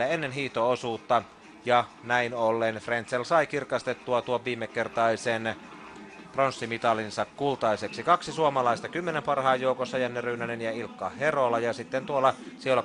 [0.00, 1.22] ennen hiitoosuutta.
[1.64, 5.56] Ja näin ollen Frenzel sai kirkastettua tuon viimekertaisen
[6.32, 8.02] pronssimitalinsa kultaiseksi.
[8.02, 11.58] Kaksi suomalaista kymmenen parhaan joukossa, Janne Ryynänen ja Ilkka Herola.
[11.58, 12.82] Ja sitten tuolla siellä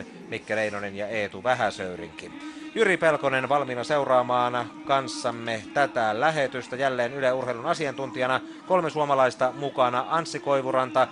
[0.00, 2.56] 30-40 Mikke Reinonen ja Eetu Vähäsöyrinkin.
[2.74, 6.76] Jyri Pelkonen valmiina seuraamaan kanssamme tätä lähetystä.
[6.76, 8.40] Jälleen Yle Urheilun asiantuntijana.
[8.66, 10.06] Kolme suomalaista mukana.
[10.08, 11.08] Anssi Koivuranta,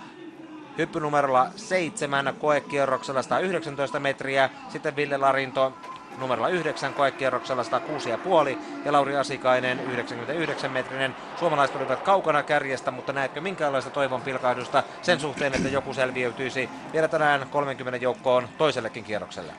[0.77, 4.49] hyppynumerolla 7 koekierroksella 119 metriä.
[4.69, 5.73] Sitten Ville Larinto
[6.19, 11.15] numerolla 9 koekierroksella 106,5 ja Lauri Asikainen 99 metrinen.
[11.39, 17.07] Suomalaiset olivat kaukana kärjestä, mutta näetkö minkäänlaista toivon pilkahdusta sen suhteen, että joku selviytyisi vielä
[17.07, 19.53] tänään 30 joukkoon toisellekin kierrokselle?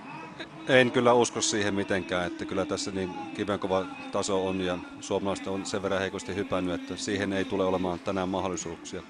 [0.68, 5.66] En kyllä usko siihen mitenkään, että kyllä tässä niin kivenkova taso on ja suomalaiset on
[5.66, 9.02] sen verran heikosti hypännyt, että siihen ei tule olemaan tänään mahdollisuuksia.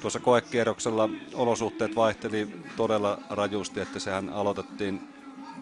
[0.00, 5.00] Tuossa koekierroksella olosuhteet vaihteli todella rajusti, että sehän aloitettiin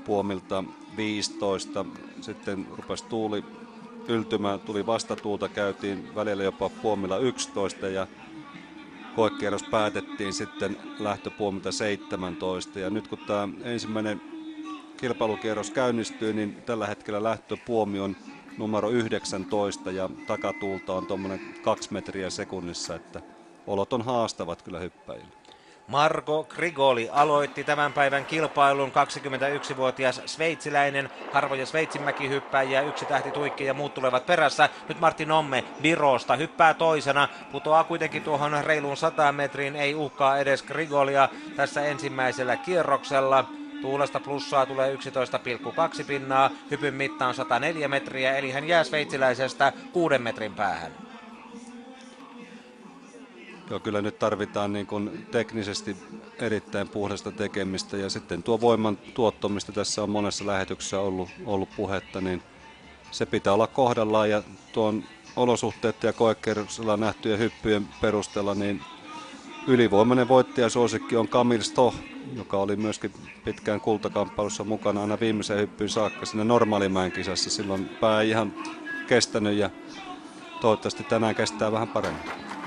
[0.05, 0.65] puomilta
[0.97, 1.85] 15,
[2.21, 3.45] sitten rupesi tuuli
[4.09, 8.07] yltymään, tuli vastatuulta, käytiin välillä jopa puomilla 11 ja
[9.17, 14.21] koekierros päätettiin sitten lähtöpuomilta 17 ja nyt kun tämä ensimmäinen
[14.97, 18.17] kilpailukierros käynnistyy, niin tällä hetkellä lähtöpuomi on
[18.59, 23.23] numero 19 ja takatuulta on tuommoinen kaksi metriä sekunnissa, että
[23.69, 25.39] olot on haastavat kyllä hyppäjille.
[25.89, 33.95] Marko Grigoli aloitti tämän päivän kilpailun 21-vuotias sveitsiläinen, harvoja sveitsinmäkihyppäjiä, yksi tähti tuikki ja muut
[33.95, 34.69] tulevat perässä.
[34.89, 40.63] Nyt Martin Omme Virosta hyppää toisena, putoaa kuitenkin tuohon reiluun 100 metriin, ei uhkaa edes
[40.63, 43.45] Grigolia tässä ensimmäisellä kierroksella.
[43.83, 50.19] Tuulesta plussaa tulee 11,2 pinnaa, hypyn mitta on 104 metriä, eli hän jää sveitsiläisestä 6
[50.19, 51.08] metrin päähän.
[53.71, 55.97] Joo, kyllä nyt tarvitaan niin kuin teknisesti
[56.39, 62.21] erittäin puhdasta tekemistä ja sitten tuo voiman tuottomista tässä on monessa lähetyksessä ollut, ollut puhetta,
[62.21, 62.43] niin
[63.11, 65.05] se pitää olla kohdallaan ja tuon
[65.37, 68.81] olosuhteet ja koekerroksella nähtyjen hyppyjen perusteella, niin
[69.67, 71.95] ylivoimainen voittajasuosikki on Kamil Stoh,
[72.37, 73.13] joka oli myöskin
[73.45, 77.51] pitkään kultakamppailussa mukana aina viimeiseen hyppyyn saakka siinä normaalimäen kisassa.
[77.51, 78.55] Silloin pää ei ihan
[79.07, 79.71] kestänyt ja
[80.61, 82.58] toivottavasti tänään kestää vähän paremmin.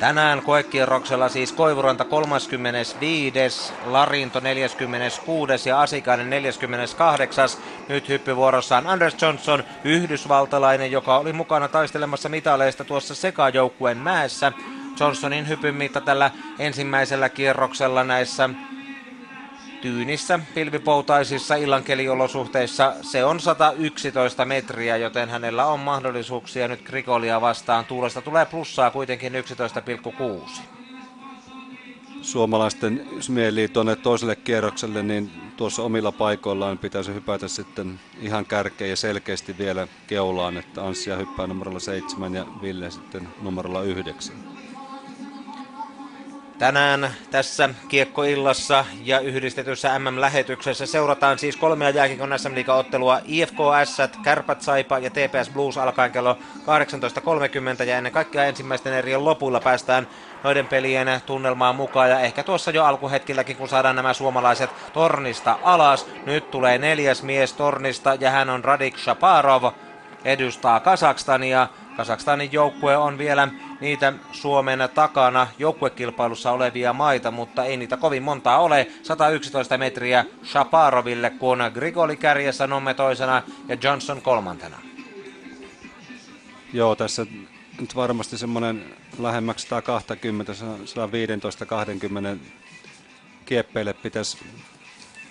[0.00, 7.48] Tänään koekierroksella siis Koivuranta 35, Larinto 46 ja Asikainen 48.
[7.88, 14.52] Nyt hyppyvuorossa on Anders Johnson, yhdysvaltalainen, joka oli mukana taistelemassa mitaleista tuossa sekajoukkueen mäessä.
[15.00, 18.50] Johnsonin hypyn mitta tällä ensimmäisellä kierroksella näissä
[19.80, 27.84] tyynissä pilvipoutaisissa illankeliolosuhteissa se on 111 metriä, joten hänellä on mahdollisuuksia nyt Grikolia vastaan.
[27.84, 30.60] Tuulesta tulee plussaa kuitenkin 11,6.
[32.22, 38.96] Suomalaisten, mieli tuonne toiselle kierrokselle, niin tuossa omilla paikoillaan pitäisi hypätä sitten ihan kärkeen ja
[38.96, 44.55] selkeästi vielä keulaan, että Anssia hyppää numerolla 7 ja Ville sitten numerolla 9.
[46.58, 54.98] Tänään tässä kiekkoillassa ja yhdistetyssä MM-lähetyksessä seurataan siis kolmea jääkiekon sm ottelua IFKS, Kärpät Saipa
[54.98, 56.38] ja TPS Blues alkaen kello
[57.78, 60.08] 18.30 ja ennen kaikkea ensimmäisten erien lopulla päästään
[60.44, 66.06] noiden pelien tunnelmaan mukaan ja ehkä tuossa jo alkuhetkilläkin kun saadaan nämä suomalaiset tornista alas.
[66.26, 69.62] Nyt tulee neljäs mies tornista ja hän on Radik Shaparov,
[70.24, 71.68] edustaa Kasakstania.
[71.96, 73.48] Kasakstanin joukkue on vielä
[73.80, 78.86] niitä Suomen takana joukkuekilpailussa olevia maita, mutta ei niitä kovin montaa ole.
[79.02, 84.76] 111 metriä Shaparoville, kun Grigoli kärjessä, Nomme toisena ja Johnson kolmantena.
[86.72, 87.26] Joo, tässä
[87.80, 88.84] nyt varmasti semmoinen
[89.18, 92.38] lähemmäksi 120, 115-20
[93.44, 94.38] kieppeille pitäisi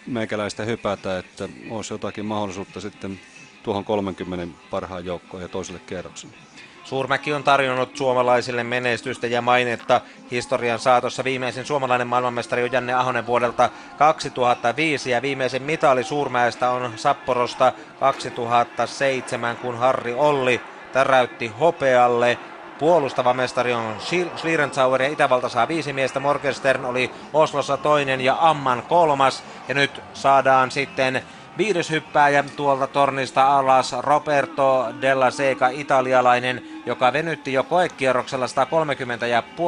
[0.07, 3.19] meikäläistä hypätä, että olisi jotakin mahdollisuutta sitten
[3.65, 6.35] tuohon 30 parhaan joukkoon ja toiselle kierrokselle.
[6.83, 11.23] Suurmäki on tarjonnut suomalaisille menestystä ja mainetta historian saatossa.
[11.23, 19.57] Viimeisin suomalainen maailmanmestari on Janne Ahonen vuodelta 2005 ja viimeisen mitali Suurmäestä on Sapporosta 2007,
[19.57, 20.61] kun Harri Olli
[20.93, 22.37] täräytti hopealle.
[22.79, 23.95] Puolustava mestari on
[24.37, 26.19] Schlierenzauer ja Itävalta saa viisi miestä.
[26.19, 29.43] Morgenstern oli Oslossa toinen ja Amman kolmas.
[29.67, 31.23] Ja nyt saadaan sitten
[31.57, 38.45] Viides hyppääjä tuolta tornista alas Roberto Della Seca, italialainen, joka venytti jo koekierroksella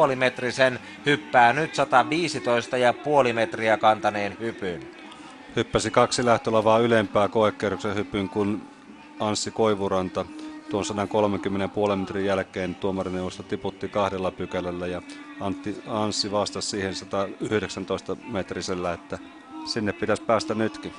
[0.09, 1.71] 130,5 metrisen, hyppää nyt
[3.27, 4.91] 115,5 metriä kantaneen hypyn.
[5.55, 8.61] Hyppäsi kaksi lähtölavaa ylempää koekierroksen hypyn kuin
[9.19, 10.25] Anssi Koivuranta.
[10.69, 10.83] Tuon
[11.89, 15.01] 130,5 metrin jälkeen tuomarineuvosto tiputti kahdella pykälällä ja
[15.39, 19.19] Antti, Anssi vastasi siihen 119 metrisellä, että
[19.65, 20.93] sinne pitäisi päästä nytkin.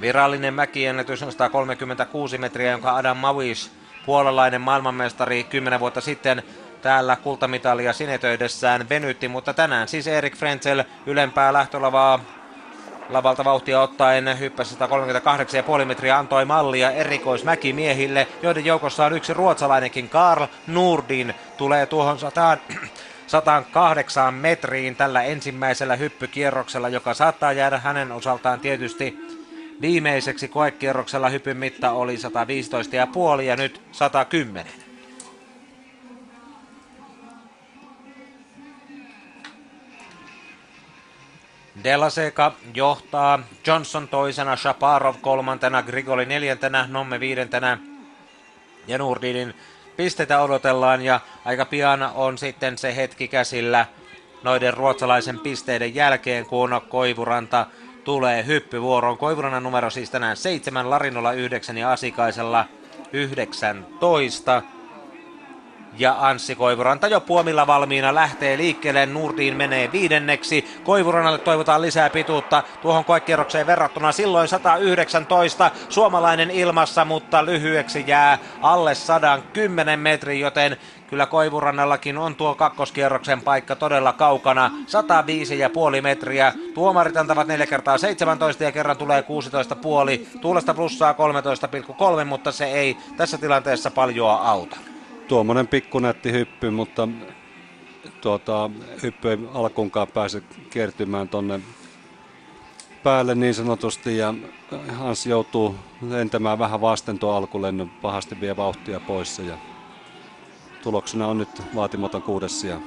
[0.00, 3.72] Virallinen mäkiennätys on 136 metriä, jonka Adam Mavis,
[4.06, 6.42] puolalainen maailmanmestari 10 vuotta sitten
[6.82, 12.20] täällä kultamitalia sinetöidessään venytti, mutta tänään siis Erik Frenzel ylempää lähtölavaa
[13.08, 14.76] lavalta vauhtia ottaen hyppäsi
[15.78, 22.58] 138,5 metriä antoi mallia erikoismäkimiehille, joiden joukossa on yksi ruotsalainenkin Karl Nurdin tulee tuohon 100
[23.26, 29.35] 108 metriin tällä ensimmäisellä hyppykierroksella, joka saattaa jäädä hänen osaltaan tietysti
[29.80, 32.16] viimeiseksi koekierroksella hypyn mitta oli
[33.36, 34.66] 115,5 ja nyt 110.
[41.84, 47.78] Delaseca johtaa, Johnson toisena, Shaparov kolmantena, Grigoli neljäntenä, Nomme viidentenä
[48.86, 49.54] ja Nurdinin
[49.96, 53.86] pisteitä odotellaan ja aika pian on sitten se hetki käsillä
[54.42, 57.66] noiden ruotsalaisen pisteiden jälkeen, kun Koivuranta
[58.06, 59.18] tulee hyppyvuoroon.
[59.18, 62.64] Koivurannan numero siis tänään 7, Larinolla 9 ja Asikaisella
[63.12, 64.62] 19
[65.98, 69.06] ja Anssi Koivuranta jo puomilla valmiina lähtee liikkeelle.
[69.06, 70.80] Nurdiin menee viidenneksi.
[70.84, 74.12] Koivurannalle toivotaan lisää pituutta tuohon koekierrokseen verrattuna.
[74.12, 80.76] Silloin 119 suomalainen ilmassa, mutta lyhyeksi jää alle 110 metrin, joten
[81.10, 84.70] Kyllä Koivurannallakin on tuo kakkoskierroksen paikka todella kaukana.
[85.96, 86.52] 105,5 metriä.
[86.74, 89.24] Tuomarit antavat 4 kertaa 17 ja kerran tulee
[90.32, 90.38] 16,5.
[90.40, 91.14] Tuulesta plussaa
[92.18, 94.76] 13,3, mutta se ei tässä tilanteessa paljoa auta
[95.28, 97.08] tuommoinen pikkunätti hyppy, mutta
[98.20, 98.70] tuota,
[99.02, 101.60] hyppy ei alkuunkaan pääse kiertymään tonne
[103.02, 104.34] päälle niin sanotusti ja
[104.88, 105.74] Hans joutuu
[106.08, 109.58] lentämään vähän vasten tuo alkulennon, pahasti vie vauhtia pois ja
[110.86, 112.80] tuloksena on nyt vaatimaton kuudes sija.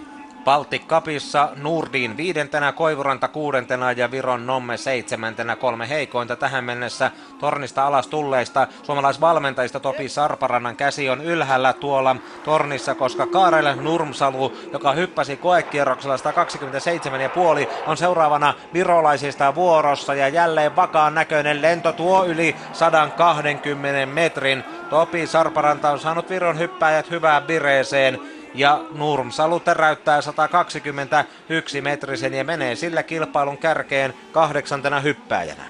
[0.49, 5.55] Baltic Cupissa Nurdin viidentenä, Koivuranta kuudentena ja Viron Nomme seitsemäntenä.
[5.55, 8.67] Kolme heikointa tähän mennessä tornista alas tulleista.
[8.83, 17.69] Suomalaisvalmentajista Topi Sarparannan käsi on ylhäällä tuolla tornissa, koska Kaarel Nurmsalu, joka hyppäsi koekierroksella 127,5,
[17.87, 24.63] on seuraavana virolaisista vuorossa ja jälleen vakaan näköinen lento tuo yli 120 metrin.
[24.89, 32.75] Topi Sarparanta on saanut Viron hyppäjät hyvään vireeseen ja Nurmsalu täräyttää 121 metrisen ja menee
[32.75, 35.63] sillä kilpailun kärkeen kahdeksantena hyppääjänä.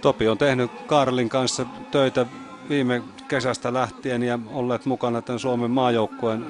[0.00, 2.26] Topi on tehnyt Karlin kanssa töitä
[2.68, 6.46] viime kesästä lähtien ja olleet mukana tämän Suomen maajoukkueen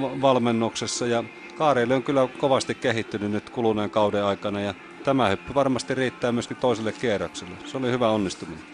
[0.00, 1.24] valmennuksessa ja
[1.58, 4.74] Kaareli on kyllä kovasti kehittynyt nyt kuluneen kauden aikana ja
[5.04, 7.54] tämä hyppy varmasti riittää myöskin toiselle kierrokselle.
[7.64, 8.64] Se oli hyvä onnistuminen.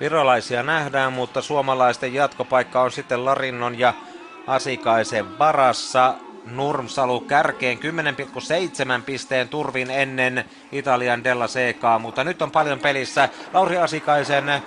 [0.00, 3.94] Virolaisia nähdään, mutta suomalaisten jatkopaikka on sitten Larinnon ja
[4.46, 6.14] Asikaisen varassa.
[6.46, 13.28] Nurmsalu kärkeen 10,7 pisteen turvin ennen Italian Della Seca, mutta nyt on paljon pelissä.
[13.52, 14.62] Lauri Asikaisen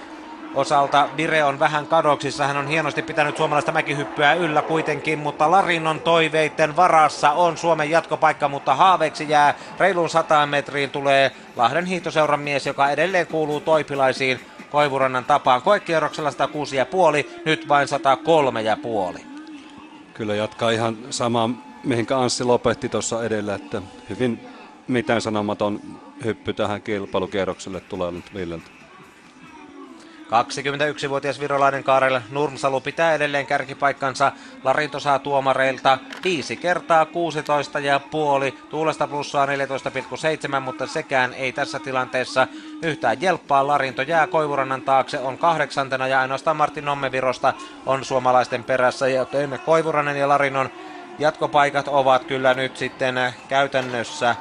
[0.56, 2.48] osalta Vire on vähän kadoksissa.
[2.48, 8.48] Hän on hienosti pitänyt suomalaista mäkihyppyä yllä kuitenkin, mutta Larinnon toiveiden varassa on Suomen jatkopaikka,
[8.48, 14.39] mutta haaveeksi jää reilun 100 metriin tulee Lahden hiihtoseuran mies, joka edelleen kuuluu toipilaisiin
[14.71, 15.62] Koivurannan tapaan.
[15.62, 17.88] Koekierroksella 106,5, nyt vain
[19.16, 19.35] 103,5.
[20.16, 21.50] Kyllä jatkaa ihan samaa,
[21.84, 24.40] mihinkä Anssi lopetti tuossa edellä, että hyvin
[24.88, 25.80] mitään sanomaton
[26.26, 28.70] hyppy tähän kilpailukierrokselle tulee nyt Villeltä.
[30.26, 34.32] 21-vuotias virolainen Kaarel Nurmsalu pitää edelleen kärkipaikkansa.
[34.64, 38.58] Larinto saa tuomareilta 5 kertaa 16 ja puoli.
[38.70, 42.48] Tuulesta plussaa 14,7, mutta sekään ei tässä tilanteessa
[42.82, 43.68] yhtään jelppaa.
[43.68, 47.54] Larinto jää Koivurannan taakse, on kahdeksantena ja ainoastaan Martin Nommevirosta
[47.86, 49.08] on suomalaisten perässä.
[49.08, 50.70] Joten Koivuranen ja Larinnon
[51.20, 54.36] jatkopaikat ovat kyllä nyt sitten käytännössä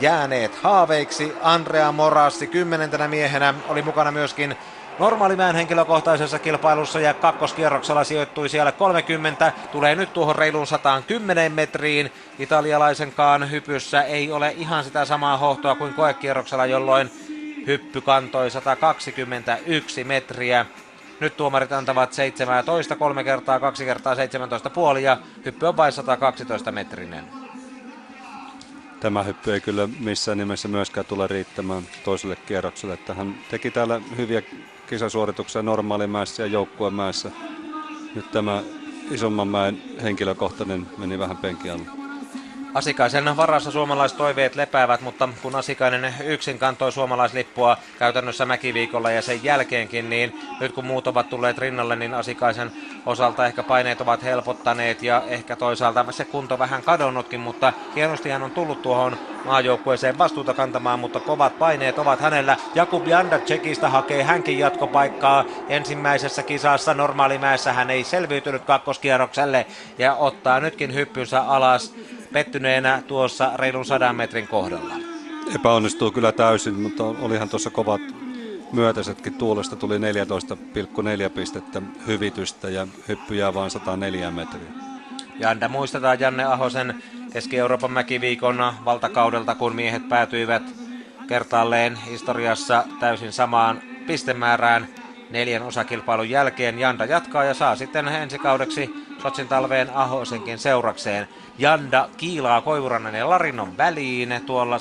[0.00, 1.32] jääneet haaveiksi.
[1.42, 4.56] Andrea Morassi kymmenentenä miehenä oli mukana myöskin
[4.98, 12.12] Normaalimään henkilökohtaisessa kilpailussa ja kakkoskierroksella sijoittui siellä 30, tulee nyt tuohon reiluun 110 metriin.
[12.38, 17.10] Italialaisenkaan hypyssä ei ole ihan sitä samaa hohtoa kuin koekierroksella, jolloin
[17.66, 20.66] hyppy kantoi 121 metriä.
[21.20, 26.72] Nyt tuomarit antavat 17, kolme kertaa, kaksi kertaa 17 puoli ja hyppy on vain 112
[26.72, 27.45] metrinen.
[29.06, 32.94] Tämä hyppy ei kyllä missään nimessä myöskään tule riittämään toiselle kierrokselle.
[32.94, 34.42] Että hän teki täällä hyviä
[34.88, 37.30] kisasuorituksia normaalimäessä ja joukkuemäessä.
[38.14, 38.62] Nyt tämä
[39.10, 42.05] isomman mäen henkilökohtainen meni vähän penkin alle.
[42.74, 49.44] Asikaisen varassa suomalaiset toiveet lepäävät, mutta kun Asikainen yksin kantoi suomalaislippua käytännössä mäkiviikolla ja sen
[49.44, 52.72] jälkeenkin, niin nyt kun muut ovat tulleet rinnalle, niin Asikaisen
[53.06, 58.42] osalta ehkä paineet ovat helpottaneet ja ehkä toisaalta se kunto vähän kadonnutkin, mutta hienosti hän
[58.42, 62.56] on tullut tuohon maajoukkueeseen vastuuta kantamaan, mutta kovat paineet ovat hänellä.
[62.74, 66.94] Jakub Janda Tsekistä hakee hänkin jatkopaikkaa ensimmäisessä kisassa.
[66.94, 69.66] Normaalimäessä hän ei selviytynyt kakkoskierrokselle
[69.98, 71.94] ja ottaa nytkin hyppynsä alas
[72.32, 74.94] pettyneenä tuossa reilun sadan metrin kohdalla.
[75.54, 78.00] Epäonnistuu kyllä täysin, mutta olihan tuossa kovat
[78.72, 84.70] myötäisetkin tuulesta tuli 14,4 pistettä hyvitystä ja hyppyjä vain 104 metriä.
[85.38, 87.02] Janda muistetaan Janne Ahosen
[87.32, 90.62] Keski-Euroopan mäkiviikon valtakaudelta, kun miehet päätyivät
[91.28, 94.88] kertaalleen historiassa täysin samaan pistemäärään
[95.30, 96.78] neljän osakilpailun jälkeen.
[96.78, 101.28] Janda jatkaa ja saa sitten ensi kaudeksi Sotsin talveen Ahosenkin seurakseen.
[101.58, 104.78] Janda kiilaa Koivurannan ja Larinnon väliin tuolla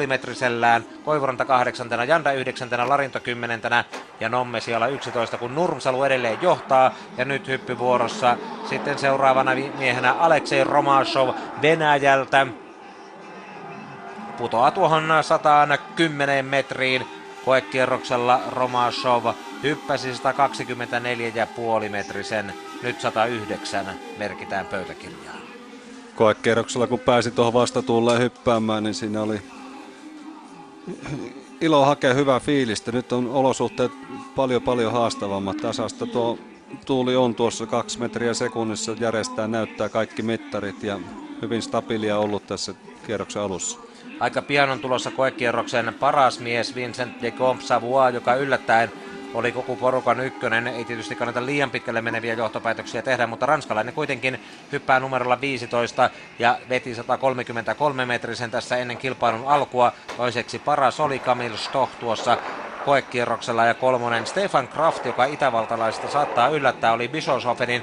[0.00, 0.84] 104,5 metrisellään.
[1.04, 3.84] Koivuranta kahdeksantena, Janda yhdeksäntenä, Larinto kymmenentenä
[4.20, 6.94] ja Nomme siellä 11, kun Nurmsalu edelleen johtaa.
[7.16, 8.36] Ja nyt hyppyvuorossa
[8.68, 12.46] sitten seuraavana miehenä Aleksei Romashov Venäjältä.
[14.38, 17.17] Putoaa tuohon 110 metriin.
[17.48, 19.24] Koekierroksella Romashov
[19.62, 23.86] hyppäsi 124,5 metrisen, nyt 109
[24.18, 25.38] merkitään pöytäkirjaan
[26.14, 29.42] koekierroksella, kun pääsi tuohon vastatuulle hyppäämään, niin siinä oli
[31.60, 32.92] ilo hakea hyvää fiilistä.
[32.92, 33.92] Nyt on olosuhteet
[34.36, 35.56] paljon paljon haastavammat.
[35.56, 36.38] Tasasta tuo
[36.86, 41.00] tuuli on tuossa kaksi metriä sekunnissa, järjestää näyttää kaikki mittarit ja
[41.42, 42.74] hyvin stabiilia ollut tässä
[43.06, 43.87] kierroksen alussa.
[44.20, 48.92] Aika pian on tulossa koekierroksen paras mies Vincent de Comte Savoie, joka yllättäen
[49.34, 50.66] oli koko porukan ykkönen.
[50.66, 54.40] Ei tietysti kannata liian pitkälle meneviä johtopäätöksiä tehdä, mutta ranskalainen kuitenkin
[54.72, 59.92] hyppää numerolla 15 ja veti 133 metrisen tässä ennen kilpailun alkua.
[60.16, 62.38] Toiseksi paras oli Camille Stoch tuossa
[62.84, 67.82] koekierroksella ja kolmonen Stefan Kraft, joka itävaltalaisista saattaa yllättää, oli Bischofshoferin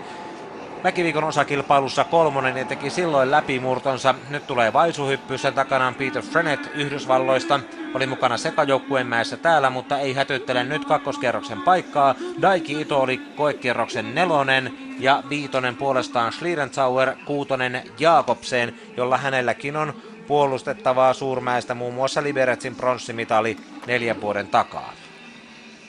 [0.86, 4.16] Mäkiviikon osakilpailussa kolmonen ja teki silloin läpimurtonsa.
[4.30, 7.60] Nyt tulee vaisuhyppy, sen takana Peter Frenet Yhdysvalloista.
[7.94, 12.16] Oli mukana sekajoukkueen mäessä täällä, mutta ei hätyttele nyt kakkoskerroksen paikkaa.
[12.42, 19.94] Daiki Ito oli koekierroksen nelonen ja viitonen puolestaan Schlierenzauer, kuutonen Jakobsen, jolla hänelläkin on
[20.28, 24.94] puolustettavaa suurmäestä muun muassa Liberetsin pronssimitali neljän vuoden takaa.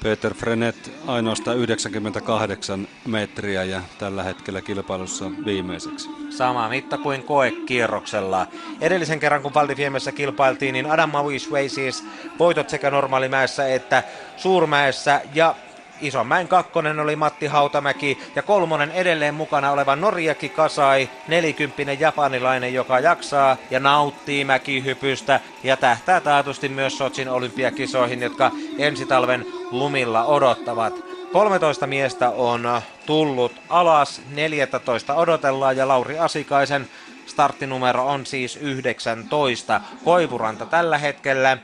[0.06, 6.08] Peter Frenet ainoastaan 98 metriä ja tällä hetkellä kilpailussa viimeiseksi.
[6.30, 8.46] Sama mitta kuin koekierroksella.
[8.80, 12.04] Edellisen kerran kun Valdifiemessä kilpailtiin, niin Adam Mavis vei siis
[12.38, 14.02] voitot sekä normaalimäessä että
[14.36, 15.54] suurmäessä ja
[16.00, 23.00] Isonmäen kakkonen oli Matti Hautamäki ja kolmonen edelleen mukana oleva Norjaki Kasai, nelikymppinen japanilainen, joka
[23.00, 30.94] jaksaa ja nauttii mäkihypystä ja tähtää taatusti myös Sotsin olympiakisoihin, jotka ensi talven lumilla odottavat.
[31.32, 36.88] 13 miestä on tullut alas, 14 odotellaan ja Lauri Asikaisen
[37.26, 39.80] starttinumero on siis 19.
[40.04, 41.58] Koivuranta tällä hetkellä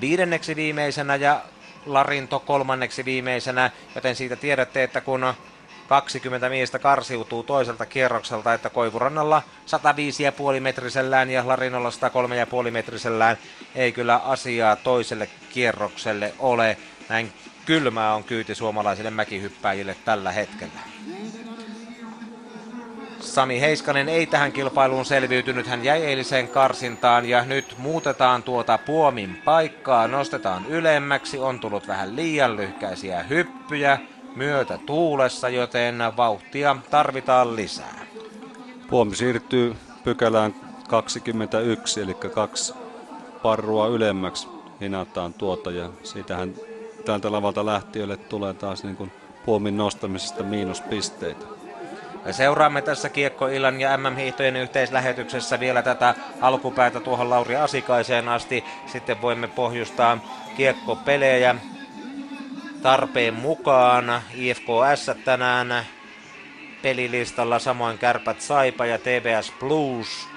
[0.00, 1.40] viidenneksi viimeisenä ja
[1.86, 5.34] Larinto kolmanneksi viimeisenä, joten siitä tiedätte, että kun
[5.88, 9.42] 20 miestä karsiutuu toiselta kierrokselta, että Koivurannalla
[10.54, 11.90] 105,5 metrisellään ja Larinolla
[12.64, 13.38] 103,5 metrisellään
[13.74, 16.76] ei kyllä asiaa toiselle kierrokselle ole.
[17.08, 17.32] Näin
[17.66, 20.80] kylmää on kyyti suomalaisille mäkihyppäjille tällä hetkellä.
[23.22, 29.42] Sami Heiskanen ei tähän kilpailuun selviytynyt, hän jäi eiliseen karsintaan ja nyt muutetaan tuota puomin
[29.44, 33.98] paikkaa, nostetaan ylemmäksi, on tullut vähän liian lyhkäisiä hyppyjä
[34.36, 38.06] myötä tuulessa, joten vauhtia tarvitaan lisää.
[38.90, 40.54] Puomi siirtyy pykälään
[40.88, 42.74] 21, eli kaksi
[43.42, 44.48] parrua ylemmäksi
[44.80, 46.54] hinataan tuota ja siitähän
[47.04, 49.12] tältä lavalta lähtiöille tulee taas niin kuin
[49.44, 51.51] puomin nostamisesta miinuspisteitä.
[52.24, 58.64] Me seuraamme tässä Kiekko-illan ja MM-hiihtojen yhteislähetyksessä vielä tätä alkupäätä tuohon Lauri Asikaiseen asti.
[58.86, 60.18] Sitten voimme pohjustaa
[60.56, 61.54] Kiekko-pelejä
[62.82, 64.22] tarpeen mukaan.
[64.34, 65.86] IFKS tänään
[66.82, 70.31] pelilistalla samoin Kärpät Saipa ja TBS Blues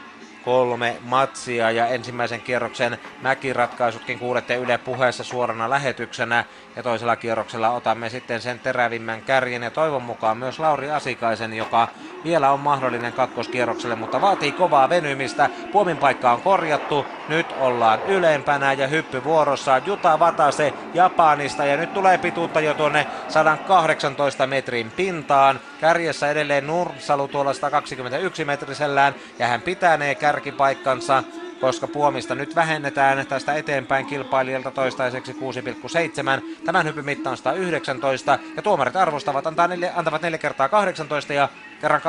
[0.46, 6.44] kolme matsia ja ensimmäisen kierroksen mäkiratkaisutkin kuulette Yle puheessa suorana lähetyksenä
[6.76, 11.88] ja toisella kierroksella otamme sitten sen terävimmän kärjen ja toivon mukaan myös Lauri Asikaisen, joka
[12.24, 15.50] vielä on mahdollinen kakkoskierrokselle, mutta vaatii kovaa venymistä.
[15.72, 21.94] Puomin paikka on korjattu, nyt ollaan ylempänä ja hyppy vuorossa Juta Vatase Japanista ja nyt
[21.94, 25.60] tulee pituutta jo tuonne 118 metrin pintaan.
[25.86, 31.24] Kärjessä edelleen Nursalu tuolla 121 metrisellään ja hän pitänee kärkipaikkansa
[31.62, 36.64] koska puomista nyt vähennetään tästä eteenpäin kilpailijalta toistaiseksi 6,7.
[36.66, 41.50] Tämän hypyn mitta on 119 ja tuomarit arvostavat antaa neljä, antavat 4 kertaa 18 ja
[41.82, 42.02] kerran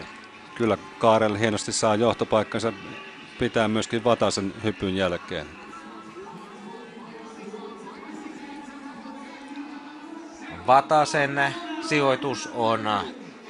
[0.00, 0.04] 18,5.
[0.54, 2.72] Kyllä Kaarel hienosti saa johtopaikkansa
[3.38, 5.46] pitää myöskin Vatasen hypyn jälkeen.
[10.66, 12.88] Vatasen sijoitus on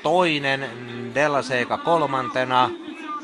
[0.02, 0.70] toinen,
[1.14, 1.38] Della
[1.84, 2.70] kolmantena,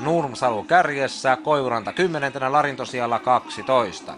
[0.01, 4.15] Nurmsalu kärjessä, Koivuranta kymmenentenä, Larintosijalla 12.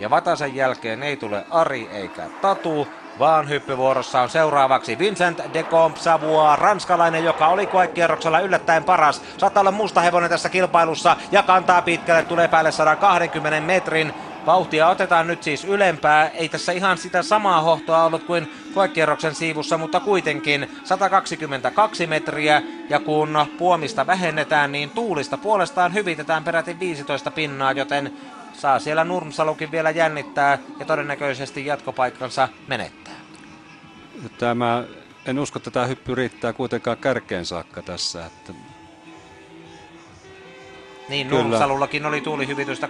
[0.00, 6.56] Ja Vatasen jälkeen ei tule Ari eikä Tatu, vaan hyppyvuorossa on seuraavaksi Vincent de Compsavua,
[6.56, 9.22] ranskalainen, joka oli koekierroksella yllättäen paras.
[9.38, 14.14] Saattaa olla musta hevonen tässä kilpailussa ja kantaa pitkälle, tulee päälle 120 metrin.
[14.46, 16.28] Vauhtia otetaan nyt siis ylempää.
[16.28, 22.62] Ei tässä ihan sitä samaa hohtoa ollut kuin koekierroksen siivussa, mutta kuitenkin 122 metriä.
[22.88, 28.12] Ja kun puomista vähennetään, niin tuulista puolestaan hyvitetään peräti 15 pinnaa, joten
[28.52, 33.14] saa siellä Nurmsalukin vielä jännittää ja todennäköisesti jatkopaikkansa menettää.
[34.38, 34.84] Tämä,
[35.26, 38.26] en usko, että tämä hyppy riittää kuitenkaan kärkeen saakka tässä.
[38.26, 38.52] Että
[41.08, 42.88] niin, Nurmsalullakin oli tuulihyvitystä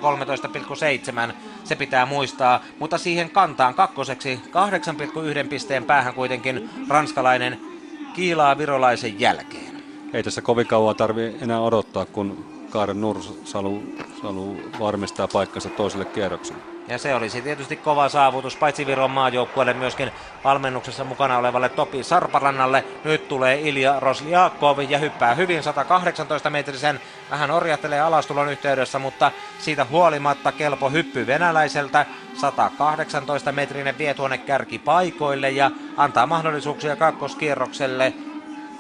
[1.29, 4.41] 13,7, se pitää muistaa, mutta siihen kantaan kakkoseksi
[5.43, 7.61] 8,1 pisteen päähän kuitenkin ranskalainen
[8.15, 9.83] kiilaa virolaisen jälkeen.
[10.13, 13.83] Ei tässä kovin kauan tarvi enää odottaa, kun Kaaren Nursalu
[14.23, 16.63] Salu varmistaa paikkansa toiselle kierrokselle.
[16.89, 20.11] Ja se olisi tietysti kova saavutus, paitsi Viron maajoukkueelle myöskin
[20.45, 22.85] valmennuksessa mukana olevalle Topi Sarparannalle.
[23.05, 27.01] Nyt tulee Ilja Rosliakov ja hyppää hyvin 118 metrisen.
[27.31, 32.07] Vähän orjattelee alastulon yhteydessä, mutta siitä huolimatta kelpo hyppy venäläiseltä.
[32.35, 38.13] 118 metrinen vie tuonne kärkipaikoille ja antaa mahdollisuuksia kakkoskierrokselle.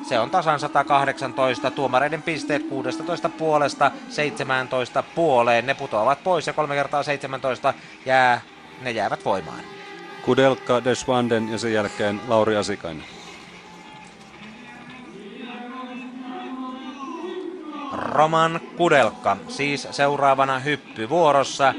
[0.03, 1.71] Se on tasan 118.
[1.71, 5.67] Tuomareiden pisteet 16 puolesta 17 puoleen.
[5.67, 7.75] Ne putoavat pois ja 3 kertaa 17
[8.07, 8.41] jää,
[8.83, 9.61] ne jäävät voimaan.
[10.25, 13.05] Kudelka, Deswanden ja sen jälkeen Lauri Asikainen.
[17.93, 21.75] Roman Kudelka, siis seuraavana hyppy vuorossa.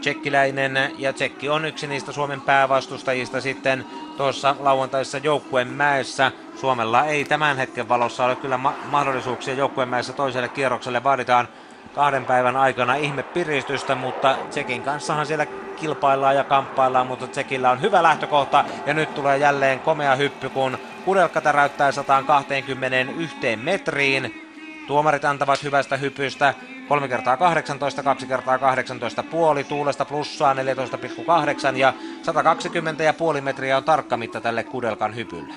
[0.00, 3.84] Tsekkiläinen ja Tsekki on yksi niistä Suomen päävastustajista sitten
[4.18, 6.32] tuossa lauantaisessa joukkueen mäessä.
[6.56, 11.04] Suomella ei tämän hetken valossa ole kyllä ma- mahdollisuuksia joukkueen mäessä toiselle kierrokselle.
[11.04, 11.48] Vaaditaan
[11.94, 17.80] kahden päivän aikana ihme piristystä, mutta Tsekin kanssahan siellä kilpaillaan ja kamppaillaan, mutta Tsekillä on
[17.80, 24.44] hyvä lähtökohta ja nyt tulee jälleen komea hyppy, kun Kudelka täräyttää 121 metriin.
[24.86, 26.54] Tuomarit antavat hyvästä hypystä
[26.88, 33.76] 3 kertaa 18, 2 kertaa 18 puoli, tuulesta plussaa 14,8 ja 120 ja puoli metriä
[33.76, 35.54] on tarkka mitta tälle Kudelkan hypylle.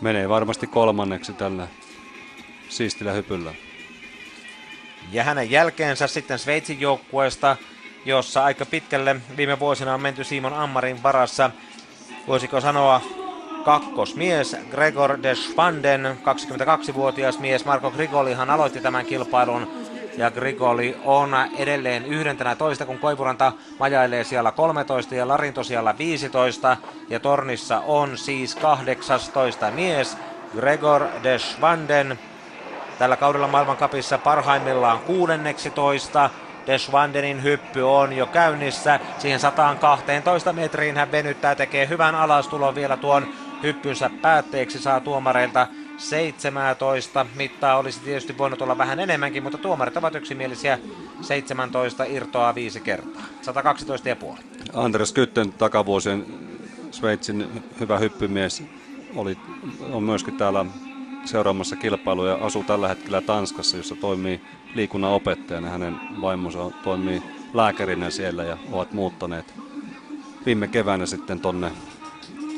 [0.00, 1.68] Menee varmasti kolmanneksi tällä
[2.68, 3.54] siistillä hypyllä.
[5.12, 7.56] Ja hänen jälkeensä sitten Sveitsin joukkueesta,
[8.04, 11.50] jossa aika pitkälle viime vuosina on menty Simon Ammarin varassa.
[12.26, 13.00] Voisiko sanoa
[13.64, 17.64] kakkosmies Gregor Deschwanden, 22-vuotias mies.
[17.64, 25.14] Marko Grigolihan aloitti tämän kilpailun ja Grigoli on edelleen 11, kun Koivuranta majailee siellä 13
[25.14, 26.76] ja Larinto siellä 15
[27.08, 30.16] ja Tornissa on siis 18 mies
[30.56, 32.18] Gregor Deschwanden.
[32.98, 36.30] Tällä kaudella maailmankapissa parhaimmillaan 16.
[36.66, 39.00] Deschwandenin hyppy on jo käynnissä.
[39.18, 43.28] Siihen 112 metriin hän venyttää, tekee hyvän alastulon vielä tuon
[43.62, 45.66] hyppynsä päätteeksi, saa tuomareilta
[46.04, 47.26] 17.
[47.34, 50.78] Mittaa olisi tietysti voinut olla vähän enemmänkin, mutta tuomarit ovat yksimielisiä.
[51.20, 53.22] 17 irtoaa viisi kertaa.
[54.32, 54.42] 112,5.
[54.74, 56.26] Andres Kytten takavuosien
[56.90, 58.62] Sveitsin hyvä hyppymies
[59.16, 59.38] oli,
[59.92, 60.66] on myöskin täällä
[61.24, 64.40] seuraamassa kilpailuja ja asuu tällä hetkellä Tanskassa, jossa toimii
[64.74, 65.68] liikunnan opettajana.
[65.68, 67.22] Hänen vaimonsa toimii
[67.54, 69.54] lääkärinä siellä ja ovat muuttaneet
[70.46, 71.70] viime keväänä sitten tonne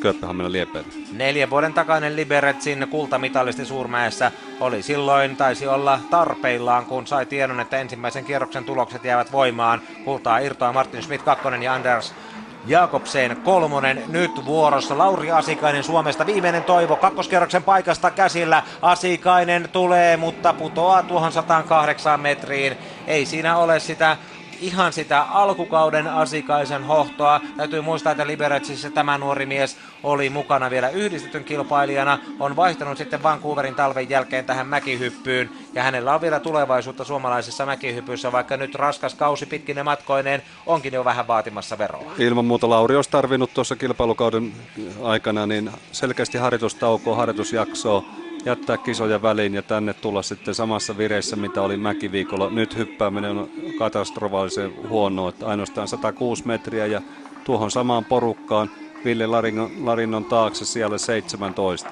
[0.01, 0.89] Kööpenhaminan liepeille.
[1.13, 7.79] Neljän vuoden takainen Liberetsin kultamitalisti Suurmäessä oli silloin, taisi olla tarpeillaan, kun sai tiedon, että
[7.79, 9.81] ensimmäisen kierroksen tulokset jäävät voimaan.
[10.05, 12.15] Kultaa irtoaa Martin Schmidt kakkonen ja Anders
[12.67, 14.99] Jakobsen kolmonen nyt vuorossa.
[14.99, 18.63] Lauri Asikainen Suomesta viimeinen toivo kakkoskerroksen paikasta käsillä.
[18.83, 22.77] Asikainen tulee, mutta putoaa tuohon 108 metriin.
[23.07, 24.17] Ei siinä ole sitä
[24.61, 27.41] ihan sitä alkukauden Asikaisen hohtoa.
[27.57, 32.19] Täytyy muistaa, että Liberatsissa tämä nuori mies oli mukana vielä yhdistetyn kilpailijana.
[32.41, 35.51] On vaihtanut sitten Vancouverin talven jälkeen tähän mäkihyppyyn.
[35.75, 41.05] Ja hänellä on vielä tulevaisuutta suomalaisessa mäkihypyssä, vaikka nyt raskas kausi pitkine matkoineen onkin jo
[41.05, 42.13] vähän vaatimassa veroa.
[42.19, 44.53] Ilman muuta Lauri olisi tarvinnut tuossa kilpailukauden
[45.03, 48.05] aikana niin selkeästi harjoitustaukoa, harjoitusjaksoa
[48.47, 52.51] jättää kisoja väliin ja tänne tulla sitten samassa vireessä, mitä oli mäkiviikolla.
[52.51, 57.03] Nyt hyppääminen on katastrofaalisen huono, että ainoastaan 106 metriä ja
[57.45, 58.71] tuohon samaan porukkaan
[59.05, 61.91] Ville Larinnon, Larinnon taakse siellä 17.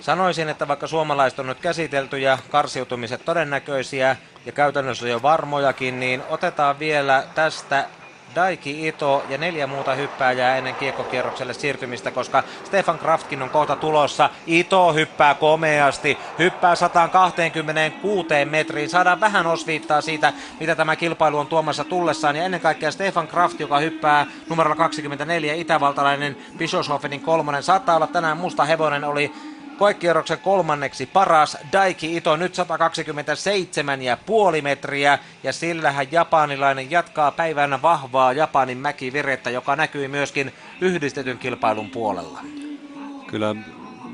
[0.00, 6.22] Sanoisin, että vaikka suomalaiset on nyt käsitelty ja karsiutumiset todennäköisiä ja käytännössä jo varmojakin, niin
[6.28, 7.88] otetaan vielä tästä
[8.34, 14.30] Daiki Ito ja neljä muuta hyppääjää ennen kiekkokierrokselle siirtymistä, koska Stefan Kraftkin on kohta tulossa.
[14.46, 18.90] Ito hyppää komeasti, hyppää 126 metriin.
[18.90, 22.36] Saadaan vähän osviittaa siitä, mitä tämä kilpailu on tuomassa tullessaan.
[22.36, 27.62] Ja ennen kaikkea Stefan Kraft, joka hyppää numerolla 24, itävaltalainen Bischofshoffenin kolmonen.
[27.62, 29.32] Saattaa olla tänään musta hevonen, oli
[29.78, 32.56] koekierroksen kolmanneksi paras Daiki Ito nyt
[34.56, 41.90] 127,5 metriä ja sillähän japanilainen jatkaa päivänä vahvaa Japanin mäkivirettä, joka näkyy myöskin yhdistetyn kilpailun
[41.90, 42.40] puolella.
[43.26, 43.54] Kyllä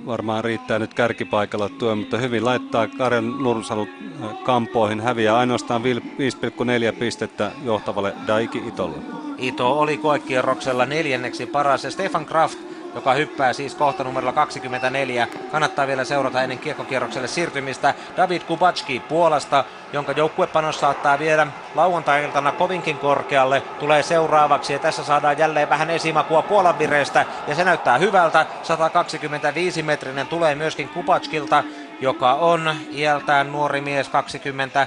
[0.07, 3.89] varmaan riittää nyt kärkipaikalla tuo, mutta hyvin laittaa Karel Nursalu
[4.23, 5.01] äh, kampoihin.
[5.01, 8.97] Häviää ainoastaan 5,4 pistettä johtavalle Daiki Itolle.
[9.39, 12.59] Ito oli koekierroksella neljänneksi paras ja Stefan Kraft
[12.95, 15.29] joka hyppää siis kohta numerolla 24.
[15.53, 17.95] Kannattaa vielä seurata ennen kiekkokierrokselle siirtymistä.
[18.17, 25.39] David Kubacki Puolasta, jonka joukkuepanos saattaa viedä lauantai-iltana kovinkin korkealle, tulee seuraavaksi ja tässä saadaan
[25.39, 28.47] jälleen vähän esimakua Puolan vireestä ja se näyttää hyvältä.
[28.63, 31.65] 125 metrinen tulee myöskin Kubachkilta,
[32.01, 34.87] joka on iältään nuori mies 20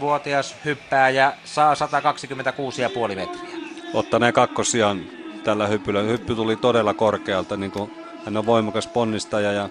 [0.00, 3.58] vuotias hyppääjä, saa 126,5 metriä.
[3.94, 5.00] Ottaneen kakkosiaan
[5.44, 6.00] tällä hyppyllä.
[6.00, 7.90] Hyppy tuli todella korkealta, niin kuin
[8.24, 9.68] hän on voimakas ponnistaja ja,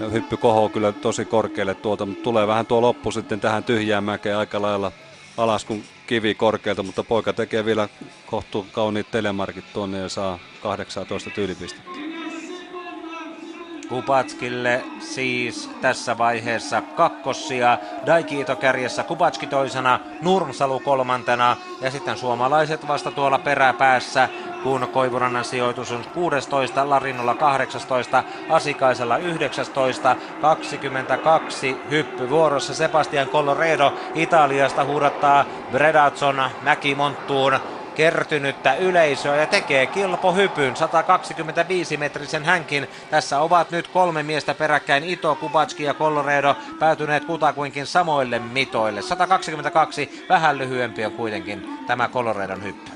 [0.00, 4.04] ja hyppy kohoo kyllä tosi korkealle tuolta, mutta tulee vähän tuo loppu sitten tähän tyhjään
[4.04, 4.92] mäkeen aika lailla
[5.36, 7.88] alas kuin kivi korkealta, mutta poika tekee vielä
[8.26, 12.15] kohtuu kauniit telemarkit tuonne ja saa 18 tyylipistettä.
[13.88, 23.10] Kupatskille siis tässä vaiheessa kakkossia, Daikiito kärjessä, Kupatski toisena, Nurmsalu kolmantena ja sitten suomalaiset vasta
[23.10, 24.28] tuolla peräpäässä,
[24.62, 34.84] kun Koivurannan sijoitus on 16, Larinnolla 18, Asikaisella 19, 22 hyppy vuorossa Sebastian Colloredo Italiasta
[34.84, 37.60] huudattaa Bredazon Mäkimonttuun
[37.96, 42.86] kertynyttä yleisöä ja tekee kilpohypyn 125-metrisen hänkin.
[43.10, 49.02] Tässä ovat nyt kolme miestä peräkkäin, Ito, Kubatski ja Colloredo päätyneet kutakuinkin samoille mitoille.
[49.02, 52.90] 122, vähän lyhyempi on kuitenkin tämä Colloredon hyppy.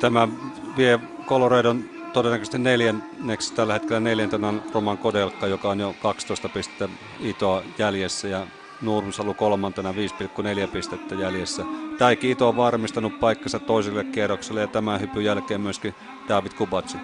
[0.00, 0.28] Tämä
[0.76, 6.88] vie Coloredon todennäköisesti neljänneksi tällä hetkellä neljäntenä Roman Kodelka, joka on jo 12 pistettä
[7.20, 8.46] Itoa jäljessä ja
[8.82, 11.64] Nurmsalu kolmantena 5,4 pistettä jäljessä.
[11.98, 15.94] Täikin Ito on varmistanut paikkansa toiselle kierrokselle ja tämän hypyn jälkeen myöskin
[16.28, 16.98] David Kubatsi.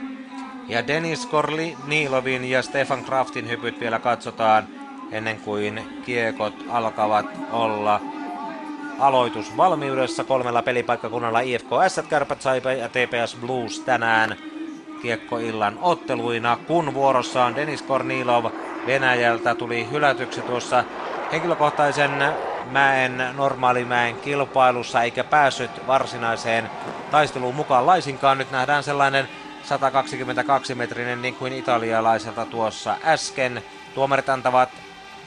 [0.68, 4.68] Ja Denis Korli, Niilovin ja Stefan Kraftin hypyt vielä katsotaan
[5.10, 8.00] ennen kuin kiekot alkavat olla
[8.98, 14.36] aloitusvalmiudessa kolmella pelipaikkakunnalla IFK S, Kärpät Saipa ja TPS Blues tänään
[15.02, 18.44] kiekkoillan otteluina, kun vuorossa on Denis Kornilov
[18.86, 20.84] Venäjältä tuli hylätyksi tuossa
[21.32, 22.10] henkilökohtaisen
[22.70, 26.70] mäen, normaalimäen kilpailussa eikä päässyt varsinaiseen
[27.10, 28.38] taisteluun mukaan laisinkaan.
[28.38, 29.28] Nyt nähdään sellainen
[29.64, 33.62] 122-metrinen niin kuin italialaiselta tuossa äsken.
[33.94, 34.68] Tuomarit antavat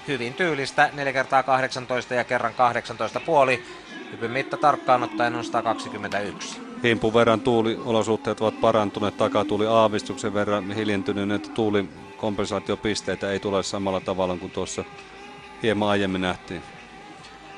[0.07, 3.63] hyvin tyylistä 4 kertaa 18 ja kerran 18 puoli.
[4.11, 6.61] Hypyn mitta tarkkaan ottaen on 121.
[6.83, 13.99] Himpun verran tuuliolosuhteet ovat parantuneet, takatuuli aavistuksen verran hiljentynyt, että tuuli kompensaatiopisteitä ei tule samalla
[13.99, 14.83] tavalla kuin tuossa
[15.63, 16.63] hieman aiemmin nähtiin.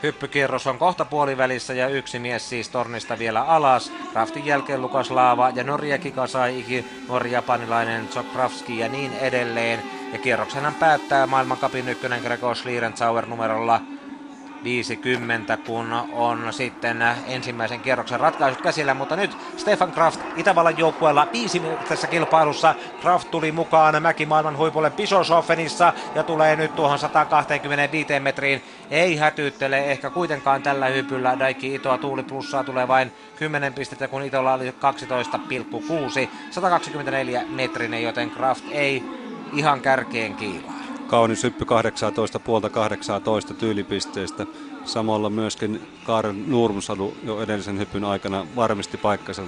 [0.03, 3.91] Hyppykierros on kohta puolivälissä ja yksi mies siis tornista vielä alas.
[4.13, 9.79] Raftin jälkeen Lukas Laava ja Norja Kikasaiki, nuori japanilainen Zokravski ja niin edelleen.
[10.13, 13.81] Ja kierroksenhan päättää maailmankapin ykkönen Gregor Schlierenzauer numerolla
[14.65, 21.61] 50, kun on sitten ensimmäisen kierroksen ratkaisut käsillä, mutta nyt Stefan Kraft Itävallan joukkueella viisi
[21.89, 22.75] tässä kilpailussa.
[23.01, 28.63] Kraft tuli mukaan mäkimaailman huipulle Bischofenissa ja tulee nyt tuohon 125 metriin.
[28.91, 31.39] Ei hätyyttele ehkä kuitenkaan tällä hypyllä.
[31.39, 36.29] Daiki Itoa tuuli plussaa tulee vain 10 pistettä, kun Itolla oli 12,6.
[36.51, 39.03] 124 metrinen, joten Kraft ei
[39.53, 40.74] ihan kärkeen kiilaa.
[41.15, 44.45] Kaunis hyppy 18 puolta 18 tyylipisteestä.
[44.85, 49.41] Samalla myöskin Kaaren Nurmsadu jo edellisen hypyn aikana varmisti paikkansa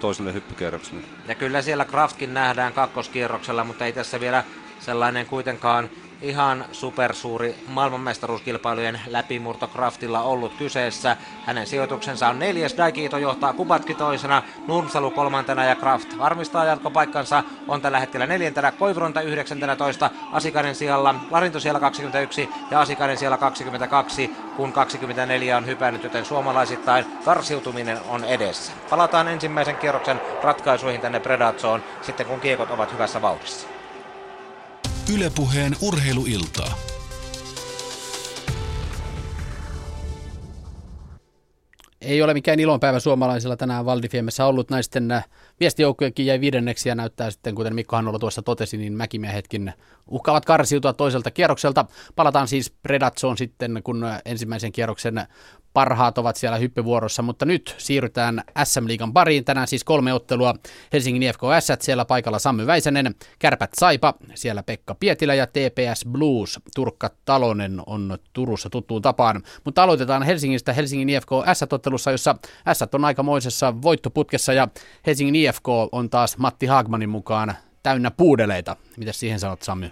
[0.00, 1.00] toiselle hyppykierrokselle.
[1.28, 4.44] Ja kyllä siellä Kraftkin nähdään kakkoskierroksella, mutta ei tässä vielä
[4.80, 5.90] sellainen kuitenkaan
[6.22, 11.16] ihan supersuuri maailmanmestaruuskilpailujen läpimurto Kraftilla ollut kyseessä.
[11.44, 17.44] Hänen sijoituksensa on neljäs, Daikito johtaa Kubatki toisena, Nurmsalu kolmantena ja Kraft varmistaa jatkopaikkansa.
[17.68, 24.30] On tällä hetkellä neljäntenä, Koivronta 19, Asikainen siellä, Larinto siellä 21 ja Asikainen siellä 22,
[24.56, 28.72] kun 24 on hypännyt, joten suomalaisittain karsiutuminen on edessä.
[28.90, 33.75] Palataan ensimmäisen kierroksen ratkaisuihin tänne Predatsoon sitten kun kiekot ovat hyvässä vauhdissa.
[35.14, 36.78] Ylepuheen urheiluiltaa.
[42.00, 44.70] Ei ole mikään ilonpäivä suomalaisilla tänään Valdifiemessä ollut.
[44.70, 45.24] Naisten äh,
[45.60, 49.72] viestijoukkojenkin jäi viidenneksi ja näyttää sitten, kuten Mikko Hannola tuossa totesi, niin mäkimiehetkin
[50.06, 51.86] uhkaavat karsiutua toiselta kierrokselta.
[52.16, 55.26] Palataan siis Predatsoon sitten, kun äh, ensimmäisen kierroksen
[55.76, 59.44] parhaat ovat siellä hyppyvuorossa, mutta nyt siirrytään SM-liigan pariin.
[59.44, 60.54] Tänään siis kolme ottelua.
[60.92, 66.60] Helsingin IFK S, siellä paikalla Sammy Väisänen, Kärpät Saipa, siellä Pekka Pietilä ja TPS Blues.
[66.74, 69.42] Turkka Talonen on Turussa tuttuun tapaan.
[69.64, 72.34] Mutta aloitetaan Helsingistä Helsingin IFK S-ottelussa, jossa
[72.72, 74.68] S on aikamoisessa voittoputkessa ja
[75.06, 78.76] Helsingin IFK on taas Matti Haagmanin mukaan täynnä puudeleita.
[78.96, 79.90] Mitä siihen sanot Sammy?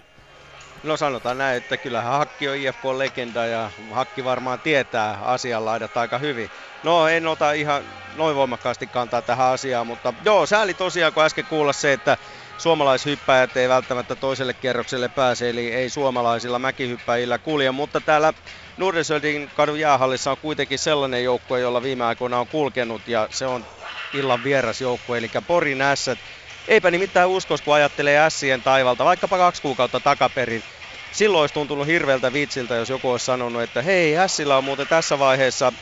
[0.85, 6.49] No sanotaan näin, että kyllähän Hakki on IFK-legenda ja Hakki varmaan tietää asianlaidat aika hyvin.
[6.83, 7.83] No en ota ihan
[8.15, 12.17] noin voimakkaasti kantaa tähän asiaan, mutta joo, sääli tosiaan kun äsken kuulla se, että
[12.57, 18.33] suomalaishyppäjät ei välttämättä toiselle kerrokselle pääse, eli ei suomalaisilla mäkihyppäjillä kulje, mutta täällä
[18.77, 23.65] Nordensöldin kadun jäähallissa on kuitenkin sellainen joukkue, jolla viime aikoina on kulkenut ja se on
[24.13, 26.19] illan vieras joukkue, eli Porin Ässät.
[26.67, 30.63] Eipä nimittäin uskos, kun ajattelee Ässien taivalta, vaikkapa kaksi kuukautta takaperin
[31.15, 35.19] silloin olisi tuntunut hirveältä vitsiltä, jos joku olisi sanonut, että hei, Hässillä on muuten tässä
[35.19, 35.73] vaiheessa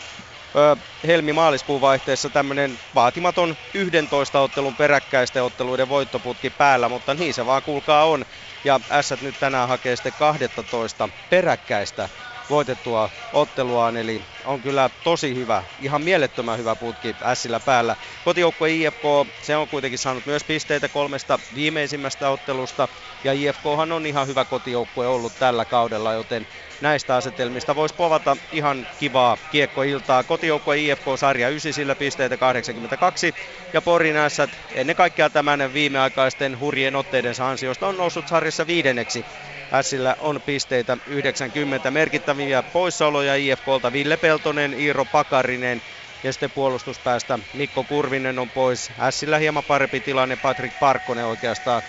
[1.07, 8.05] helmi-maaliskuun vaihteessa tämmöinen vaatimaton 11 ottelun peräkkäisten otteluiden voittoputki päällä, mutta niin se vaan kuulkaa
[8.05, 8.25] on.
[8.63, 12.09] Ja S nyt tänään hakee sitten 12 peräkkäistä
[12.49, 17.95] voitettua otteluaan, eli on kyllä tosi hyvä, ihan mielettömän hyvä putki Sillä päällä.
[18.23, 19.01] Kotijoukkue IFK,
[19.41, 22.87] se on kuitenkin saanut myös pisteitä kolmesta viimeisimmästä ottelusta,
[23.23, 26.47] ja IFKhan on ihan hyvä kotijoukkue ollut tällä kaudella, joten
[26.79, 30.23] näistä asetelmista voisi povata ihan kivaa kiekkoiltaa.
[30.23, 33.35] Kotijoukkue IFK sarja 9 sillä pisteitä 82
[33.73, 39.25] ja Porin ässät ennen kaikkea tämän viimeaikaisten hurjien otteidensa ansiosta on noussut sarjassa viidenneksi.
[39.73, 45.81] Ässillä on pisteitä 90 merkittäviä poissaoloja IFKlta Ville Peltonen, Iiro Pakarinen
[46.23, 48.93] ja sitten puolustuspäästä Mikko Kurvinen on pois.
[48.99, 51.83] Ässillä hieman parempi tilanne, Patrick Parkkonen oikeastaan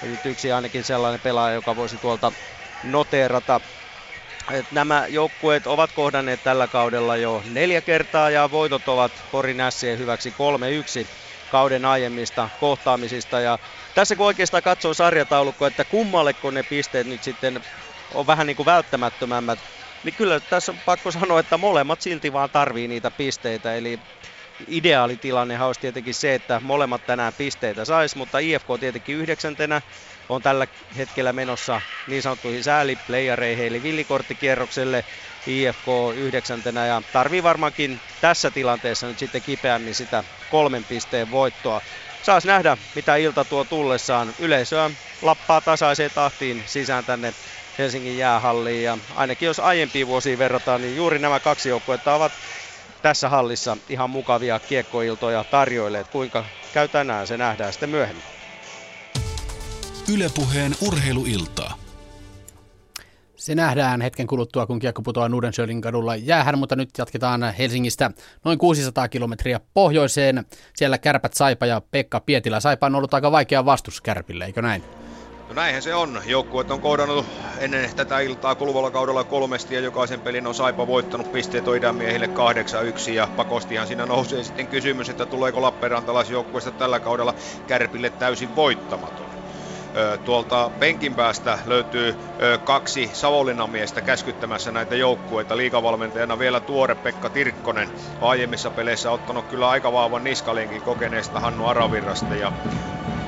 [0.00, 2.32] nyt yksi ainakin sellainen pelaaja, joka voisi tuolta
[2.82, 3.60] noteerata
[4.52, 9.98] että nämä joukkueet ovat kohdanneet tällä kaudella jo neljä kertaa ja voitot ovat Porin Ässien
[9.98, 10.30] hyväksi
[11.06, 11.08] 3-1
[11.48, 13.40] kauden aiemmista kohtaamisista.
[13.40, 13.58] Ja
[13.94, 17.64] tässä kun oikeastaan katsoo sarjataulukkoa, että kummalleko ne pisteet nyt sitten
[18.14, 19.66] on vähän niin kuin välttämättömämmät,
[20.02, 23.74] niin kyllä tässä on pakko sanoa, että molemmat silti vaan tarvii niitä pisteitä.
[23.74, 23.98] Eli
[24.66, 29.82] ideaalitilannehan olisi tietenkin se, että molemmat tänään pisteitä saisi, mutta IFK tietenkin yhdeksäntenä
[30.28, 35.04] on tällä hetkellä menossa niin sanottuihin sääliplayereihin eli villikorttikierrokselle
[35.46, 41.82] IFK yhdeksäntenä ja tarvii varmaankin tässä tilanteessa nyt sitten kipeämmin sitä kolmen pisteen voittoa.
[42.22, 44.34] Saas nähdä, mitä ilta tuo tullessaan.
[44.38, 44.90] Yleisöä
[45.22, 47.34] lappaa tasaiseen tahtiin sisään tänne
[47.78, 52.32] Helsingin jäähalliin ja ainakin jos aiempiin vuosiin verrataan, niin juuri nämä kaksi joukkuetta ovat
[53.02, 56.08] tässä hallissa ihan mukavia kiekkoiltoja tarjoilleet.
[56.08, 58.24] Kuinka käy tänään, se nähdään sitten myöhemmin.
[60.14, 61.81] Ylepuheen urheiluiltaa.
[63.42, 68.10] Se nähdään hetken kuluttua, kun kiekko putoaa Nudensjöldin kadulla jäähän, mutta nyt jatketaan Helsingistä
[68.44, 70.44] noin 600 kilometriä pohjoiseen.
[70.74, 72.60] Siellä Kärpät Saipa ja Pekka Pietilä.
[72.60, 74.82] Saipa on ollut aika vaikea vastus Kärpille, eikö näin?
[75.48, 76.22] No näinhän se on.
[76.26, 77.26] Joukkueet on kohdannut
[77.58, 82.26] ennen tätä iltaa kuluvalla kaudella kolmesti ja jokaisen pelin on Saipa voittanut pisteet on miehille
[83.06, 87.34] 8-1 ja pakostihan siinä nousee sitten kysymys, että tuleeko Lappeenrantalaisjoukkueesta tällä kaudella
[87.66, 89.31] Kärpille täysin voittamaton.
[90.24, 95.56] Tuolta penkin päästä löytyy kaksi Savonlinnan miestä käskyttämässä näitä joukkueita.
[95.56, 97.92] Liikavalmentajana vielä tuore Pekka Tirkkonen.
[98.20, 102.34] Aiemmissa peleissä ottanut kyllä aika vahvan niskalinkin kokeneesta Hannu Aravirrasta.
[102.34, 102.52] Ja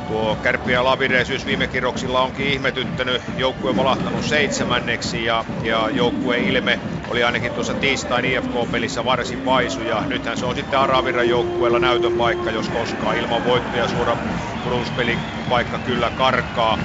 [0.06, 3.22] Tuo Kärppiä Lavireisyys viime kirroksilla onkin ihmetyttänyt.
[3.36, 9.82] Joukkue valahtanut seitsemänneksi ja, ja joukkueen ilme oli ainakin tuossa tiistain IFK-pelissä varsin vaisu.
[9.82, 14.16] Ja nythän se on sitten Araviran joukkueella näytön paikka, jos koskaan ilman voittoja suora
[15.48, 16.78] paikka kyllä karkaa.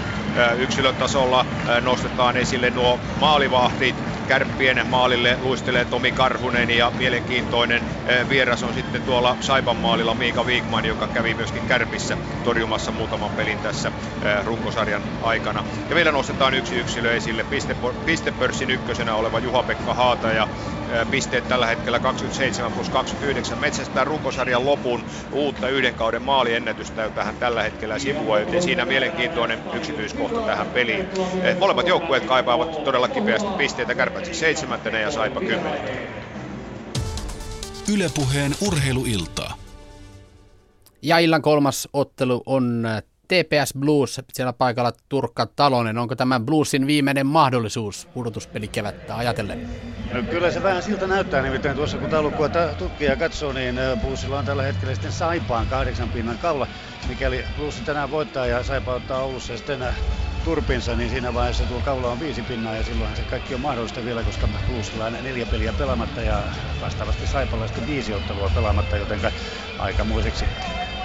[0.57, 1.45] Yksilötasolla
[1.81, 4.03] nostetaan esille nuo maalivahdit.
[4.29, 7.85] Kärppien maalille luistelee Tomi Karhunen ja mielenkiintoinen
[8.29, 13.61] vieras on sitten tuolla Saipan maalilla Miika Viikman, joka kävi myöskin Kärpissä torjumassa muutaman pelin
[13.61, 13.91] tässä
[14.43, 15.63] runkosarjan aikana.
[15.89, 20.47] Ja vielä nostetaan yksi yksilö esille, piste, pistepörssin ykkösenä oleva Juha-Pekka Haata ja
[21.09, 27.37] pisteet tällä hetkellä 27 plus 29 metsästää runkosarjan lopun uutta yhden kauden maaliennätystä, jota hän
[27.37, 31.09] tällä hetkellä sivua, joten siinä mielenkiintoinen yksityiskohta tähän peliin.
[31.59, 35.97] Molemmat joukkueet kaipaavat todella kipeästi pisteitä, Kärpätsi seitsemäntenä ja Saipa kymmenentenä.
[37.93, 39.57] Ylepuheen urheiluiltaa.
[41.01, 42.87] Ja illan kolmas ottelu on
[43.27, 45.97] TPS Blues, siellä paikalla Turkka Talonen.
[45.97, 49.69] Onko tämä Bluesin viimeinen mahdollisuus pudotuspelikevättä ajatellen?
[50.13, 54.39] No, kyllä se vähän siltä näyttää, nimittäin tuossa kun taulukkoa tutkii ja katsoo, niin Bluesilla
[54.39, 56.67] on tällä hetkellä sitten Saipaan kahdeksan pinnan kaula.
[57.09, 59.79] Mikäli Blues tänään voittaa ja Saipa ottaa Oulussa sitten
[60.43, 64.03] turpinsa, niin siinä vaiheessa tuo kaula on viisi pinnaa ja silloin se kaikki on mahdollista
[64.03, 69.21] vielä, koska Bluesilla on neljä peliä pelaamatta ja vastaavasti Saipalla sitten viisi ottelua pelaamatta, joten
[69.77, 70.49] aikamoiseksi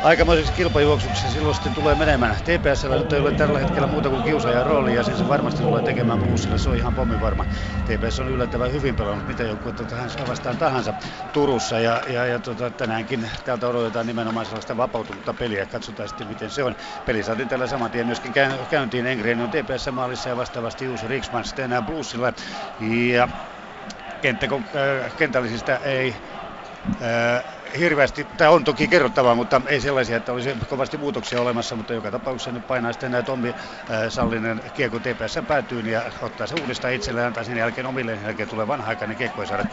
[0.05, 2.37] aikamoiseksi kilpajuoksuksi silloin sitten tulee menemään.
[2.37, 5.83] TPS nyt ei ole tällä hetkellä muuta kuin kiusaajan rooli ja sen se varmasti tulee
[5.83, 7.45] tekemään Bluesilla, se on ihan pommin varma.
[7.85, 10.95] TPS on yllättävän hyvin pelannut mitä joukkuetta tähän vastaan tahansa
[11.33, 15.67] Turussa ja, ja, ja tota, tänäänkin täältä odotetaan nimenomaan sellaista vapautunutta peliä.
[15.67, 16.75] Katsotaan sitten miten se on.
[17.05, 18.33] Peli saatiin tällä saman tien myöskin
[18.71, 19.07] käyntiin.
[19.07, 22.33] Engren on TPS maalissa ja vastaavasti Juuso Riksman sitten enää Bluesilla.
[23.13, 23.29] Ja
[24.21, 26.17] kenttä, äh, kentällisistä ei
[27.03, 27.45] äh,
[27.79, 32.11] hirveästi, tämä on toki kerrottavaa, mutta ei sellaisia, että olisi kovasti muutoksia olemassa, mutta joka
[32.11, 33.55] tapauksessa nyt painaa sitten Tommi äh,
[34.09, 38.49] Sallinen kiekko TPS päätyyn ja ottaa se uudestaan itselleen, antaa sen jälkeen omille, sen jälkeen
[38.49, 39.65] tulee vanha-aikainen kiekko ja saada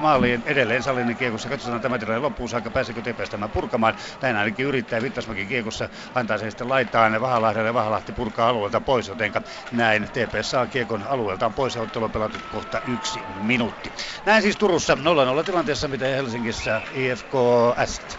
[0.00, 1.48] maaliin edelleen Sallinen kiekossa.
[1.48, 3.94] Katsotaan tämä tilanne loppuun saakka, pääseekö TPS tämän purkamaan.
[4.22, 9.42] Näin ainakin yrittää Vittasmäki kiekossa, antaa sen sitten laitaan Vahalahdelle Vahalahti purkaa alueelta pois, jotenka
[9.72, 13.92] näin TPS saa kiekon alueeltaan pois ja ottelu pelattu kohta yksi minuutti.
[14.26, 14.94] Näin siis Turussa
[15.40, 17.34] 0-0 tilanteessa, mitä Helsingissä IFK
[17.82, 18.18] Est.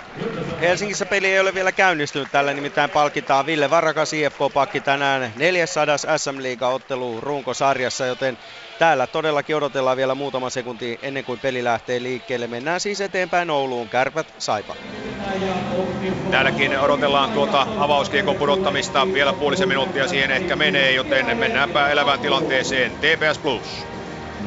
[0.62, 2.28] Helsingissä peli ei ole vielä käynnistynyt.
[2.32, 8.38] Tällä nimittäin palkitaan Ville Varakas IFK-pakki tänään 400 SM Liiga-ottelu runkosarjassa, joten
[8.80, 12.48] täällä todellakin odotellaan vielä muutama sekunti ennen kuin peli lähtee liikkeelle.
[12.48, 13.90] Mennään siis eteenpäin Ouluun.
[13.90, 14.76] Kärpät, Saipa.
[16.32, 19.14] Täälläkin odotellaan tuota avauskiekon pudottamista.
[19.14, 22.92] Vielä puolisen minuuttia siihen ehkä menee, joten mennäänpä elävään tilanteeseen.
[22.92, 23.86] TPS Plus.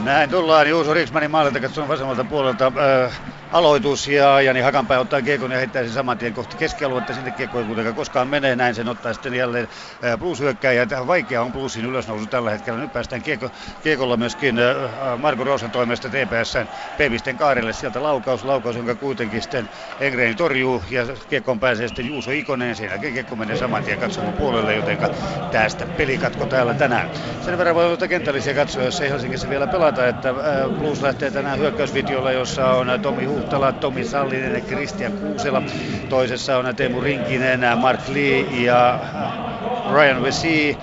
[0.03, 2.73] Näin tullaan Juuso Riksmanin maalilta katsomaan vasemmalta puolelta.
[3.07, 3.21] Äh,
[3.53, 7.15] aloitus ja Jani Hakanpää ottaa kiekon ja heittää sen saman tien kohti keskialuetta.
[7.15, 8.57] Sinne kiekko ei kuitenkaan koskaan menee.
[8.57, 9.69] Näin sen ottaa sitten jälleen
[10.19, 10.87] Blues hyökkääjä.
[11.07, 12.81] Vaikea on Bluesin ylösnousu tällä hetkellä.
[12.81, 13.51] Nyt päästään kiekko,
[13.83, 14.57] kiekolla myöskin
[15.17, 16.67] Marko Roosan toimesta TPSn
[16.99, 17.73] Pevisten kaarelle.
[17.73, 19.69] Sieltä laukaus, laukaus, jonka kuitenkin sitten
[20.01, 22.77] Engren torjuu ja kiekkoon pääsee sitten Juuso Ikonen.
[22.77, 24.99] Sen kiekko menee saman tien katsomaan puolelle, joten
[25.53, 27.11] tästä pelikatko täällä tänään.
[27.45, 30.35] Sen verran voi olla kentällisiä katsoja, jos ei Helsingissä vielä pelata, että
[30.79, 35.63] Blues lähtee tänään hyökkäysvideolla, jossa on Tomi Huhtala, Tomi Sallinen ja Kristian Kuusela.
[36.09, 39.01] Toisessa on Teemu Rinkinen, Mark Lee ja
[39.93, 40.79] Ryan Vesi.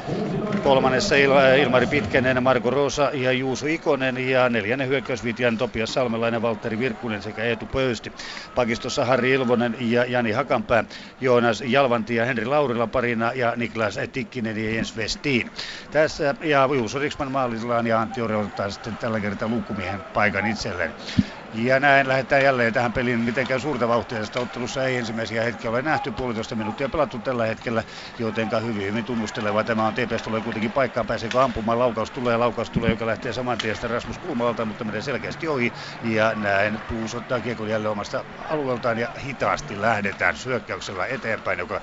[0.64, 6.80] Kolmannessa Il- Ilmari Pitkänen, Marko Rosa ja Juuso Ikonen ja neljännen hyökkäysvitian Topias Salmelainen, Valtteri
[6.80, 8.12] Virkkunen sekä Eetu Pöysti.
[8.56, 10.84] Pakistossa Harri Ilvonen ja Jani Hakanpää,
[11.22, 15.52] Joonas Jalvanti ja Henri Laurila parina ja Niklas Tikkinen ja Jens Westin.
[15.92, 20.94] Tässä ja Juuso Riksman maalillaan ja Antti Ori ottaa sitten tällä kertaa luukkumiehen paikan itselleen.
[21.58, 23.20] Ja näin lähdetään jälleen tähän peliin.
[23.20, 26.12] Mitenkään suurta vauhtia tästä ottelussa ei ensimmäisiä hetkiä ole nähty.
[26.12, 27.84] Puolitoista minuuttia pelattu tällä hetkellä,
[28.20, 29.64] jotenka hyvin, hyvin tunnusteleva.
[29.64, 31.08] Tämä on TPS tulee kuitenkin paikkaan.
[31.08, 31.80] Pääseekö ampumaan?
[31.80, 35.74] Laukaus tulee, laukaus tulee, joka lähtee saman tien Rasmus Kulmalalta, mutta menee selkeästi ohi.
[36.02, 41.82] Ja näin Tuus ottaa kiekon jälleen omasta alueeltaan ja hitaasti lähdetään syökkäyksellä eteenpäin, joka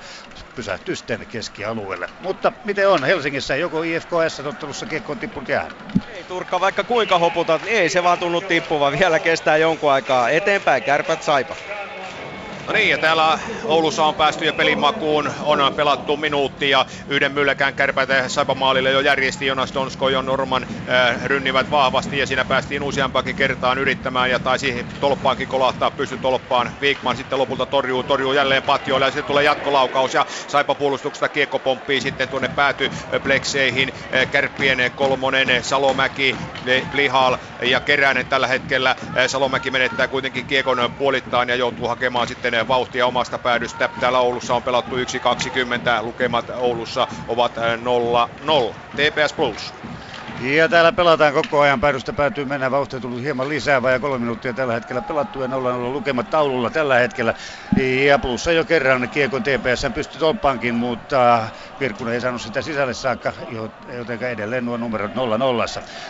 [0.55, 2.07] pysähtyy sitten keskialueelle.
[2.19, 3.55] Mutta miten on Helsingissä?
[3.55, 5.71] Joko IFKS-ottelussa kiekko on tippunut jäähän?
[6.15, 8.91] Ei Turkka, vaikka kuinka hoputat, niin ei se vaan tunnu tippuva.
[8.91, 10.29] Vielä kestää jonkun aikaa.
[10.29, 11.55] Eteenpäin, kärpät saipa.
[12.67, 17.73] No niin, ja täällä Oulussa on päästy jo pelimakuun, on pelattu minuutti ja yhden mylläkään
[17.73, 23.35] kärpäitä Saipamaalille jo järjesti Jonas Donsko ja Norman äh, rynnivät vahvasti ja siinä päästiin useampakin
[23.35, 26.71] kertaan yrittämään ja taisi tolppaankin kolahtaa pysty tolppaan.
[26.81, 31.59] Viikman sitten lopulta torjuu, torjuu jälleen patjoille ja sitten tulee jatkolaukaus ja Saipa puolustuksesta kiekko
[31.59, 32.91] pomppii sitten tuonne pääty
[33.23, 33.93] plekseihin.
[34.15, 36.35] Äh, Kärppien kolmonen, Salomäki,
[36.91, 38.89] Plihal ja Keränen tällä hetkellä.
[38.89, 43.89] Äh, Salomäki menettää kuitenkin kiekon puolittain ja joutuu hakemaan sitten sitten vauhtia omasta päädystä.
[43.99, 45.01] Täällä Oulussa on pelattu 1.20,
[46.03, 48.75] lukemat Oulussa ovat 0-0.
[48.95, 49.75] TPS Plus.
[50.43, 51.79] Ja täällä pelataan koko ajan.
[51.79, 52.71] Päädystä päätyy mennä.
[52.71, 53.81] Vauhtia tullut hieman lisää.
[53.81, 55.49] Vajaa kolme minuuttia tällä hetkellä pelattu ja 0-0
[55.91, 57.33] lukemat taululla tällä hetkellä.
[58.05, 63.33] Ja plussa jo kerran kiekon TPS pystyi tolppaankin, mutta Virkkunen ei saanut sitä sisälle saakka,
[63.97, 65.65] joten edelleen nuo numerot 0 0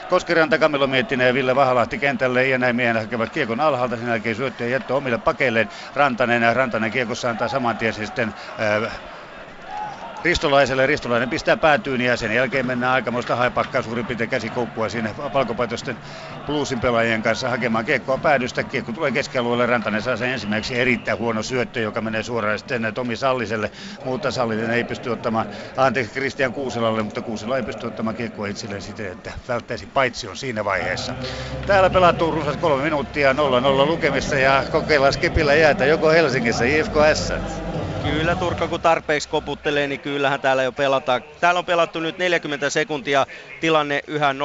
[0.07, 3.97] Koskiranta, Kamilo Miettinen ja Ville Vahalahti kentälle ja näin miehen hakevat kiekon alhaalta.
[3.97, 5.69] Sen jälkeen syöttöä jättö omille pakeilleen.
[5.95, 9.01] Rantanen ja Rantanen kiekossa antaa saman tien sitten äh,
[10.23, 10.85] Ristolaiselle.
[10.85, 15.97] Ristolainen pistää päätyyn ja sen jälkeen mennään aikamoista haipakkaa suurin piirtein käsikoukkua siinä palkopaitosten
[16.45, 18.63] bluesin pelaajien kanssa hakemaan kiekkoa päädystä.
[18.63, 19.65] Kiekko tulee keskialueelle.
[19.65, 23.71] Rantanen saa sen ensimmäiseksi erittäin huono syöttö, joka menee suoraan sitten Tomi Salliselle.
[24.05, 25.45] Mutta Sallinen ei pysty ottamaan,
[25.77, 30.37] anteeksi Kristian Kuuselalle, mutta Kuusela ei pysty ottamaan kiekkoa itselleen siten, että välttäisi paitsi on
[30.37, 31.13] siinä vaiheessa.
[31.65, 33.35] Täällä pelattu runsas kolme minuuttia 0-0
[33.87, 37.33] lukemissa ja kokeillaan Skipillä jäätä joko Helsingissä IFK S.
[38.03, 41.21] Kyllä Turkka kun tarpeeksi koputtelee, niin kyllähän täällä jo pelataan.
[41.39, 43.27] Täällä on pelattu nyt 40 sekuntia,
[43.59, 44.35] tilanne yhä 0-0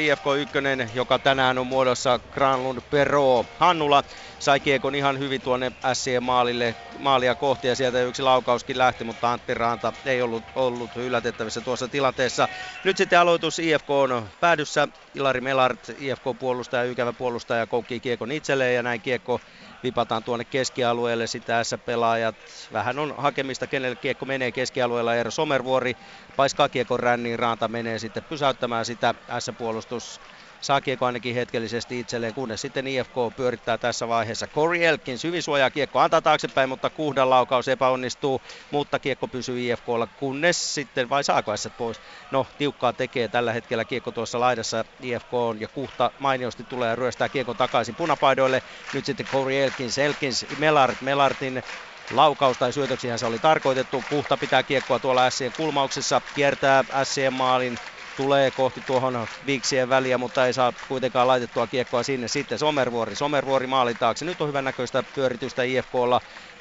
[0.00, 0.58] IFK 1,
[0.96, 3.44] joka tänään on muodossa Granlund Perro.
[3.58, 4.04] Hannula
[4.38, 9.32] sai kiekon ihan hyvin tuonne SC maalille, maalia kohti ja sieltä yksi laukauskin lähti, mutta
[9.32, 12.48] Antti Ranta ei ollut, ollut yllätettävissä tuossa tilanteessa.
[12.84, 14.88] Nyt sitten aloitus IFK on päädyssä.
[15.14, 19.40] Ilari Melart, IFK-puolustaja, ykävä puolustaja, koukkii kiekon itselleen ja näin kiekko
[19.82, 22.36] vipataan tuonne keskialueelle, sitä S-pelaajat,
[22.72, 25.94] vähän on hakemista, kenelle kiekko menee keskialueella, Eero Somervuori
[26.36, 30.20] paiskaa kiekon ränniin, Raanta menee sitten pysäyttämään sitä S-puolustus
[30.60, 34.46] saa kiekko ainakin hetkellisesti itselleen, kunnes sitten IFK pyörittää tässä vaiheessa.
[34.46, 40.06] Corey Elkins hyvin suojaa kiekko, antaa taaksepäin, mutta kuhdan laukaus epäonnistuu, mutta kiekko pysyy IFKlla,
[40.06, 42.00] kunnes sitten, vai saako pois?
[42.30, 46.96] No, tiukkaa tekee tällä hetkellä kiekko tuossa laidassa IFK on, ja kuhta mainiosti tulee ja
[46.96, 48.62] ryöstää kiekon takaisin punapaidoille.
[48.94, 51.62] Nyt sitten Corey Elkins, Elkins, Melart, Melartin
[52.10, 54.04] laukaus tai syötöksihän se oli tarkoitettu.
[54.10, 57.78] Kuhta pitää kiekkoa tuolla Sien kulmauksessa, kiertää Sien maalin
[58.16, 62.28] tulee kohti tuohon viiksien väliä, mutta ei saa kuitenkaan laitettua kiekkoa sinne.
[62.28, 64.24] Sitten Somervuori, Somervuori maalin taakse.
[64.24, 66.20] Nyt on hyvän näköistä pyöritystä IFKlla.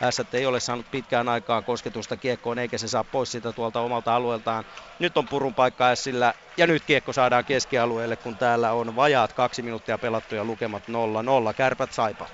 [0.09, 4.15] S ei ole saanut pitkään aikaan kosketusta kiekkoon, eikä se saa pois sitä tuolta omalta
[4.15, 4.65] alueeltaan.
[4.99, 9.61] Nyt on purun paikka Sillä ja nyt kiekko saadaan keskialueelle, kun täällä on vajaat kaksi
[9.61, 11.53] minuuttia pelattu ja lukemat 0-0.
[11.55, 12.27] Kärpät saipa.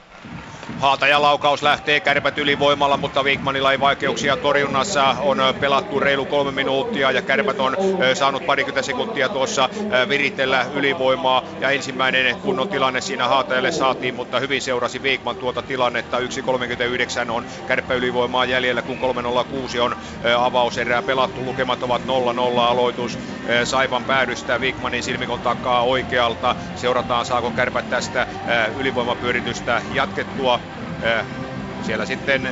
[0.77, 5.15] Haataja laukaus lähtee kärpät ylivoimalla, mutta Wigmanilla ei vaikeuksia torjunnassa.
[5.19, 7.77] On pelattu reilu kolme minuuttia ja kärpät on
[8.13, 9.69] saanut parikymmentä sekuntia tuossa
[10.09, 11.43] viritellä ylivoimaa.
[11.59, 16.19] Ja ensimmäinen kunnon tilanne siinä Haatajalle saatiin, mutta hyvin seurasi Wigman tuota tilannetta.
[16.19, 19.95] 1.39 on kärppä ylivoimaa jäljellä, kun 3.06 on
[20.39, 21.45] avauserää pelattu.
[21.45, 22.05] Lukemat ovat 0-0
[22.59, 23.19] aloitus
[23.63, 26.55] Saivan päädystä Wigmanin silmikon takaa oikealta.
[26.75, 28.27] Seurataan saako kärpät tästä
[28.75, 29.81] ylivoimapyöritystä
[30.17, 30.59] jatkettua.
[31.81, 32.49] Siellä sitten,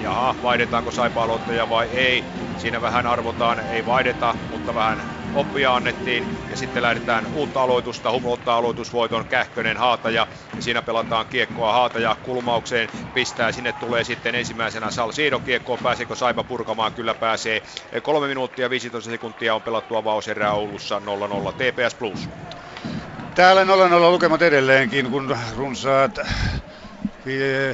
[0.00, 1.28] jaha, vaihdetaanko saipa
[1.68, 2.24] vai ei.
[2.56, 5.02] Siinä vähän arvotaan, ei vaihdeta, mutta vähän
[5.34, 8.10] oppia annettiin ja sitten lähdetään uutta aloitusta.
[8.10, 10.26] Humu ottaa aloitusvoiton Kähkönen Haataja
[10.56, 13.52] ja siinä pelataan kiekkoa Haataja kulmaukseen pistää.
[13.52, 15.78] Sinne tulee sitten ensimmäisenä Salsido kiekkoon.
[15.82, 16.92] Pääseekö Saipa purkamaan?
[16.92, 17.62] Kyllä pääsee.
[18.02, 21.02] 3 minuuttia 15 sekuntia on pelattu avauserää Oulussa 0-0
[21.52, 22.28] TPS Plus.
[23.34, 23.66] Täällä 0-0
[24.10, 26.18] lukemat edelleenkin, kun runsaat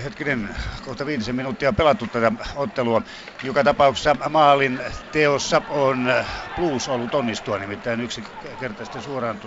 [0.05, 3.03] hetkinen, kohta viitisen minuuttia pelattu tätä ottelua.
[3.42, 4.80] Joka tapauksessa maalin
[5.12, 6.09] teossa on
[6.55, 8.24] Blues ollut onnistua, nimittäin yksi
[8.59, 9.40] kerta suoraan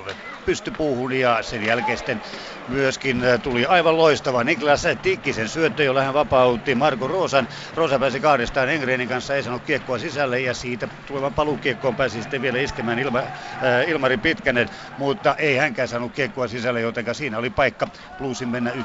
[0.44, 2.22] tulee pystypuuhun ja sen jälkeen sitten
[2.68, 7.48] myöskin tuli aivan loistava Niklas Tikkisen syöttö, jolla hän vapautti Marko Roosan.
[7.76, 12.42] Roosa pääsi kahdestaan Engrenin kanssa, ei sanonut kiekkoa sisälle ja siitä tulevan palukiekkoon pääsi sitten
[12.42, 14.68] vielä iskemään Ilma, äh, Ilmari Pitkänen,
[14.98, 17.88] mutta ei hänkään saanut kiekkoa sisälle, joten siinä oli paikka
[18.18, 18.76] Bluesin mennä 1-0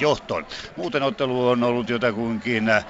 [0.00, 0.46] johtoon.
[0.76, 2.84] Muuten ottelu on ollut jotakuinkin äh,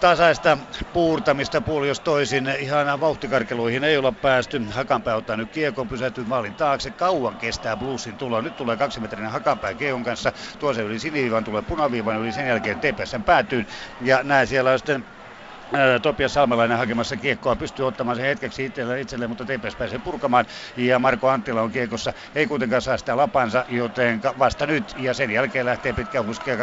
[0.00, 0.58] tasaista
[0.92, 2.48] puurtamista puoli jos toisin.
[2.58, 4.60] Ihan vauhtikarkeluihin ei olla päästy.
[4.70, 6.90] Hakanpää ottaa nyt kiekon, pysähtyy maalin taakse.
[6.90, 8.40] Kauan kestää Bluesin tulo.
[8.40, 10.32] Nyt tulee kaksimetrinen Hakanpää Keon kanssa.
[10.58, 13.66] Tuossa yli siniviivan tulee punaviivan yli sen jälkeen TPSn päätyyn.
[14.00, 15.06] Ja näin siellä on sitten
[16.02, 20.46] Topias Salmelainen hakemassa kiekkoa, pystyy ottamaan sen hetkeksi itselleen, itselle, mutta TPS pääsee purkamaan.
[20.76, 24.92] Ja Marko Anttila on kiekossa, ei kuitenkaan saa sitä lapansa, joten vasta nyt.
[24.96, 26.56] Ja sen jälkeen lähtee pitkä huskea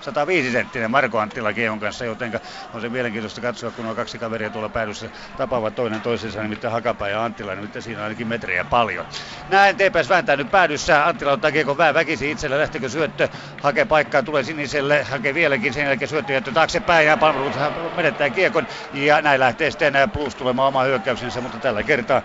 [0.00, 2.40] 105 senttinen Marko Anttila Kiekon kanssa, joten
[2.72, 7.08] on se mielenkiintoista katsoa, kun nuo kaksi kaveria tuolla päädyssä tapaavat toinen toisensa, nimittäin Hakapää
[7.08, 9.06] ja Anttila, nimittäin siinä on ainakin metriä paljon.
[9.48, 13.28] Näin TPS vääntää nyt päädyssä, Anttila ottaa kiekon vähän väkisin itselle, lähtekö syöttö,
[13.60, 17.54] hakee paikkaa, tulee siniselle, hakee vieläkin, sen jälkeen syöttö jättö taaksepäin ja palvelut
[17.96, 18.66] menettää menettää kiekon.
[18.92, 22.22] Ja näin lähtee sitten Plus tulemaan oma hyökkäyksensä, mutta tällä kertaa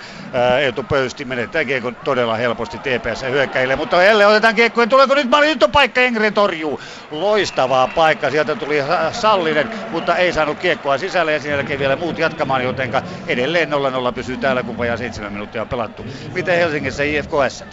[0.61, 5.45] Eetu Pöysti menettää kiekon todella helposti TPS hyökkäille, mutta jälleen otetaan kiekkojen, tuleeko nyt maali,
[5.47, 6.81] nyt on paikka, Engren torjuu,
[7.11, 8.77] loistavaa paikka, sieltä tuli
[9.11, 11.33] Sallinen, mutta ei saanut kiekkoa sisälle.
[11.33, 12.91] Ja sen jälkeen vielä muut jatkamaan, joten
[13.27, 16.05] edelleen 0-0 pysyy täällä, kun vajaa 7 minuuttia on pelattu.
[16.33, 17.63] Miten Helsingissä IFK S?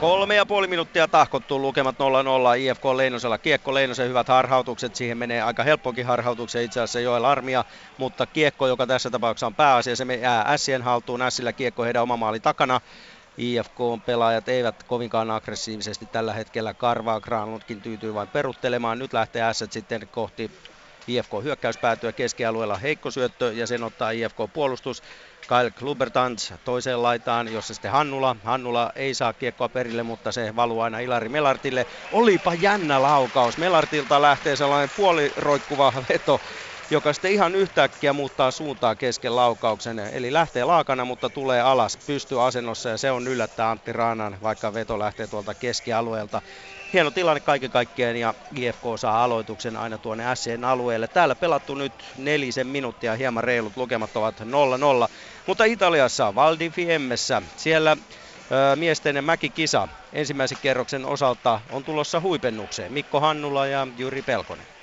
[0.00, 3.38] Kolme ja puoli minuuttia tahkottu lukemat 0-0 IFK Leinosella.
[3.38, 7.64] Kiekko Leinosen hyvät harhautukset, siihen menee aika helppokin harhautuksia itse asiassa Joel Armia,
[7.98, 12.16] mutta kiekko, joka tässä tapauksessa on pääasia, se jää Sien haltuun, Sillä kiekko heidän oma
[12.16, 12.80] maali takana.
[13.38, 17.20] IFK-pelaajat eivät kovinkaan aggressiivisesti tällä hetkellä karvaa.
[17.20, 18.98] Granlundkin tyytyy vain peruttelemaan.
[18.98, 20.50] Nyt lähtee S sitten kohti
[21.08, 25.02] IFK hyökkäyspäätyä keskialueella heikko syöttö ja sen ottaa IFK puolustus.
[25.58, 28.36] Kyle Klubertans toiseen laitaan, jossa sitten Hannula.
[28.44, 31.86] Hannula ei saa kiekkoa perille, mutta se valuu aina Ilari Melartille.
[32.12, 33.58] Olipa jännä laukaus.
[33.58, 36.40] Melartilta lähtee sellainen puoliroikkuva veto
[36.90, 39.98] joka sitten ihan yhtäkkiä muuttaa suuntaa kesken laukauksen.
[39.98, 44.98] Eli lähtee laakana, mutta tulee alas pystyasennossa ja se on yllättää Antti Raanan, vaikka veto
[44.98, 46.42] lähtee tuolta keskialueelta.
[46.92, 51.08] Hieno tilanne kaiken kaikkiaan ja IFK saa aloituksen aina tuonne SCN alueelle.
[51.08, 54.44] Täällä pelattu nyt nelisen minuuttia, hieman reilut lukemat ovat 0-0.
[55.46, 62.92] Mutta Italiassa Valdi Fiemmessä, siellä ö, miesten mäkikisa ensimmäisen kerroksen osalta on tulossa huipennukseen.
[62.92, 64.79] Mikko Hannula ja Juri Pelkonen.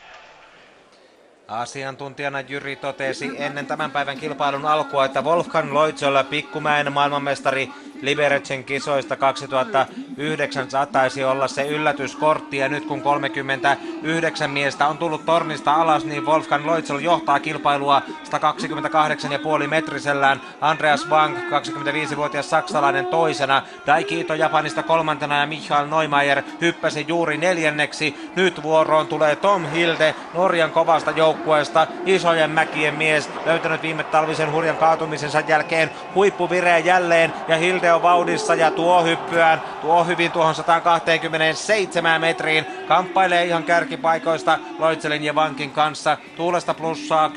[1.47, 7.69] Asiantuntijana Jyri totesi ennen tämän päivän kilpailun alkua, että Wolfgang Loitzola, pikkumäen maailmanmestari
[8.01, 12.57] Liberecen kisoista 2009 saattaisi olla se yllätyskortti.
[12.57, 18.01] Ja nyt kun 39 miestä on tullut tornista alas, niin Wolfgang Loitzel johtaa kilpailua
[19.61, 20.41] 128,5 metrisellään.
[20.61, 23.61] Andreas Wang, 25-vuotias saksalainen toisena.
[23.85, 28.31] Daikiito Japanista kolmantena ja Michael Neumeier hyppäsi juuri neljänneksi.
[28.35, 31.87] Nyt vuoroon tulee Tom Hilde Norjan kovasta joukkueesta.
[32.05, 37.33] Isojen mäkien mies, löytänyt viime talvisen hurjan kaatumisensa jälkeen huippuvireen jälleen.
[37.47, 42.65] Ja Hilde on vauhdissa ja tuo hyppyään, tuo hyvin tuohon 127 metriin.
[42.87, 46.17] Kamppailee ihan kärkipaikoista Loitselin ja Vankin kanssa.
[46.35, 47.33] Tuulesta plussaa 10,6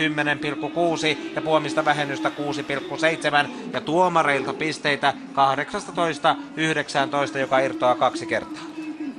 [1.35, 5.15] ja puomista vähennystä 6,7 ja tuomareilta pisteitä
[7.35, 8.63] 18-19, joka irtoaa kaksi kertaa.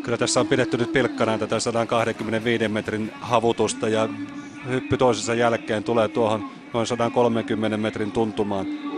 [0.04, 4.10] Kyllä tässä on pidetty nyt pilkkana tätä 125 metrin havutusta ja
[4.70, 6.44] hyppy toisensa jälkeen tulee tuohon
[6.74, 8.91] noin 130 metrin tuntumaan.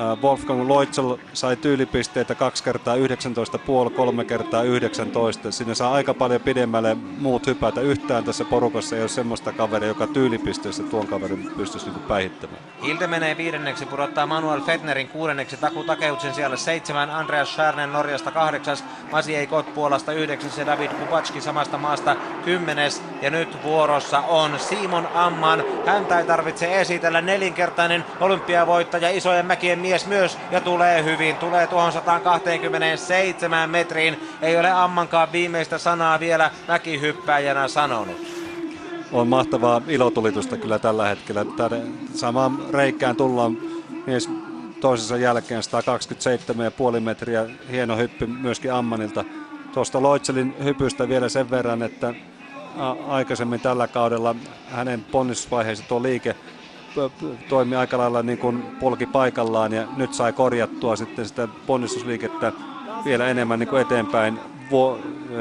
[0.00, 5.50] Äh, Wolfgang Loitzel sai tyylipisteitä kaksi kertaa 19,5, kolme kertaa 19.
[5.50, 7.80] Sinne saa aika paljon pidemmälle muut hypätä.
[7.80, 12.62] Yhtään tässä porukassa ei ole semmoista kaveria, joka tyylipisteessä tuon kaverin pystyisi niin päihittämään.
[12.82, 18.84] Hilde menee viidenneksi, pudottaa Manuel Fetnerin kuudenneksi, Taku Takeutsen siellä seitsemän, Andreas Schärnen Norjasta kahdeksas,
[19.12, 23.02] Masiei Kot Puolasta yhdeksäs ja David Kupatski samasta maasta kymmenes.
[23.22, 25.64] Ja nyt vuorossa on Simon Amman.
[25.86, 31.36] Häntä ei tarvitse esitellä nelinkertainen olympiavoittaja isojen mäkien mies myös ja tulee hyvin.
[31.36, 34.20] Tulee tuohon 127 metriin.
[34.42, 38.26] Ei ole Ammankaan viimeistä sanaa vielä mäkihyppäjänä sanonut.
[39.12, 41.44] On mahtavaa ilotulitusta kyllä tällä hetkellä.
[41.44, 41.82] Tänne
[42.14, 43.56] samaan reikään tullaan
[44.06, 44.28] mies
[44.80, 45.62] toisensa jälkeen
[46.94, 47.46] 127,5 metriä.
[47.70, 49.24] Hieno hyppy myöskin Ammanilta.
[49.74, 52.14] Tuosta Loitselin hypystä vielä sen verran, että
[53.08, 54.34] aikaisemmin tällä kaudella
[54.68, 56.36] hänen ponnistusvaiheessa tuo liike
[57.48, 62.52] toimi aika lailla niin kuin polki paikallaan ja nyt sai korjattua sitten sitä ponnistusliikettä
[63.04, 64.40] vielä enemmän niin kuin eteenpäin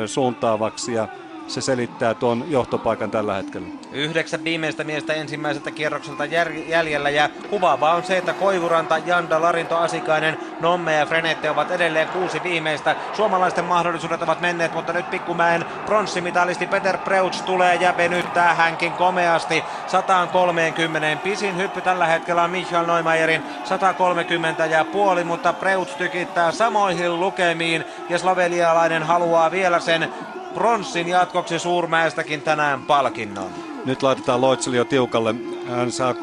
[0.06, 0.94] suuntaavaksi.
[0.94, 1.08] Ja
[1.50, 3.68] se selittää tuon johtopaikan tällä hetkellä.
[3.92, 6.26] Yhdeksän viimeistä miestä ensimmäiseltä kierrokselta
[6.68, 12.08] jäljellä ja kuvaavaa on se, että Koivuranta, Janda, Larinto, Asikainen, Nomme ja Frenette ovat edelleen
[12.08, 12.96] kuusi viimeistä.
[13.14, 19.64] Suomalaisten mahdollisuudet ovat menneet, mutta nyt pikkumäen pronssimitalisti Peter Preuts tulee ja venyttää hänkin komeasti
[19.88, 21.18] 130.
[21.24, 27.84] Pisin hyppy tällä hetkellä on Michael Neumeyerin 130 ja puoli, mutta Preuts tykittää samoihin lukemiin
[28.10, 30.14] ja slovelialainen haluaa vielä sen
[30.60, 33.50] pronssin jatkoksi Suurmäestäkin tänään palkinnon.
[33.86, 35.36] Nyt laitetaan Loitseli jo tiukalle.
[35.70, 36.16] Hän saa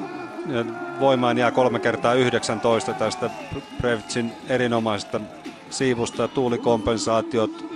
[1.01, 3.31] voimaan jää kolme kertaa 19 tästä
[3.79, 5.21] Previtsin erinomaisesta
[5.71, 6.29] siivusta.
[6.29, 7.67] Tuulikompensaatiot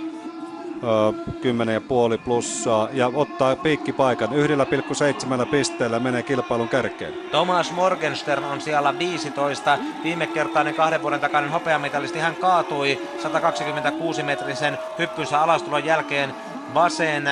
[2.15, 4.29] 10,5 plussaa ja ottaa piikkipaikan.
[4.29, 7.13] 1,7 pisteellä menee kilpailun kärkeen.
[7.31, 9.77] Thomas Morgenstern on siellä 15.
[10.03, 12.19] Viime kertainen kahden vuoden takainen hopeamitalisti.
[12.19, 16.33] Hän kaatui 126 metrisen hyppynsä alastulon jälkeen
[16.73, 17.29] vasen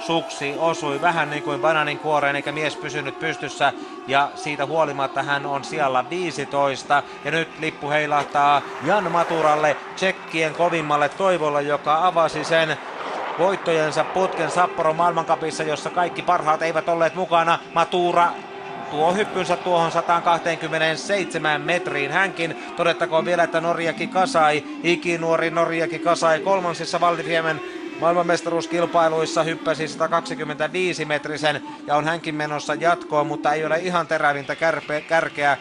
[0.00, 3.72] suksi osui vähän niin kuin bananin kuoreen eikä mies pysynyt pystyssä
[4.06, 11.08] ja siitä huolimatta hän on siellä 15 ja nyt lippu heilahtaa Jan Maturalle tsekkien kovimmalle
[11.08, 12.76] toivolle joka avasi sen
[13.38, 17.58] voittojensa putken Sapporo maailmankapissa, jossa kaikki parhaat eivät olleet mukana.
[17.74, 18.28] Matura
[18.90, 22.10] tuo hyppynsä tuohon 127 metriin.
[22.10, 27.60] Hänkin todettakoon vielä, että Norjaki Kasai, ikinuori Norjaki Kasai kolmansissa Valdifiemen
[28.02, 35.00] maailmanmestaruuskilpailuissa hyppäsi 125 metrisen ja on hänkin menossa jatkoon, mutta ei ole ihan terävintä kärpe,
[35.00, 35.58] kärkeä.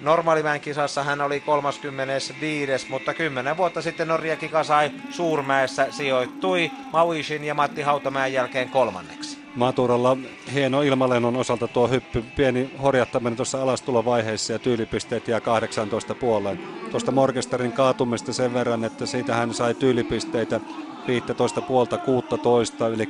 [0.00, 7.54] Normaalimäen kisassa hän oli 35, mutta 10 vuotta sitten Norjaki Kasai Suurmäessä sijoittui Mauishin ja
[7.54, 9.38] Matti Hautamäen jälkeen kolmanneksi.
[9.56, 10.16] Maturalla
[10.52, 16.60] hieno ilmalennon osalta tuo hyppy, pieni horjattaminen tuossa alastulovaiheessa ja tyylipisteet jää 18 puoleen.
[16.90, 20.60] Tuosta Morgesterin kaatumista sen verran, että siitä hän sai tyylipisteitä
[21.06, 23.08] 15 puolta 16, eli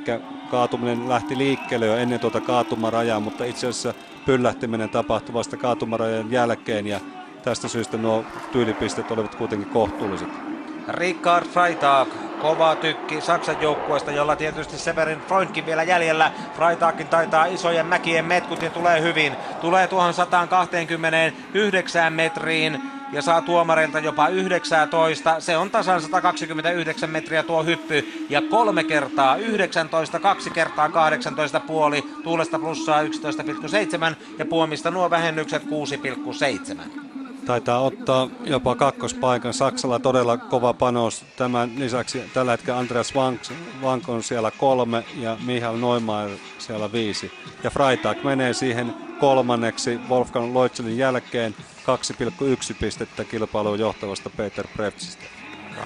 [0.50, 3.94] kaatuminen lähti liikkeelle jo ennen tuota kaatumarajaa, mutta itse asiassa
[4.26, 7.00] pyllähtiminen tapahtui vasta kaatumarajan jälkeen ja
[7.42, 10.28] tästä syystä nuo tyylipisteet olivat kuitenkin kohtuulliset.
[10.88, 12.08] Richard Freitag,
[12.40, 16.32] kova tykki Saksan joukkueesta, jolla tietysti Severin Freundkin vielä jäljellä.
[16.56, 19.32] Freitagkin taitaa isojen mäkien metkut ja tulee hyvin.
[19.60, 22.82] Tulee tuohon 129 metriin
[23.14, 25.40] ja saa tuomarilta jopa 19.
[25.40, 28.26] Se on tasan 129 metriä tuo hyppy.
[28.28, 33.08] Ja kolme kertaa 19, kaksi kertaa 18 puoli, tuulesta plussaa 11,7
[34.38, 39.54] ja puomista nuo vähennykset 6,7 taitaa ottaa jopa kakkospaikan.
[39.54, 41.24] Saksalla todella kova panos.
[41.36, 43.14] Tämän lisäksi tällä hetkellä Andreas
[43.82, 47.32] Wank on siellä kolme ja Mihail Neumayer siellä viisi.
[47.62, 51.54] Ja Freitag menee siihen kolmanneksi Wolfgang Leutzelin jälkeen
[52.70, 55.24] 2,1 pistettä kilpailuun johtavasta Peter Prevtsistä.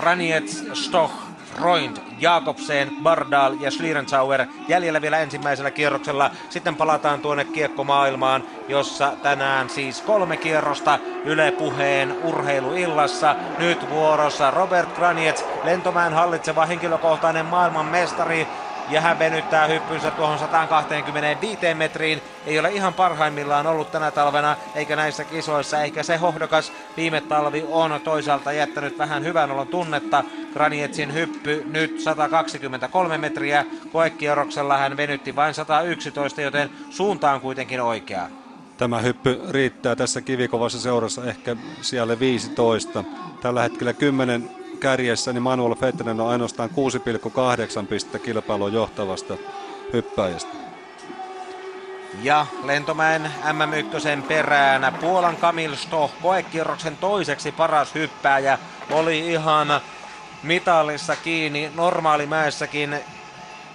[0.00, 1.12] Raniets, Stoch,
[1.56, 6.30] Freund, Jakobsen, Bardal ja Schlierenzauer jäljellä vielä ensimmäisellä kierroksella.
[6.50, 10.98] Sitten palataan tuonne kiekkomaailmaan, jossa tänään siis kolme kierrosta
[11.28, 13.36] Yle Puheen urheiluillassa.
[13.58, 18.46] Nyt vuorossa Robert Graniets, lentomään hallitseva henkilökohtainen maailmanmestari
[18.90, 22.22] ja hän venyttää hyppynsä tuohon 125 metriin.
[22.46, 25.82] Ei ole ihan parhaimmillaan ollut tänä talvena eikä näissä kisoissa.
[25.82, 30.24] Eikä se hohdokas viime talvi on toisaalta jättänyt vähän hyvän olon tunnetta.
[30.52, 33.64] Granietsin hyppy nyt 123 metriä.
[33.92, 38.28] Koekierroksella hän venytti vain 111, joten suunta on kuitenkin oikea.
[38.78, 43.04] Tämä hyppy riittää tässä kivikovassa seurassa ehkä siellä 15.
[43.40, 44.50] Tällä hetkellä 10
[44.80, 46.70] kärjessä, niin Manuel Fettinen on ainoastaan
[47.80, 49.36] 6,8 pistettä kilpailun johtavasta
[49.92, 50.50] hyppäjästä.
[52.22, 58.58] Ja Lentomäen MM1 perään Puolan Kamil Stoh, koekierroksen toiseksi paras hyppääjä,
[58.90, 59.80] oli ihan
[60.42, 63.00] mitalissa kiinni normaalimäessäkin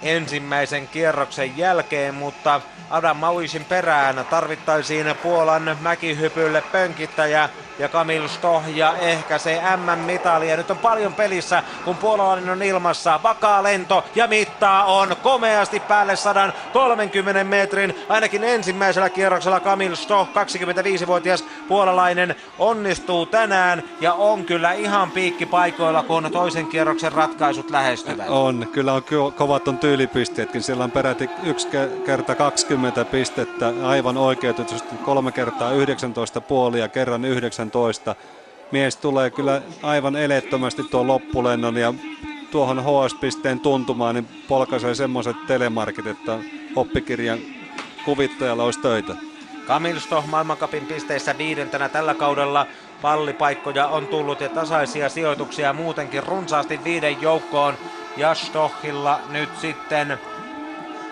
[0.02, 2.60] ensimmäisen kierroksen jälkeen, mutta
[2.94, 4.26] Adam Mauisin perään.
[4.30, 7.48] Tarvittaisiin Puolan mäkihypylle pönkittäjä
[7.78, 10.50] ja Kamil Stoh ja ehkä se MM-mitali.
[10.50, 13.20] Ja nyt on paljon pelissä, kun puolalainen on ilmassa.
[13.22, 17.94] Vakaa lento ja mittaa on komeasti päälle 130 metrin.
[18.08, 26.30] Ainakin ensimmäisellä kierroksella Kamil Stoh, 25-vuotias puolalainen, onnistuu tänään ja on kyllä ihan piikkipaikoilla, kun
[26.32, 28.28] toisen kierroksen ratkaisut lähestyvät.
[28.28, 29.02] On, kyllä on
[29.36, 30.62] kovat on tyylipisteetkin.
[30.62, 31.68] Siellä on peräti yksi
[32.06, 38.14] kerta 20 pistettä aivan oikeutetusti, kolme kertaa 19 puoli ja kerran 9 18.
[38.72, 41.94] Mies tulee kyllä aivan elettömästi tuon loppulennon ja
[42.50, 46.38] tuohon HS-pisteen tuntumaan, niin polkaisee semmoiset telemarkit, että
[46.76, 47.38] oppikirjan
[48.04, 49.14] kuvittajalla olisi töitä.
[49.66, 52.66] Kamil Stoh maailmankapin pisteissä viidentenä tällä kaudella.
[53.02, 57.74] Pallipaikkoja on tullut ja tasaisia sijoituksia muutenkin runsaasti viiden joukkoon.
[58.16, 60.18] Ja Stohilla nyt sitten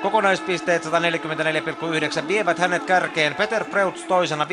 [0.02, 3.34] Kokonaispisteet 144,9 vievät hänet kärkeen.
[3.34, 4.46] Peter Preutz toisena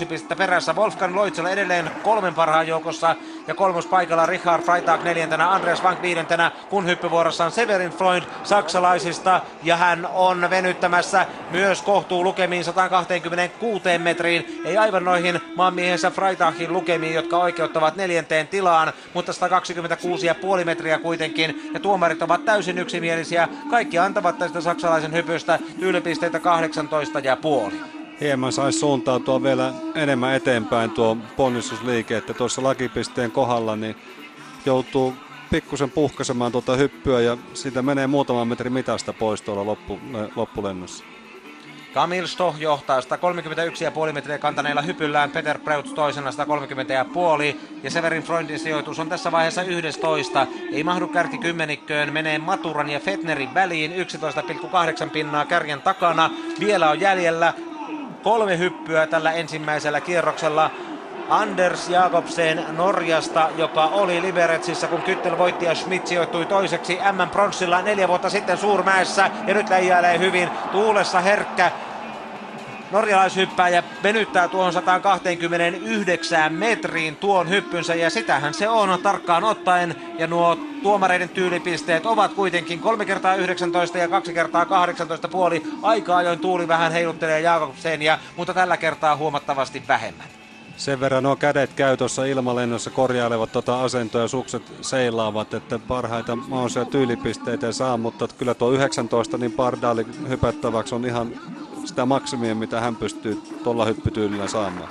[0.00, 0.72] 55,1 pistettä perässä.
[0.72, 3.16] Wolfgang Loitsela edelleen kolmen parhaan joukossa
[3.46, 9.76] ja kolmospaikalla Richard Freitag neljäntenä, Andreas Wank viidentenä, kun hyppyvuorossa on Severin Freund saksalaisista ja
[9.76, 14.62] hän on venyttämässä myös kohtuu lukemiin 126 metriin.
[14.64, 19.32] Ei aivan noihin maanmiehensä Freitagin lukemiin, jotka oikeuttavat neljänteen tilaan, mutta
[20.58, 23.48] 126,5 metriä kuitenkin ja tuomarit ovat täysin yksimielisiä.
[23.70, 27.80] Kaikki antavat tästä saksalaisen hypystä tyylipisteitä 18 ja puoli.
[28.20, 33.96] Hieman saisi suuntautua vielä enemmän eteenpäin tuo ponnistusliike, että tuossa lakipisteen kohdalla niin
[34.66, 35.14] joutuu
[35.50, 39.98] pikkusen puhkaisemaan tuota hyppyä ja siitä menee muutaman metrin mitasta pois tuolla loppu,
[40.36, 41.04] loppulennossa.
[41.94, 48.98] Kamil Stoh johtaa 131,5 metriä kantaneella hypyllään, Peter Preutz toisena 130,5 ja Severin Freundin sijoitus
[48.98, 50.46] on tässä vaiheessa 11.
[50.72, 53.92] Ei mahdu kärki kymmenikköön, menee Maturan ja Fetnerin väliin
[55.04, 56.30] 11,8 pinnaa kärjen takana.
[56.60, 57.54] Vielä on jäljellä
[58.22, 60.70] kolme hyppyä tällä ensimmäisellä kierroksella.
[61.28, 67.82] Anders Jakobsen Norjasta, joka oli Liberetsissä, kun Kyttel voitti ja Schmidt sijoittui toiseksi M Pronssilla
[67.82, 71.70] neljä vuotta sitten Suurmäessä ja nyt läijäilee hyvin tuulessa herkkä
[72.90, 79.96] norjalaishyppääjä venyttää tuohon 129 metriin tuon hyppynsä ja sitähän se on tarkkaan ottaen.
[80.18, 85.62] Ja nuo tuomareiden tyylipisteet ovat kuitenkin 3 kertaa 19 ja 2 kertaa 18 puoli.
[85.82, 90.37] Aika ajoin tuuli vähän heiluttelee Jakobsenia, mutta tällä kertaa huomattavasti vähemmän.
[90.78, 96.36] Sen verran nuo kädet käy tuossa ilmalennossa, korjailevat tuota asentoa ja sukset seilaavat, että parhaita
[96.36, 101.32] mahdollisia tyylipisteitä saa, mutta kyllä tuo 19 niin Pardaali hypättäväksi on ihan
[101.84, 104.88] sitä maksimia, mitä hän pystyy tuolla hyppytyylillä saamaan.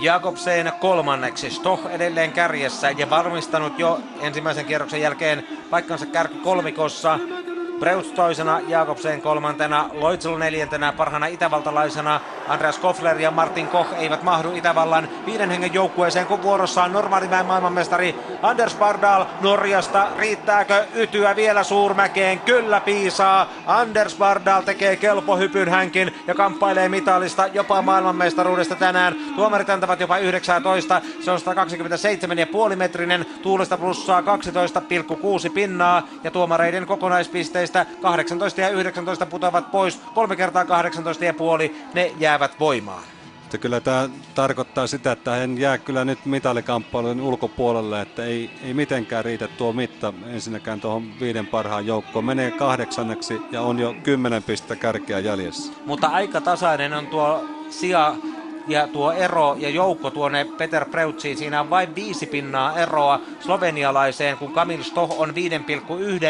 [0.00, 7.18] Jakobsen kolmanneksi, Stoh edelleen kärjessä ja varmistanut jo ensimmäisen kierroksen jälkeen paikkansa kärki kolmikossa.
[7.80, 12.20] Preuts toisena, Jakobsen kolmantena, Loitsel neljäntenä, parhaana itävaltalaisena.
[12.48, 17.46] Andreas Kofler ja Martin Koch eivät mahdu Itävallan viiden hengen joukkueeseen, kun vuorossa on normaalimäen
[17.46, 20.06] maailmanmestari Anders Bardal Norjasta.
[20.18, 22.40] Riittääkö ytyä vielä suurmäkeen?
[22.40, 23.46] Kyllä piisaa.
[23.66, 29.14] Anders Bardal tekee kelpohypyn hänkin ja kamppailee mitalista jopa maailmanmestaruudesta tänään.
[29.36, 31.02] Tuomarit antavat jopa 19.
[31.20, 31.38] Se on
[32.70, 33.26] 127,5 metrinen.
[33.42, 34.26] Tuulesta plussaa 12,6
[35.54, 40.00] pinnaa ja tuomareiden kokonaispisteistä pisteistä 18 ja 19 putoavat pois.
[40.14, 43.02] Kolme kertaa 18 ja puoli, ne jäävät voimaan.
[43.44, 48.74] Että kyllä tämä tarkoittaa sitä, että hän jää kyllä nyt mitalikamppailun ulkopuolelle, että ei, ei
[48.74, 52.24] mitenkään riitä tuo mitta ensinnäkään tuohon viiden parhaan joukkoon.
[52.24, 55.72] Menee kahdeksanneksi ja on jo kymmenen pistettä kärkeä jäljessä.
[55.86, 58.14] Mutta aika tasainen on tuo sija
[58.68, 64.36] ja tuo ero ja joukko tuonne Peter Preutsiin, siinä on vain viisi pinnaa eroa slovenialaiseen,
[64.36, 65.34] kun Kamil Stoh on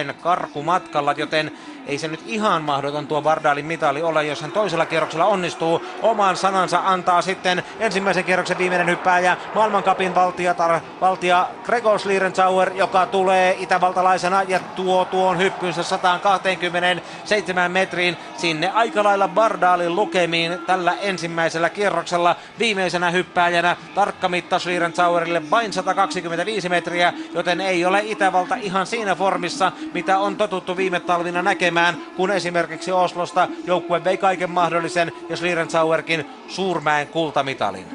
[0.09, 1.53] 5,1 karkumatkalla, joten
[1.87, 5.85] ei se nyt ihan mahdoton tuo Vardalin mitali ole, jos hän toisella kierroksella onnistuu.
[6.03, 13.57] Oman sanansa antaa sitten ensimmäisen kierroksen viimeinen hyppääjä, maailmankapin valtiatar, valtia Gregor Schlierenzauer, joka tulee
[13.59, 22.37] itävaltalaisena ja tuo tuon hyppynsä 127 metriin sinne aika lailla Vardalin lukemiin tällä ensimmäisellä kierroksella.
[22.59, 29.72] Viimeisenä hyppääjänä tarkka mitta Schlierenzauerille vain 125 metriä, joten ei ole Itävalta ihan siinä formissa,
[29.95, 35.37] mitä on totuttu viime talvina näkemään tekemään, kun esimerkiksi Oslosta joukkue vei kaiken mahdollisen ja
[35.37, 37.87] Schlierenzauerkin suurmäen kultamitalin.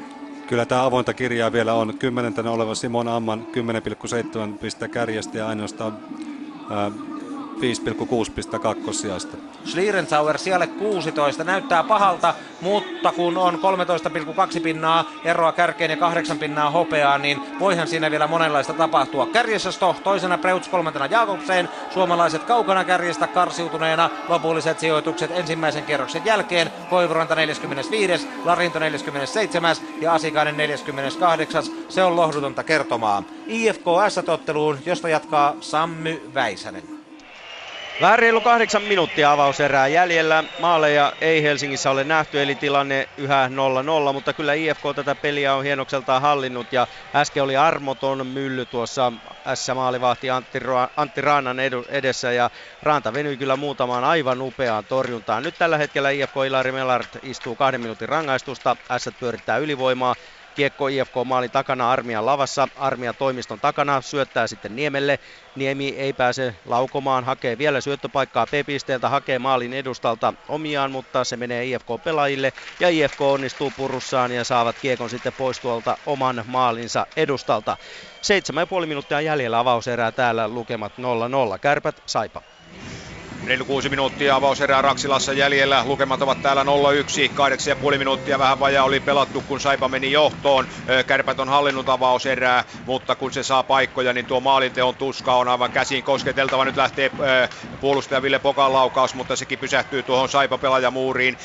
[0.46, 1.98] Kyllä tämä avointa kirjaa vielä on.
[1.98, 3.46] Kymmenentenä oleva Simon Amman
[4.52, 5.98] 10,7 pistä kärjestä ja ainoastaan
[7.60, 9.36] 5,6 pistä kakkosijasta.
[9.64, 13.54] Schlierenzauer siellä 16 näyttää pahalta, mutta kun on
[14.54, 19.26] 13,2 pinnaa eroa kärkeen ja 8 pinnaa hopeaa, niin voihan siinä vielä monenlaista tapahtua.
[19.26, 26.70] Kärjessä Stoh, toisena Preuts, kolmantena Jakobsen, suomalaiset kaukana kärjestä karsiutuneena, lopulliset sijoitukset ensimmäisen kierroksen jälkeen,
[26.90, 31.64] Koivuranta 45, Larinto 47 ja Asikainen 48.
[31.88, 33.22] Se on lohdutonta kertomaa.
[33.46, 36.99] IFK S-totteluun, josta jatkaa Sammy Väisänen.
[38.00, 40.44] Vähän reilu kahdeksan minuuttia avauserää jäljellä.
[40.58, 43.50] Maaleja ei Helsingissä ole nähty, eli tilanne yhä
[44.10, 49.12] 0-0, mutta kyllä IFK tätä peliä on hienokseltaan hallinnut ja äsken oli armoton mylly tuossa
[49.54, 50.58] S-maalivahti Antti,
[50.96, 52.50] Antti Raanan edessä ja
[52.82, 55.42] Raanta venyi kyllä muutamaan aivan upeaan torjuntaan.
[55.42, 60.14] Nyt tällä hetkellä IFK Ilari Melart istuu kahden minuutin rangaistusta, S pyörittää ylivoimaa
[60.54, 65.18] Kiekko IFK maalin takana Armian lavassa, Armia toimiston takana, syöttää sitten Niemelle.
[65.54, 71.64] Niemi ei pääse laukomaan, hakee vielä syöttöpaikkaa P-pisteeltä, hakee maalin edustalta omiaan, mutta se menee
[71.64, 77.76] IFK-pelaajille ja IFK onnistuu purussaan ja saavat kiekon sitten pois tuolta oman maalinsa edustalta.
[78.80, 81.58] 7,5 minuuttia jäljellä avauserää täällä lukemat 0-0.
[81.60, 82.42] Kärpät, Saipa.
[83.46, 85.82] Reilu kuusi minuuttia avauserää Raksilassa jäljellä.
[85.84, 86.66] Lukemat ovat täällä 0-1.
[87.80, 90.68] puoli minuuttia vähän vajaa oli pelattu, kun Saipa meni johtoon.
[91.06, 95.72] Kärpät on hallinnut avauserää, mutta kun se saa paikkoja, niin tuo maalinteon tuska on aivan
[95.72, 96.64] käsiin kosketeltava.
[96.64, 97.10] Nyt lähtee
[97.80, 101.36] puolustaja Ville Pokan laukaus, mutta sekin pysähtyy tuohon Saipa-pelaajamuuriin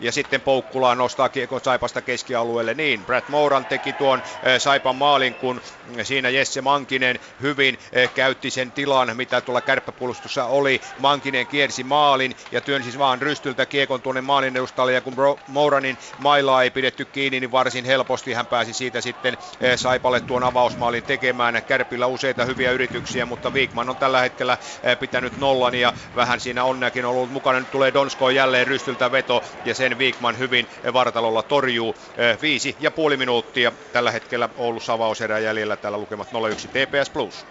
[0.00, 2.74] ja sitten Poukkula nostaa kiekon Saipasta keskialueelle.
[2.74, 4.22] Niin, Brad Moran teki tuon
[4.58, 5.60] Saipan maalin, kun
[6.02, 7.78] siinä Jesse Mankinen hyvin
[8.14, 10.80] käytti sen tilan, mitä tuolla kärppäpuolustussa oli.
[10.98, 15.14] Mankinen kiersi maalin ja työnsi vaan rystyltä kiekon tuonne maalin edustalle ja kun
[15.46, 19.36] Moranin mailaa ei pidetty kiinni, niin varsin helposti hän pääsi siitä sitten
[19.76, 21.62] Saipalle tuon avausmaalin tekemään.
[21.66, 24.58] Kärpillä useita hyviä yrityksiä, mutta Viikman on tällä hetkellä
[25.00, 27.60] pitänyt nollan ja vähän siinä onnäkin ollut mukana.
[27.60, 31.96] Nyt tulee Donsko jälleen rystyltä veto ja se sen Viikman hyvin vartalolla torjuu.
[32.42, 35.76] Viisi ja puoli minuuttia tällä hetkellä Oulussa avauserä jäljellä.
[35.76, 37.46] Täällä lukemat 01 TPS Plus.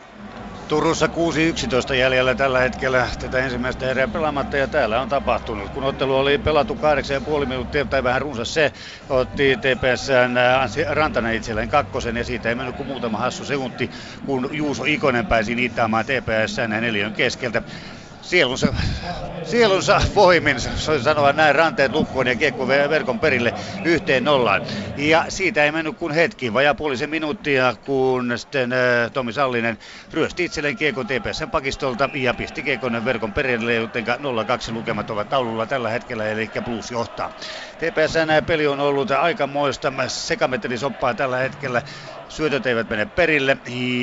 [0.67, 1.07] Turussa
[1.91, 5.71] 6-11 jäljellä tällä hetkellä tätä ensimmäistä erää pelaamatta ja täällä on tapahtunut.
[5.71, 6.77] Kun ottelu oli pelattu
[7.39, 8.71] 8,5 minuuttia tai vähän runsas se,
[9.09, 10.07] otti TPS
[10.59, 13.89] Ansi Rantanen itselleen kakkosen ja siitä ei mennyt kuin muutama hassu sekunti,
[14.25, 17.61] kun Juuso Ikonen pääsi niittaamaan TPS neljön keskeltä.
[18.27, 18.73] Sielunsa,
[19.43, 23.53] sielunsa voimin, soin sanoa näin, ranteet lukkoon ja kiekko verkon perille
[23.83, 24.61] yhteen nollaan.
[24.97, 29.77] Ja siitä ei mennyt kuin hetki, vajaa puolisen minuuttia, kun sitten äh, Tomi Sallinen
[30.13, 35.67] ryösti itselleen kiekon TPSn pakistolta ja pisti kiekon verkon perille, joten 0-2 lukemat ovat taululla
[35.67, 37.31] tällä hetkellä, eli Blues johtaa.
[37.77, 41.81] TPSn peli on ollut aikamoista sekametelisoppaa tällä hetkellä
[42.27, 43.57] syötöt eivät mene perille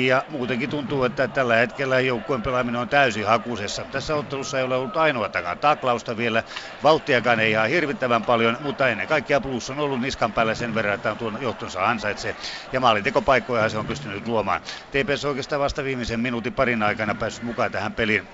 [0.07, 3.85] ja muutenkin tuntuu, että tällä hetkellä joukkueen pelaaminen on täysin hakusessa.
[3.91, 6.43] Tässä ottelussa ei ole ollut ainoatakaan taklausta vielä,
[6.83, 10.95] vauhtiakaan ei ihan hirvittävän paljon, mutta ennen kaikkea plus on ollut niskan päällä sen verran,
[10.95, 12.35] että on tuon johtonsa ansaitsee
[12.71, 14.61] ja maalintekopaikkoja se on pystynyt luomaan.
[14.91, 18.29] TPS oikeastaan vasta viimeisen minuutin parin aikana päässyt mukaan tähän peliin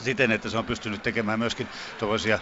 [0.00, 1.68] siten, että se on pystynyt tekemään myöskin
[1.98, 2.38] tuollaisia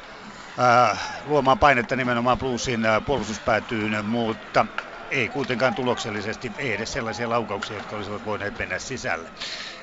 [1.24, 4.66] luomaan painetta nimenomaan plussin äh, puolustuspäätyyn, mutta
[5.10, 9.30] ei kuitenkaan tuloksellisesti, ei edes sellaisia laukauksia, jotka olisivat voineet mennä sisälle.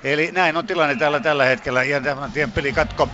[0.04, 1.84] Eli näin on tilanne tällä, tällä hetkellä.
[1.84, 3.10] Ja tämän tien pelikatko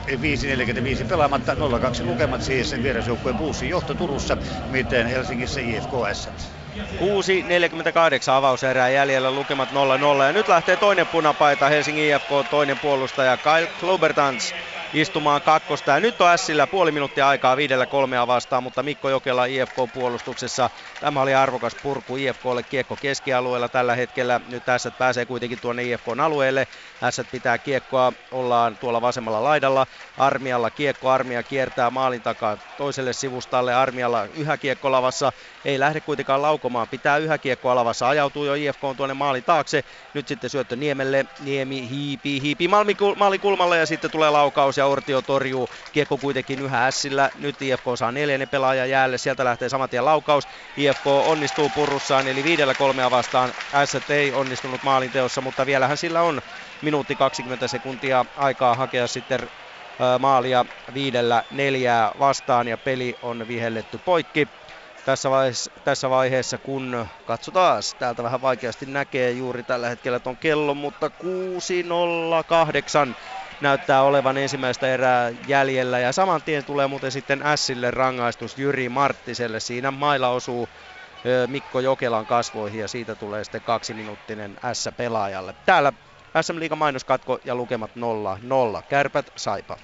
[1.02, 1.58] 5.45 pelaamatta, 0-2
[2.04, 4.38] lukemat siis vierasjoukkueen Buussin johto Turussa,
[4.70, 6.30] miten Helsingissä IFKS.
[6.76, 9.74] 6.48 avauserää jäljellä lukemat 0-0
[10.26, 14.54] ja nyt lähtee toinen punapaita Helsingin IFK toinen puolustaja Kyle Klubertans
[14.94, 15.92] istumaan kakkosta.
[15.92, 20.70] Ja nyt on Sillä puoli minuuttia aikaa viidellä kolmea vastaan, mutta Mikko Jokela IFK-puolustuksessa.
[21.00, 24.42] Tämä oli arvokas purku IFKlle kiekko keskialueella tällä hetkellä.
[24.50, 26.68] Nyt tässä pääsee kuitenkin tuonne IFKn alueelle.
[27.00, 29.88] Tässä pitää kiekkoa, ollaan tuolla vasemmalla laidalla.
[30.18, 33.74] Armialla kiekko, Armia kiertää maalin takaa toiselle sivustalle.
[33.74, 35.32] Armialla yhä kiekko lavassa,
[35.66, 36.88] ei lähde kuitenkaan laukomaan.
[36.88, 39.84] Pitää yhä kiekko lavassa, ajautuu jo IFK on tuonne maalin taakse.
[40.14, 42.70] Nyt sitten syöttö Niemelle, Niemi hiipii, hiipii
[43.16, 45.70] maalikulmalle ja sitten tulee laukaus ja Ortio torjuu.
[45.92, 47.32] Kiekko kuitenkin yhä ässillä.
[47.36, 49.18] Nyt IFK saa neljännen pelaajan jäälle.
[49.18, 50.48] Sieltä lähtee saman tien laukaus.
[50.78, 53.54] IFK onnistuu purrussaan, eli viidellä kolmea vastaan.
[53.86, 56.42] S ei onnistunut maalinteossa, mutta vielähän sillä on
[56.82, 59.40] minuutti 20 sekuntia aikaa hakea sitten
[60.20, 64.48] maalia viidellä neljää vastaan ja peli on vihelletty poikki.
[65.04, 70.78] Tässä vaiheessa, tässä vaiheessa, kun katsotaan, täältä vähän vaikeasti näkee juuri tällä hetkellä tuon kellon,
[70.78, 71.14] mutta 6.08
[73.62, 76.00] näyttää olevan ensimmäistä erää jäljellä.
[76.00, 79.60] Ja saman tien tulee muuten sitten Sille rangaistus Jyri Marttiselle.
[79.60, 80.70] Siinä maila osuu
[81.48, 85.54] Mikko Jokelan kasvoihin ja siitä tulee sitten kaksiminuuttinen S-pelaajalle.
[85.66, 85.94] Täällä
[86.42, 87.92] SM Liiga mainoskatko ja lukemat
[88.80, 88.84] 0-0.
[88.90, 89.78] Kärpät, Saipa.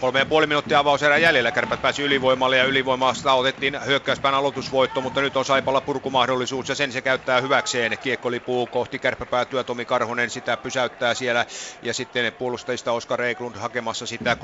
[0.00, 1.52] Kolme ja puoli minuuttia avauserän jäljellä.
[1.52, 6.92] Kärpät pääsi ylivoimalle ja ylivoimasta otettiin hyökkäyspään aloitusvoitto, mutta nyt on Saipalla purkumahdollisuus ja sen
[6.92, 7.98] se käyttää hyväkseen.
[7.98, 9.64] Kiekko lipuu kohti kärppäpäätyä.
[9.64, 11.46] Tomi Karhonen sitä pysäyttää siellä
[11.82, 14.36] ja sitten puolustajista Oskar Reiklund hakemassa sitä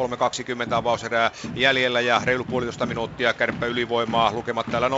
[0.68, 4.32] 3.20 avauserää jäljellä ja reilu puolitoista minuuttia kärppä ylivoimaa.
[4.32, 4.92] Lukemat täällä 0-1.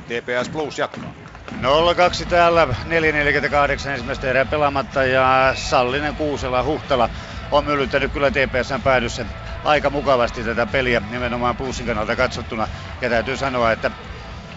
[0.00, 1.12] TPS Plus jatkaa.
[1.50, 5.52] 0-2 täällä, 4.48 ensimmäistä erää pelaamatta ja
[5.90, 7.08] Sallinen, Kuusela, Huhtala
[7.50, 9.26] on myllyttänyt kyllä TPSn päädyssä
[9.64, 12.68] aika mukavasti tätä peliä nimenomaan plussin kannalta katsottuna.
[13.00, 13.90] Ja täytyy sanoa, että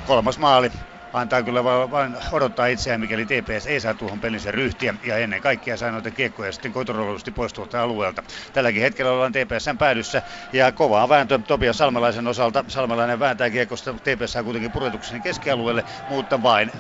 [0.06, 0.72] kolmas maali
[1.14, 5.78] antaa kyllä vain odottaa itseään, mikäli TPS ei saa tuohon pelinsä ryhtiä ja ennen kaikkea
[5.78, 8.24] saa noita kiekkoja sitten kontrolloidusti pois tuolta alueelta.
[8.54, 10.22] Tälläkin hetkellä ollaan TPSn päädyssä
[10.52, 12.66] ja kovaa vääntö Topias Salmelaisen osalta.
[12.68, 16.72] Salmelainen vääntää kiekosta TPS saa kuitenkin puretuksen keskialueelle, mutta vain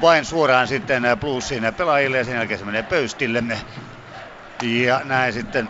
[0.00, 3.42] vain suoraan sitten Bluesin pelaajille ja sen jälkeen se menee pöystille.
[4.62, 5.68] Ja näin sitten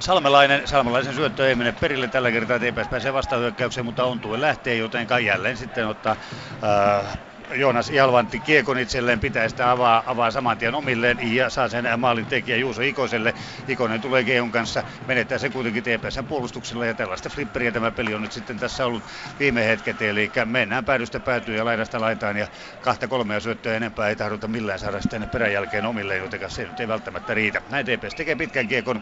[0.00, 4.76] Salmelainen, Salmelaisen syöttö ei mene perille tällä kertaa, TPS pääsee vastahyökkäykseen, mutta on tuo lähtee,
[4.76, 6.16] joten jälleen sitten ottaa
[6.64, 7.18] äh,
[7.54, 12.26] Joonas Jalvantti kiekon itselleen, pitää sitä avaa, avaa saman tien omilleen ja saa sen maalin
[12.26, 13.34] tekijä Juuso Ikoselle.
[13.68, 18.22] Ikonen tulee Geun kanssa, menettää se kuitenkin TPSn puolustuksella ja tällaista flipperiä tämä peli on
[18.22, 19.02] nyt sitten tässä ollut
[19.38, 22.46] viime hetket, eli mennään päädystä päätyy ja laidasta laitaan ja
[22.80, 26.88] kahta kolmea syöttöä enempää ei tahduta millään saada sitten perän omilleen, joten se nyt ei
[26.88, 27.62] välttämättä riitä.
[27.70, 28.96] Näin TPS tekee pitkän kiekon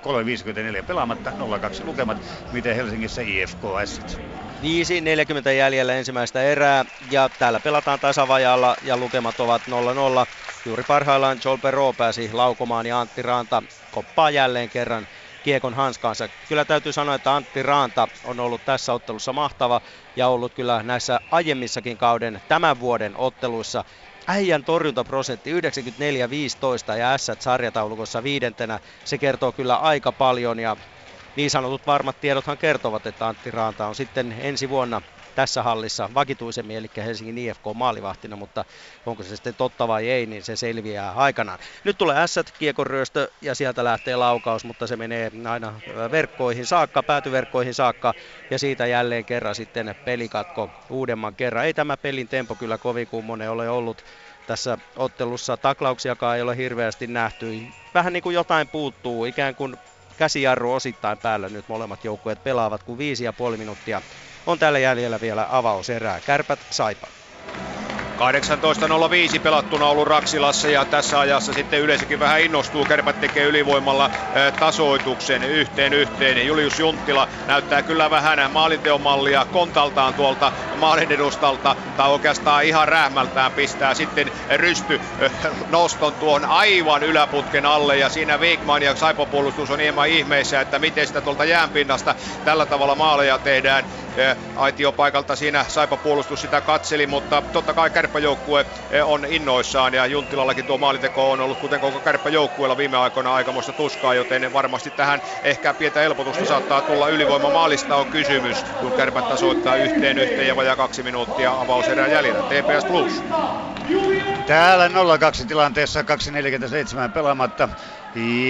[0.81, 2.19] 3.54 pelaamatta, 0-2 lukemat,
[2.53, 4.19] miten Helsingissä IFKS.
[4.57, 8.01] 5.40 jäljellä ensimmäistä erää ja täällä pelataan
[8.37, 9.73] tasavajalla ja lukemat ovat 0-0.
[10.65, 15.07] Juuri parhaillaan Joel Perro pääsi laukomaan ja Antti Ranta koppaa jälleen kerran
[15.43, 16.29] kiekon hanskaansa.
[16.49, 19.81] Kyllä täytyy sanoa, että Antti Raanta on ollut tässä ottelussa mahtava
[20.17, 23.85] ja ollut kyllä näissä aiemmissakin kauden tämän vuoden otteluissa
[24.27, 25.57] äijän torjuntaprosentti 94-15
[26.99, 28.81] ja S sarjataulukossa viidentenä.
[29.05, 30.77] Se kertoo kyllä aika paljon ja
[31.37, 35.03] niin sanotut varmat tiedothan kertovat, että Antti Raanta on sitten ensi vuonna
[35.37, 38.65] tässä hallissa vakituisemmin, eli Helsingin IFK maalivahtina, mutta
[39.07, 41.59] onko se sitten totta vai ei, niin se selviää aikanaan.
[41.85, 45.81] Nyt tulee S, kiekonryöstö ja sieltä lähtee laukaus, mutta se menee aina
[46.11, 48.15] verkkoihin saakka, päätyverkkoihin saakka
[48.51, 51.65] ja siitä jälleen kerran sitten pelikatko uudemman kerran.
[51.65, 54.03] Ei tämä pelin tempo kyllä kovin kummonen ole ollut
[54.47, 55.57] tässä ottelussa.
[55.57, 57.47] Taklauksiakaan ei ole hirveästi nähty.
[57.95, 59.77] Vähän niin kuin jotain puuttuu, ikään kuin
[60.17, 64.03] käsijarru osittain päällä nyt molemmat joukkueet pelaavat, kun viisi ja puoli minuuttia
[64.47, 66.21] on tällä jäljellä vielä avauserää.
[66.21, 67.07] Kärpät Saipa.
[68.17, 72.85] 18.05 pelattuna ollut Raksilassa ja tässä ajassa sitten yleisökin vähän innostuu.
[72.85, 74.11] Kärpät tekee ylivoimalla
[74.61, 76.47] tasoituksen yhteen yhteen.
[76.47, 83.53] Julius Junttila näyttää kyllä vähän maalinteon mallia kontaltaan tuolta maalin edustalta tai oikeastaan ihan rähmältään
[83.53, 85.01] pistää sitten rysty
[85.71, 90.79] noston tuon aivan yläputken alle ja siinä Wigman ja Saipo puolustus on hieman ihmeissä, että
[90.79, 92.15] miten sitä tuolta jäänpinnasta
[92.45, 93.85] tällä tavalla maaleja tehdään.
[94.57, 98.67] Aitiopaikalta siinä Saipa puolustus sitä katseli, mutta totta kai kärppäjoukkue
[99.05, 104.15] on innoissaan ja Junttilallakin tuo maalinteko on ollut kuten koko kärppäjoukkueella viime aikoina aikamoista tuskaa,
[104.15, 110.19] joten varmasti tähän ehkä pientä helpotusta saattaa tulla ylivoimamaalista on kysymys, kun kärpät tasoittaa yhteen
[110.19, 112.43] yhteen ja vajaa kaksi minuuttia avauserää jäljellä.
[112.43, 113.25] TPS Plus.
[114.47, 114.91] Täällä 0-2
[115.49, 117.69] tilanteessa 2.47 pelaamatta.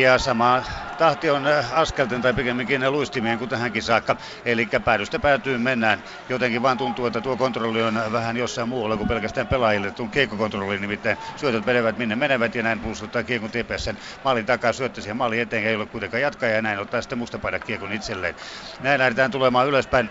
[0.00, 0.62] Ja sama
[0.96, 4.16] tahti on askelten tai pikemminkin luistimien kuin tähänkin saakka.
[4.44, 6.02] Eli päädystä päätyy mennään.
[6.28, 9.90] Jotenkin vaan tuntuu, että tuo kontrolli on vähän jossain muualla kuin pelkästään pelaajille.
[9.90, 15.00] Tuon keikkokontrolli nimittäin syötöt menevät minne menevät ja näin puustuttaa kiekon TPSn maalin takaa syöttö
[15.00, 15.66] siihen maalin eteen.
[15.66, 18.34] Ei ole kuitenkaan jatkaa ja näin ottaa sitten mustapaidat kiekon itselleen.
[18.80, 20.10] Näin lähdetään tulemaan ylöspäin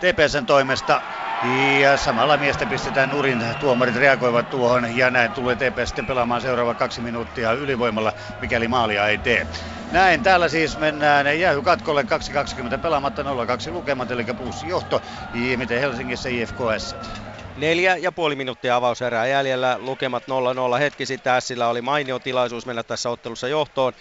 [0.00, 1.02] TPSn toimesta.
[1.80, 3.44] Ja samalla miestä pistetään nurin.
[3.58, 9.08] Tuomarit reagoivat tuohon ja näin tulee TPS sitten pelaamaan seuraava kaksi minuuttia ylivoimalla, mikäli maalia
[9.08, 9.46] ei tee.
[9.90, 13.26] Näin, täällä siis mennään jäähy katkolle 2.20 pelaamatta 0-2
[13.70, 15.02] lukemat, eli puussi johto.
[15.56, 16.96] Miten Helsingissä IFKS?
[17.56, 20.24] Neljä ja puoli minuuttia avauserää jäljellä, lukemat
[20.76, 21.42] 0-0 hetki sitten.
[21.42, 23.92] Sillä oli mainio tilaisuus mennä tässä ottelussa johtoon.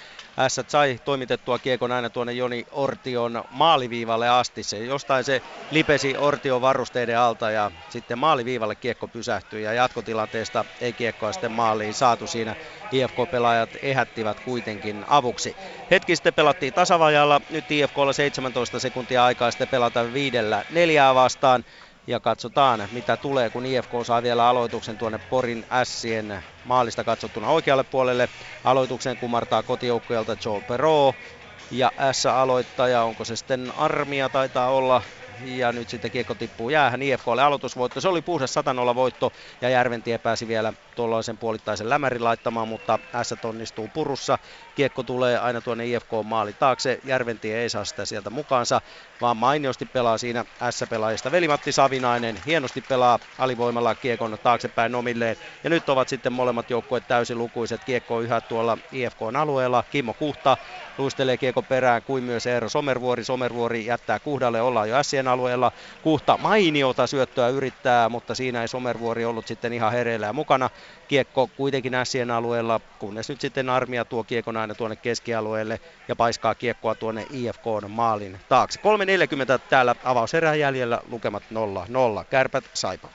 [0.47, 4.63] S sai toimitettua kiekon aina tuonne Joni Ortion maaliviivalle asti.
[4.63, 10.93] Se jostain se lipesi Ortion varusteiden alta ja sitten maaliviivalle kiekko pysähtyi ja jatkotilanteesta ei
[10.93, 12.55] kiekkoa sitten maaliin saatu siinä.
[12.91, 15.57] IFK-pelaajat ehättivät kuitenkin avuksi.
[15.91, 21.63] Hetki sitten pelattiin tasavajalla, nyt IFKlla 17 sekuntia aikaa sitten pelata viidellä neljää vastaan.
[22.07, 27.83] Ja katsotaan, mitä tulee, kun IFK saa vielä aloituksen tuonne Porin Sien maalista katsottuna oikealle
[27.83, 28.29] puolelle.
[28.63, 31.15] Aloituksen kumartaa kotijoukkueelta Joe Perot.
[31.69, 35.01] Ja S-aloittaja, onko se sitten Armia, taitaa olla
[35.39, 38.01] ja nyt sitten kiekko tippuu jäähän IFKlle aloitusvoitto.
[38.01, 39.31] Se oli puhdas 100 voitto
[39.61, 44.37] ja Järventie pääsi vielä tuollaisen puolittaisen lämärin laittamaan, mutta S onnistuu purussa.
[44.75, 46.99] Kiekko tulee aina tuonne IFK-maali taakse.
[47.03, 48.81] Järventie ei saa sitä sieltä mukaansa,
[49.21, 51.31] vaan mainiosti pelaa siinä S-pelaajista.
[51.31, 55.35] Veli-Matti Savinainen hienosti pelaa alivoimalla kiekon taaksepäin omilleen.
[55.63, 57.85] Ja nyt ovat sitten molemmat joukkueet täysin lukuiset.
[57.85, 59.83] Kiekko yhä tuolla IFKn alueella.
[59.89, 60.57] Kimmo Kuhta
[60.97, 63.23] luistelee kiekko perään kuin myös Eero Somervuori.
[63.23, 65.71] Somervuori jättää Kuhdalle, ollaan jo Sien alueella.
[66.01, 70.69] Kuhta mainiota syöttöä yrittää, mutta siinä ei Somervuori ollut sitten ihan hereillä ja mukana.
[71.11, 76.55] Kiekko kuitenkin Sien alueella, kunnes nyt sitten armia tuo kiekon aina tuonne keskialueelle ja paiskaa
[76.55, 78.79] kiekkoa tuonne IFK maalin taakse.
[78.79, 82.25] 3.40 täällä avauserää jäljellä, lukemat 0-0.
[82.29, 83.09] Kärpät Saipa.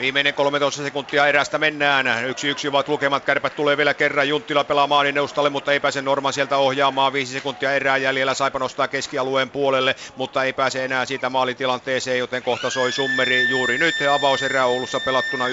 [0.00, 2.28] Viimeinen 13 sekuntia erästä mennään.
[2.28, 3.24] Yksi yksi ovat lukemat.
[3.24, 4.28] Kärpät tulee vielä kerran.
[4.28, 7.12] Junttila pelaa maalin neustalle, mutta ei pääse Norman sieltä ohjaamaan.
[7.12, 8.34] Viisi sekuntia erää jäljellä.
[8.34, 13.78] Saipa nostaa keskialueen puolelle, mutta ei pääse enää siitä maalitilanteeseen, joten kohta soi summeri juuri
[13.78, 13.94] nyt.
[14.10, 15.50] Avauserä Oulussa pelattuna 1-1.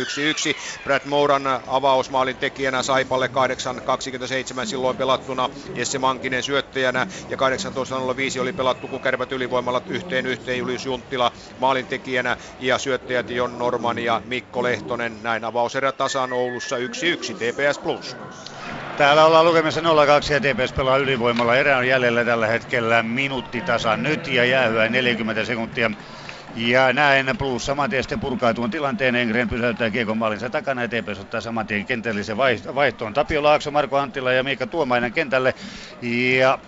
[0.84, 3.30] Brad Mouran avausmaalin tekijänä Saipalle
[4.62, 5.50] 8.27 silloin pelattuna.
[5.76, 7.38] Jesse Mankinen syöttäjänä ja
[8.36, 13.58] 18.05 oli pelattu, kun Kärpät ylivoimalla yhteen yhteen Julius Junttila maalin tekijänä ja syöttäjät Jon
[13.58, 15.24] Norman ja Mikko Lehtonen.
[15.24, 18.18] Näin avauserä tasan Oulussa 1-1 TPS Plus.
[18.98, 19.84] Täällä ollaan lukemassa 0-2
[20.34, 21.56] ja TPS pelaa ylivoimalla.
[21.56, 25.92] Erä on jäljellä tällä hetkellä minuutti tasan nyt ja jäähyä 40 sekuntia.
[26.56, 29.16] Ja näin Plus saman tien sitten purkaa tuon tilanteen.
[29.16, 32.38] Engren pysäyttää Kiekon maalinsa takana ja TPS ottaa saman tien kentällisen
[32.76, 33.14] vaihtoon.
[33.14, 35.54] Tapio Laakso, Marko Anttila ja Miika Tuomainen kentälle.
[36.38, 36.60] Ja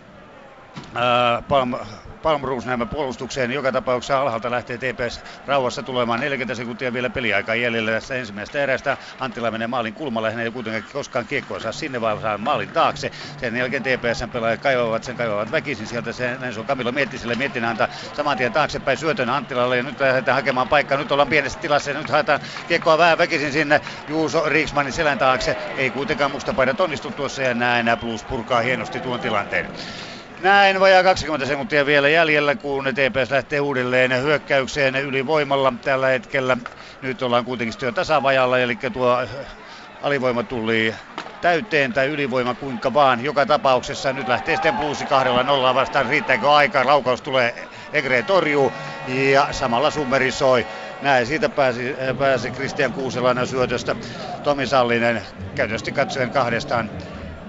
[0.95, 1.73] ää, Palm
[2.21, 3.51] Palmruusnämä puolustukseen.
[3.51, 8.97] Joka tapauksessa alhaalta lähtee TPS rauhassa tulemaan 40 sekuntia vielä peliaikaa jäljellä tästä ensimmäisestä erästä.
[9.19, 13.11] Anttila menee maalin kulmalle, hän ei kuitenkaan koskaan kiekkoa saa sinne, vaan saa maalin taakse.
[13.37, 16.13] Sen jälkeen TPS pelaajat kaivavat sen, kaivavat väkisin sieltä.
[16.13, 17.35] Se, näin se on Kamilo Miettiselle.
[17.35, 20.97] Miettinen antaa saman tien taaksepäin syötön Anttilalle ja nyt lähdetään hakemaan paikkaa.
[20.97, 25.57] Nyt ollaan pienessä tilassa ja nyt haetaan kiekkoa vähän väkisin sinne Juuso Riksmanin selän taakse.
[25.77, 29.69] Ei kuitenkaan mustapaidat onnistu tuossa ja näin Plus purkaa hienosti tuon tilanteen.
[30.39, 36.57] Näin vajaa 20 sekuntia vielä jäljellä, kun TPS lähtee uudelleen hyökkäykseen ylivoimalla tällä hetkellä.
[37.01, 39.17] Nyt ollaan kuitenkin jo tasavajalla, eli tuo
[40.01, 40.95] alivoima tuli
[41.41, 43.23] täyteen tai ylivoima kuinka vaan.
[43.23, 46.05] Joka tapauksessa nyt lähtee sitten plusi kahdella nollaa vastaan.
[46.05, 46.85] Riittääkö aika?
[46.85, 48.71] Laukaus tulee, Egre torjuu
[49.07, 50.67] ja samalla summeri soi.
[51.01, 53.95] Näin siitä pääsi, pääsi Kristian Kuuselainen syötöstä.
[54.43, 55.23] Tomi Sallinen
[55.55, 56.91] käytösti katsoen kahdestaan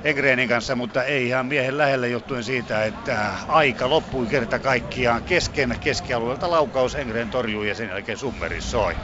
[0.05, 5.77] Engrenin kanssa, mutta ei ihan miehen lähelle johtuen siitä, että aika loppui kerta kaikkiaan kesken
[5.81, 8.97] keskialueelta laukaus Engren torjuu ja sen jälkeen Summeri soi.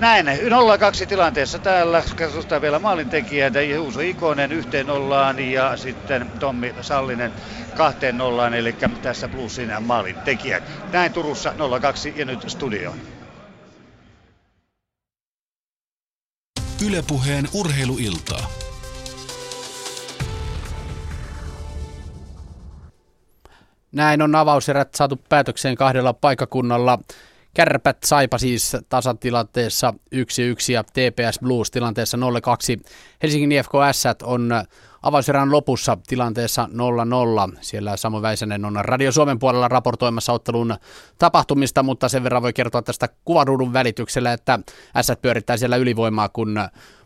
[0.00, 2.02] Näin, 0-2 tilanteessa täällä.
[2.16, 3.54] Katsotaan vielä maalintekijät.
[3.74, 7.32] Juuso Ikonen yhteen nollaan ja sitten Tommi Sallinen
[7.76, 10.62] kahteen nollaan, eli tässä plussin maalintekijät.
[10.92, 12.98] Näin Turussa 0-2 ja nyt studioon.
[16.86, 18.71] Ylepuheen urheiluiltaa.
[23.92, 26.98] Näin on avauserät saatu päätökseen kahdella paikakunnalla.
[27.54, 32.20] Kärpät Saipa siis tasatilanteessa 1-1 ja TPS Blues tilanteessa 0-2.
[33.22, 34.50] Helsingin IFK S on
[35.02, 36.68] avauserän lopussa tilanteessa
[37.52, 37.58] 0-0.
[37.60, 40.74] Siellä Samu Väisänen on Radio Suomen puolella raportoimassa ottelun
[41.18, 44.58] tapahtumista, mutta sen verran voi kertoa tästä kuvaruudun välityksellä, että
[45.02, 46.60] S pyörittää siellä ylivoimaa, kun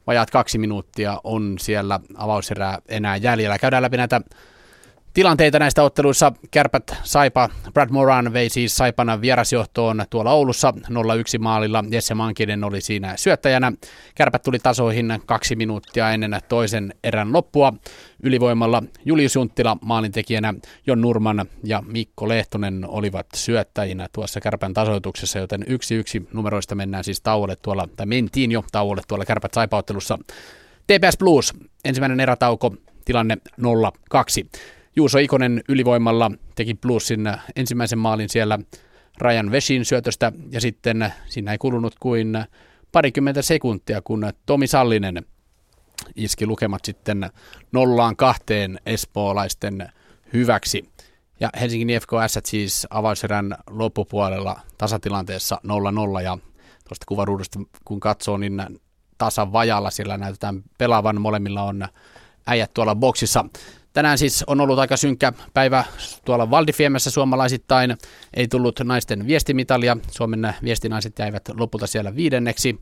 [0.07, 3.59] vajaat kaksi minuuttia on siellä avauserää enää jäljellä.
[3.59, 4.20] Käydään läpi näitä
[5.17, 6.33] tilanteita näistä otteluissa.
[6.51, 11.85] Kärpät Saipa, Brad Moran vei siis Saipana vierasjohtoon tuolla Oulussa 0-1 maalilla.
[11.91, 13.73] Jesse Mankinen oli siinä syöttäjänä.
[14.14, 17.73] Kärpät tuli tasoihin kaksi minuuttia ennen toisen erän loppua.
[18.23, 20.55] Ylivoimalla Julius Junttila maalintekijänä,
[20.87, 27.05] Jon Nurman ja Mikko Lehtonen olivat syöttäjinä tuossa Kärpän tasoituksessa, joten yksi yksi numeroista mennään
[27.05, 30.19] siis tauolle tuolla, tai mentiin jo tauolle tuolla Kärpät Saipa-ottelussa.
[30.87, 31.55] TPS Blues,
[31.85, 34.76] ensimmäinen erätauko, tilanne 0-2.
[34.97, 38.59] Juuso Ikonen ylivoimalla teki plussin ensimmäisen maalin siellä
[39.18, 42.44] Rajan Vesin syötöstä ja sitten siinä ei kulunut kuin
[42.92, 45.26] parikymmentä sekuntia, kun Tomi Sallinen
[46.16, 47.30] iski lukemat sitten
[47.72, 49.88] nollaan kahteen espoolaisten
[50.32, 50.90] hyväksi.
[51.40, 55.61] Ja Helsingin IFK S siis avauserän loppupuolella tasatilanteessa
[56.18, 56.38] 0-0 ja
[56.88, 58.62] tuosta kuvaruudusta kun katsoo, niin
[59.18, 61.20] tasan vajalla siellä näytetään pelaavan.
[61.20, 61.88] Molemmilla on
[62.47, 63.44] äijät tuolla boksissa.
[63.97, 65.84] Tänään siis on ollut aika synkkä päivä
[66.24, 67.97] tuolla Valdifiemessä suomalaisittain.
[68.34, 69.97] Ei tullut naisten viestimitalia.
[70.11, 72.80] Suomen viestinaiset jäivät lopulta siellä viidenneksi.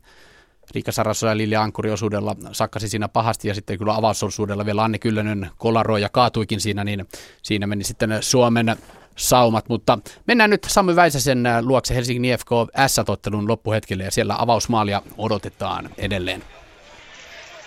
[0.73, 4.99] Riikka Sarasso ja Lilja Ankkuri osuudella sakkasi siinä pahasti ja sitten kyllä avausosuudella vielä Anni
[4.99, 7.05] Kyllönen kolaroi ja kaatuikin siinä, niin
[7.43, 8.75] siinä meni sitten Suomen
[9.15, 9.69] saumat.
[9.69, 12.49] Mutta mennään nyt Sami Väisäsen luokse Helsingin IFK
[12.87, 16.43] S-tottelun loppuhetkelle ja siellä avausmaalia odotetaan edelleen.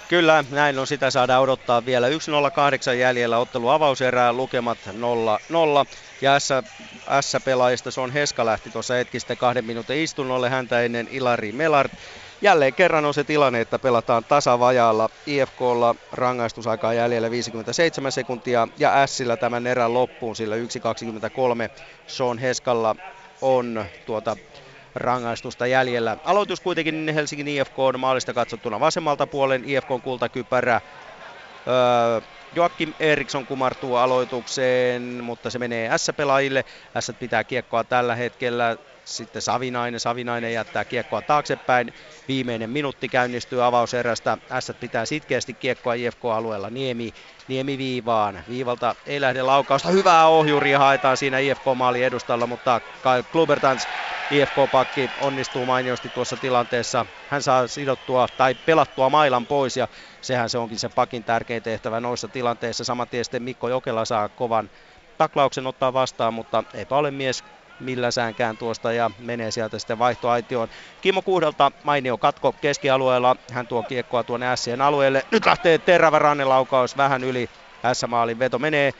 [0.08, 0.86] Kyllä, näin on.
[0.86, 2.08] Sitä saadaan odottaa vielä.
[2.08, 4.90] 1.08 jäljellä ottelu avauserää, lukemat 0-0.
[6.20, 6.38] Ja
[7.20, 11.92] S-pelaajista on Heska lähti tuossa hetki sitten kahden minuutin istunnolle häntä ennen Ilari Melart.
[12.40, 15.10] Jälleen kerran on se tilanne, että pelataan tasavajaalla.
[15.26, 20.62] IFKlla rangaistusaikaa jäljellä 57 sekuntia ja Sillä tämän erän loppuun, sillä 1.23
[22.06, 22.96] Sean Heskalla
[23.40, 24.36] on tuota
[24.98, 26.16] rangaistusta jäljellä.
[26.24, 30.80] Aloitus kuitenkin Helsingin IFK on maalista katsottuna vasemmalta puolen IFK on kultakypärä.
[31.68, 32.20] Öö,
[32.52, 36.64] Joakim Eriksson kumartuu aloitukseen, mutta se menee S-pelaajille.
[37.00, 38.76] S pitää kiekkoa tällä hetkellä.
[39.08, 41.92] Sitten Savinainen, Savinainen jättää kiekkoa taaksepäin.
[42.28, 44.38] Viimeinen minuutti käynnistyy avauserästä.
[44.60, 46.70] S pitää sitkeästi kiekkoa IFK-alueella.
[46.70, 47.14] Niemi,
[47.48, 48.44] Niemi viivaan.
[48.48, 49.88] Viivalta ei lähde laukausta.
[49.88, 53.88] Hyvää ohjuria haetaan siinä IFK-maali edustalla, mutta Kyle Klubertans
[54.30, 57.06] IFK-pakki onnistuu mainiosti tuossa tilanteessa.
[57.30, 59.88] Hän saa sidottua tai pelattua mailan pois ja
[60.20, 62.84] sehän se onkin se pakin tärkein tehtävä noissa tilanteissa.
[62.84, 64.70] Samantien sitten Mikko Jokela saa kovan
[65.18, 67.44] taklauksen ottaa vastaan, mutta eipä ole mies
[67.78, 70.68] milläsäänkään tuosta ja menee sieltä sitten vaihtoaitioon.
[71.00, 73.36] Kimmo Kuudelta mainio katko keskialueella.
[73.52, 75.22] Hän tuo kiekkoa tuonne Sien alueelle.
[75.32, 77.50] Nyt lähtee terävä rannelaukaus vähän yli.
[77.92, 78.92] S-maalin veto menee.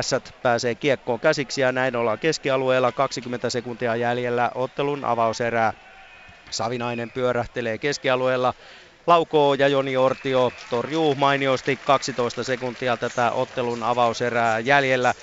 [0.00, 5.72] S pääsee kiekkoon käsiksi ja näin ollaan keskialueella 20 sekuntia jäljellä ottelun avauserää.
[6.50, 8.54] Savinainen pyörähtelee keskialueella,
[9.06, 15.14] laukoo ja Joni Ortio torjuu mainiosti 12 sekuntia tätä ottelun avauserää jäljellä.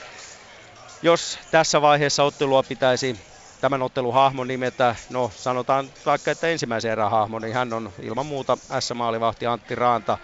[1.02, 3.20] Jos tässä vaiheessa ottelua pitäisi
[3.62, 8.26] tämän ottelun hahmon nimetä, no sanotaan vaikka, että ensimmäisen erän hahmo, niin hän on ilman
[8.26, 10.18] muuta S-maalivahti Antti Raanta.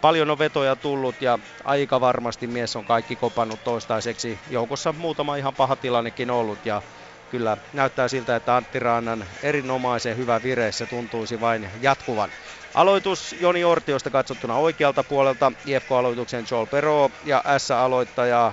[0.00, 4.40] Paljon on vetoja tullut ja aika varmasti mies on kaikki kopannut toistaiseksi.
[4.46, 6.82] Joukossa muutama ihan paha tilannekin ollut ja
[7.28, 12.32] kyllä näyttää siltä, että Antti Raannan erinomaisen hyvä vireessä tuntuisi vain jatkuvan.
[12.74, 18.52] Aloitus Joni Ortiosta katsottuna oikealta puolelta, IFK-aloituksen Joel Pero ja S-aloittaja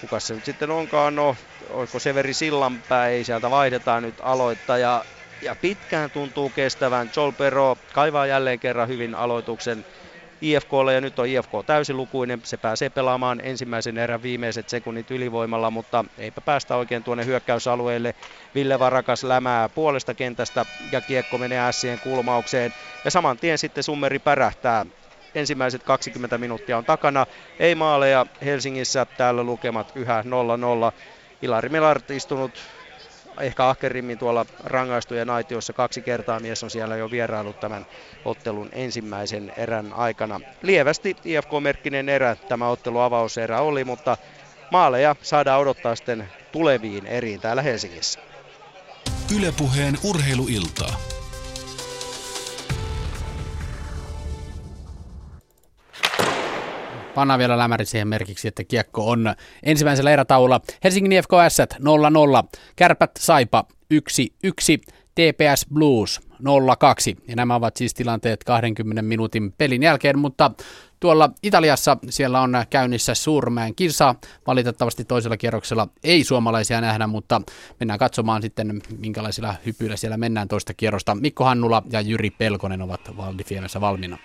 [0.00, 1.36] kuka se nyt sitten onkaan, no
[1.68, 5.04] olisiko Severi Sillanpää, ei sieltä vaihdetaan nyt aloittaja.
[5.40, 7.10] Ja pitkään tuntuu kestävän.
[7.16, 9.84] Joel Pero kaivaa jälleen kerran hyvin aloituksen
[10.40, 12.40] IFKlle ja nyt on IFK täysilukuinen.
[12.44, 18.14] Se pääsee pelaamaan ensimmäisen erän viimeiset sekunnit ylivoimalla, mutta eipä päästä oikein tuonne hyökkäysalueelle.
[18.54, 22.74] Ville Varakas lämää puolesta kentästä ja kiekko menee ässien kulmaukseen.
[23.04, 24.86] Ja saman tien sitten Summeri pärähtää
[25.34, 27.26] ensimmäiset 20 minuuttia on takana.
[27.58, 30.24] Ei maaleja Helsingissä, täällä lukemat yhä
[30.90, 30.94] 0-0.
[31.42, 32.52] Ilari Melart istunut
[33.40, 37.86] ehkä ahkerimmin tuolla rangaistujen aitiossa kaksi kertaa mies on siellä jo vierailut tämän
[38.24, 40.40] ottelun ensimmäisen erän aikana.
[40.62, 44.16] Lievästi IFK-merkkinen erä tämä ottelu avauserä oli, mutta
[44.70, 48.20] maaleja saadaan odottaa sitten tuleviin eriin täällä Helsingissä.
[49.36, 51.13] Ylepuheen urheiluiltaa.
[57.14, 60.60] Pannaan vielä lämäri siihen merkiksi, että kiekko on ensimmäisellä erätaululla.
[60.84, 61.64] Helsingin IFK S 0-0,
[62.76, 63.64] Kärpät Saipa
[63.94, 63.98] 1-1,
[65.14, 66.36] TPS Blues 0-2.
[67.28, 70.50] Ja nämä ovat siis tilanteet 20 minuutin pelin jälkeen, mutta
[71.00, 74.14] tuolla Italiassa siellä on käynnissä Suurmäen kisa.
[74.46, 77.42] Valitettavasti toisella kierroksella ei suomalaisia nähdä, mutta
[77.80, 81.14] mennään katsomaan sitten, minkälaisilla hypyillä siellä mennään toista kierrosta.
[81.14, 84.18] Mikko Hannula ja Jyri Pelkonen ovat Valdifiemessä valmiina.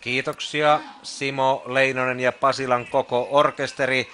[0.00, 4.08] Kiitoksia Simo Leinonen ja Pasilan koko orkesteri.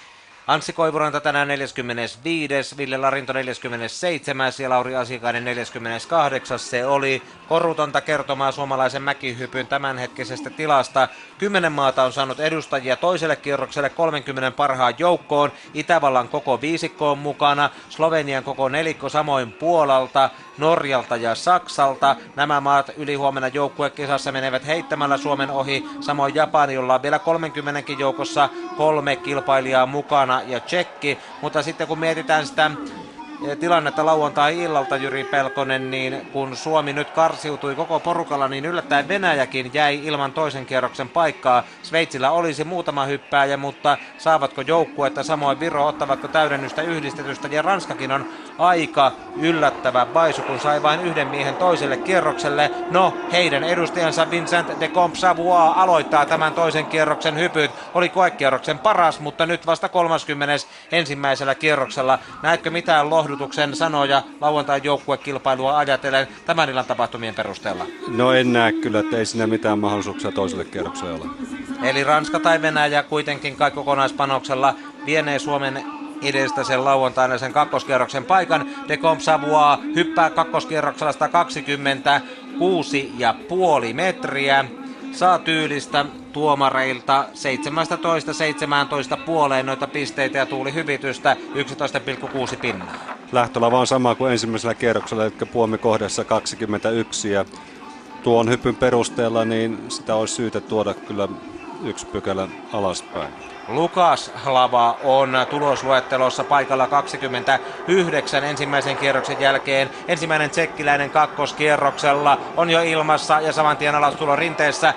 [0.47, 6.59] Anssi Koivuranta tänään 45, Ville Larinto 47 ja Lauri Asikainen 48.
[6.59, 11.07] Se oli korutonta kertomaa suomalaisen mäkihypyn tämänhetkisestä tilasta.
[11.37, 15.51] Kymmenen maata on saanut edustajia toiselle kierrokselle 30 parhaan joukkoon.
[15.73, 22.15] Itävallan koko viisikko on mukana, Slovenian koko nelikko samoin Puolalta, Norjalta ja Saksalta.
[22.35, 25.85] Nämä maat ylihuomenna joukkuekisassa menevät heittämällä Suomen ohi.
[26.01, 31.17] Samoin Japani, jolla on vielä 30 joukossa kolme kilpailijaa mukana ja Tsekki.
[31.41, 32.71] Mutta sitten kun mietitään sitä
[33.59, 40.05] tilannetta lauantai-illalta, Jyri Pelkonen, niin kun Suomi nyt karsiutui koko porukalla, niin yllättäen Venäjäkin jäi
[40.05, 41.63] ilman toisen kierroksen paikkaa.
[41.83, 48.25] Sveitsillä olisi muutama hyppääjä, mutta saavatko joukkuetta samoin Viro, ottavatko täydennystä yhdistetystä, ja Ranskakin on
[48.57, 49.11] aika
[49.41, 52.71] yllättävä baisu, kun sai vain yhden miehen toiselle kierrokselle.
[52.91, 57.71] No, heidän edustajansa Vincent de Compsavois aloittaa tämän toisen kierroksen hypyt.
[57.93, 60.65] Oli koekierroksen paras, mutta nyt vasta 30.
[60.91, 62.19] ensimmäisellä kierroksella.
[62.43, 67.85] Näetkö mitään lohdutuksen sanoja lauantain joukkuekilpailua ajatellen tämän illan tapahtumien perusteella?
[68.07, 71.25] No en näe kyllä, että ei siinä mitään mahdollisuuksia toiselle kierrokselle ole.
[71.83, 74.75] Eli Ranska tai Venäjä kuitenkin kai kokonaispanoksella
[75.05, 75.83] vienee Suomen
[76.21, 78.69] edestä sen lauantaina sen kakkoskierroksen paikan.
[78.87, 81.17] De Savoie hyppää kakkoskierroksella 126,5
[83.93, 84.65] metriä.
[85.17, 87.25] Saa tyylistä tuomareilta
[89.13, 91.35] 17-17 puoleen noita pisteitä ja tuuli hyvitystä
[92.53, 92.95] 11,6 pinnaa.
[93.31, 97.45] Lähtöllä vaan sama kuin ensimmäisellä kierroksella, eli puomi kohdassa 21 ja
[98.23, 101.27] tuon hypyn perusteella niin sitä olisi syytä tuoda kyllä
[101.83, 103.33] yksi pykälä alaspäin.
[103.67, 109.89] Lukas Lava on tulosluettelossa paikalla 29 ensimmäisen kierroksen jälkeen.
[110.07, 114.93] Ensimmäinen tsekkiläinen kakkoskierroksella on jo ilmassa ja saman tien alastulo rinteessä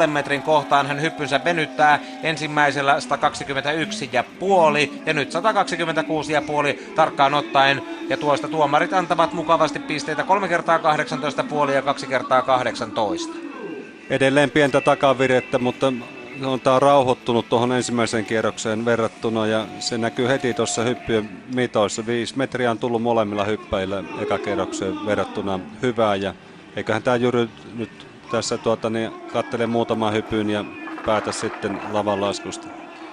[0.00, 4.10] 126,5 metrin kohtaan hän hyppynsä venyttää ensimmäisellä 121
[5.06, 10.78] ja nyt 126 ja puoli tarkkaan ottaen ja tuosta tuomarit antavat mukavasti pisteitä 3 kertaa
[10.78, 13.34] 18 puoli ja 2 kertaa 18.
[14.10, 15.92] Edelleen pientä takavirettä, mutta
[16.44, 22.06] on tämä rauhoittunut tuohon ensimmäiseen kierrokseen verrattuna ja se näkyy heti tuossa hyppyjen mitoissa.
[22.06, 26.34] Viisi metriä on tullut molemmilla hyppäillä eka kierrokseen verrattuna hyvää ja
[26.76, 30.64] eiköhän tämä Jyry nyt tässä tuota, niin kattele muutaman hypyn ja
[31.06, 32.68] päätä sitten lavan laskusta.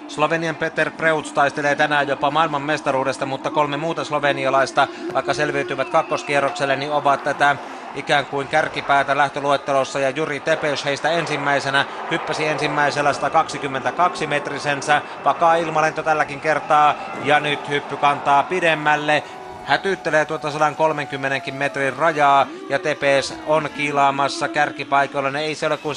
[0.08, 6.76] Slovenian Peter Preuts taistelee tänään jopa maailman mestaruudesta, mutta kolme muuta slovenialaista, vaikka selviytyvät kakkoskierrokselle,
[6.76, 7.56] niin ovat tätä
[7.96, 15.02] ikään kuin kärkipäätä lähtöluettelossa ja Juri Tepes heistä ensimmäisenä hyppäsi ensimmäisellä 122 metrisensä.
[15.26, 19.24] Vakaa ilmalento tälläkin kertaa ja nyt hyppy kantaa pidemmälle
[19.66, 25.32] hätyttelee tuota 130 metrin rajaa ja Tepes on kiilaamassa kärkipaikoilla.
[25.32, 25.96] Ne ei se ole kuin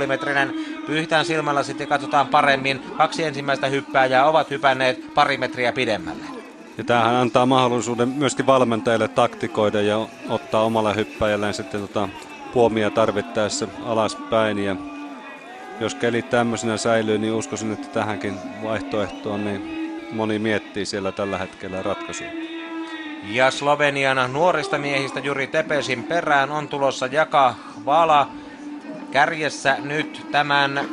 [0.00, 0.54] 124,5 metrinen.
[0.86, 2.82] Pyyhitään silmällä sitten katsotaan paremmin.
[2.96, 6.24] Kaksi ensimmäistä hyppääjää ovat hypänneet pari metriä pidemmälle.
[6.78, 12.08] Ja tämähän antaa mahdollisuuden myöskin valmentajille taktikoida ja ottaa omalla hyppäjälleen sitten tota
[12.52, 14.58] puomia tarvittaessa alaspäin.
[14.58, 14.76] Ja
[15.80, 19.82] jos keli tämmöisenä säilyy, niin uskoisin, että tähänkin vaihtoehtoon niin
[20.12, 22.26] moni miettii siellä tällä hetkellä ratkaisua.
[23.22, 27.54] Ja Slovenian nuorista miehistä Juri Tepesin perään on tulossa Jaka
[27.86, 28.28] Vala
[29.10, 30.88] kärjessä nyt tämän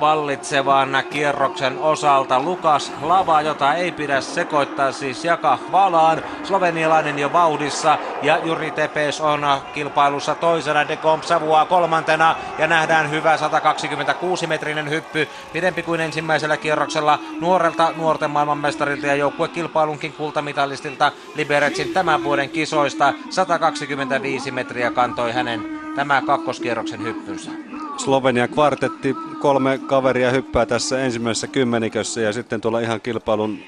[0.00, 2.40] vallitsevan kierroksen osalta.
[2.40, 6.22] Lukas Lava, jota ei pidä sekoittaa siis Jaka Valaan.
[6.44, 10.88] Slovenialainen jo vauhdissa ja Juri Tepes on kilpailussa toisena.
[10.88, 15.28] De Comp savuaa kolmantena ja nähdään hyvä 126 metrinen hyppy.
[15.52, 23.14] Pidempi kuin ensimmäisellä kierroksella nuorelta nuorten maailmanmestarilta ja joukkuekilpailunkin kultamitalistilta Liberetsin tämän vuoden kisoista.
[23.30, 27.50] 125 metriä kantoi hänen tämä kakkoskierroksen hyppynsä.
[27.96, 33.58] Slovenia kvartetti, kolme kaveria hyppää tässä ensimmäisessä kymmenikössä ja sitten tuolla ihan kilpailun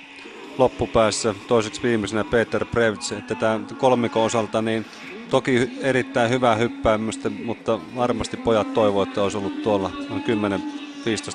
[0.59, 4.87] loppupäässä toiseksi viimeisenä Peter Prevts, että tämä kolmikon osalta niin
[5.31, 10.25] toki erittäin hyvää hyppäämistä, mutta varmasti pojat toivoivat, että olisi ollut tuolla noin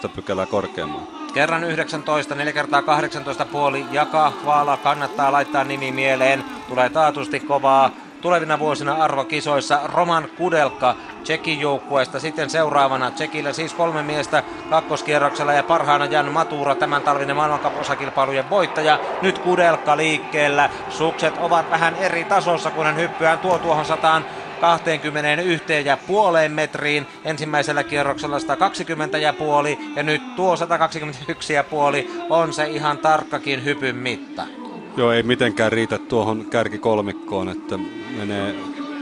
[0.06, 1.08] 10-15 pykälää korkeammalla.
[1.34, 7.92] Kerran 19, 4 kertaa 18 puoli, Jaka Vaala kannattaa laittaa nimi mieleen, tulee taatusti kovaa
[8.24, 12.20] tulevina vuosina arvokisoissa Roman Kudelka Tsekin joukkueesta.
[12.20, 19.00] Sitten seuraavana Tsekillä siis kolme miestä kakkoskierroksella ja parhaana Jan Matura tämän talvinen maailmankap-osakilpailujen voittaja.
[19.22, 20.70] Nyt Kudelka liikkeellä.
[20.90, 24.26] Sukset ovat vähän eri tasossa, kun hän hyppyään tuo tuohon sataan
[24.62, 27.08] 21 ja puoleen metriin.
[27.26, 33.66] Ensimmäisellä kierroksella 120 ja puoli ja nyt tuo 121 ja puoli on se ihan tarkkakin
[33.66, 34.63] hypyn mitta.
[34.98, 37.78] Joo, ei mitenkään riitä tuohon kärkikolmikkoon, että
[38.18, 38.56] menee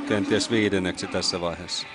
[0.07, 1.87] kenties viidenneksi tässä vaiheessa.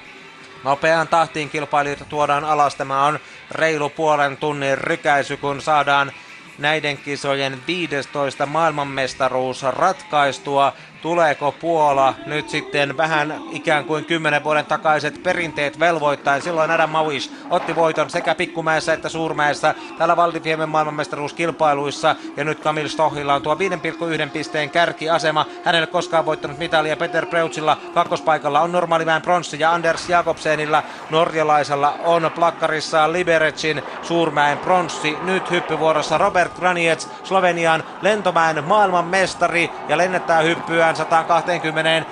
[0.64, 2.74] Nopeaan tahtiin kilpailijoita tuodaan alas.
[2.74, 3.18] Tämä on
[3.50, 6.12] reilu puolen tunnin rykäisy, kun saadaan
[6.58, 10.72] näiden kisojen 15 maailmanmestaruus ratkaistua
[11.06, 16.42] tuleeko Puola nyt sitten vähän ikään kuin kymmenen vuoden takaiset perinteet velvoittain.
[16.42, 22.16] Silloin Adam Mawish otti voiton sekä Pikkumäessä että Suurmäessä täällä Valdifiemen maailmanmestaruuskilpailuissa.
[22.36, 25.46] Ja nyt Kamil Stohilla on tuo 5,1 pisteen kärkiasema.
[25.64, 32.30] Hänelle koskaan voittanut mitalia Peter Preutsilla kakkospaikalla on normaaliväen pronssi ja Anders Jakobsenilla norjalaisella on
[32.34, 35.16] plakkarissa Liberecin Suurmäen pronssi.
[35.22, 42.04] Nyt hyppyvuorossa Robert Graniec, Slovenian lentomäen maailmanmestari ja lennettää hyppyään 120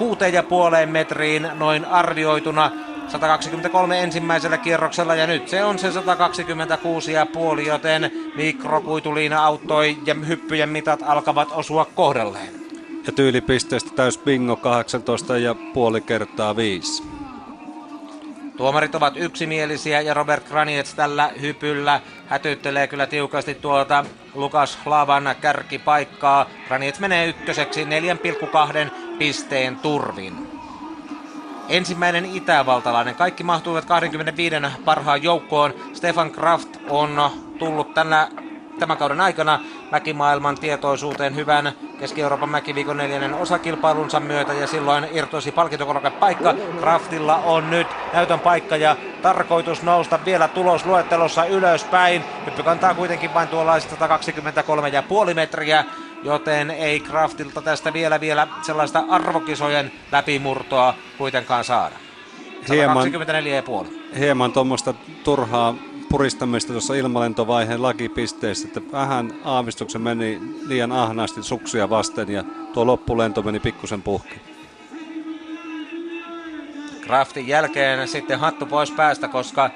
[0.00, 2.70] 6,5 metriin noin arvioituna
[3.08, 11.00] 123 ensimmäisellä kierroksella ja nyt se on se 126,5, joten mikrokuituliina auttoi ja hyppyjen mitat
[11.06, 12.60] alkavat osua kohdalleen.
[13.06, 17.02] Ja tyylipisteestä täys bingo 18 ja puoli kertaa 5.
[18.60, 24.04] Tuomarit ovat yksimielisiä ja Robert Graniets tällä hypyllä hätyttelee kyllä tiukasti tuota
[24.34, 26.46] Lukas Lavan kärkipaikkaa.
[26.68, 27.88] Graniets menee ykköseksi 4,2
[29.18, 30.48] pisteen turvin.
[31.68, 33.14] Ensimmäinen itävaltalainen.
[33.14, 35.74] Kaikki mahtuivat 25 parhaan joukkoon.
[35.92, 38.28] Stefan Kraft on tullut tänä
[38.80, 45.52] tämän kauden aikana mäkimaailman tietoisuuteen hyvän Keski-Euroopan mäkiviikon neljännen osakilpailunsa myötä ja silloin irtoisi
[46.20, 46.54] paikka.
[46.80, 52.24] Kraftilla on nyt näytön paikka ja tarkoitus nousta vielä tulosluettelossa ylöspäin.
[52.46, 53.96] Hyppy kantaa kuitenkin vain tuollaista
[55.28, 55.84] 123,5 metriä,
[56.22, 61.94] joten ei Kraftilta tästä vielä vielä sellaista arvokisojen läpimurtoa kuitenkaan saada.
[63.84, 64.18] 124,5.
[64.18, 64.94] Hieman tuommoista
[65.24, 65.74] turhaa
[66.10, 73.42] puristamista tuossa ilmalentovaiheen lakipisteissä, että vähän aavistuksen meni liian ahnaasti suksia vasten ja tuo loppulento
[73.42, 74.34] meni pikkusen puhki.
[77.00, 79.70] Kraftin jälkeen sitten hattu pois päästä, koska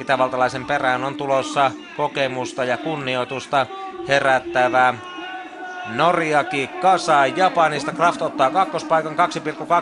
[0.00, 3.66] itävaltalaisen perään on tulossa kokemusta ja kunnioitusta
[4.08, 4.94] herättävää
[5.94, 7.92] Norjaki Kasa Japanista.
[7.92, 9.16] Kraft ottaa kakkospaikan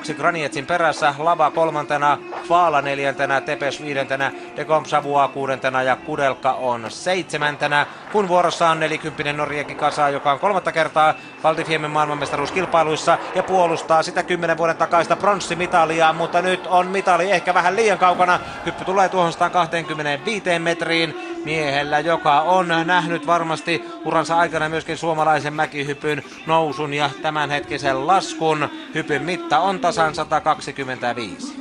[0.09, 1.15] 2,2 Granietsin perässä.
[1.19, 2.19] Lava kolmantena,
[2.49, 7.87] Faala neljäntenä, Tepes viidentenä, Dekom Savua kuudentena ja Kudelka on seitsemäntenä.
[8.13, 11.15] Kun vuorossa on 40 Norjaki Kasa, joka on kolmatta kertaa
[11.45, 17.77] Valtifiemen maailmanmestaruuskilpailuissa ja puolustaa sitä 10 vuoden takaista pronssimitalia, mutta nyt on mitali ehkä vähän
[17.77, 18.41] liian kaukana.
[18.67, 25.55] Hyppy tulee tuohon 125 metriin miehellä, joka on nähnyt varmasti uransa aikana myöskin suomalaisen
[25.99, 28.69] mäkihypyn nousun ja tämänhetkisen laskun.
[28.95, 31.57] Hypyn mitta on tasan 125.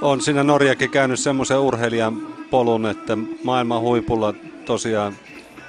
[0.00, 2.16] On siinä Norjakin käynyt semmoisen urheilijan
[2.50, 4.34] polun, että maailman huipulla
[4.64, 5.12] tosiaan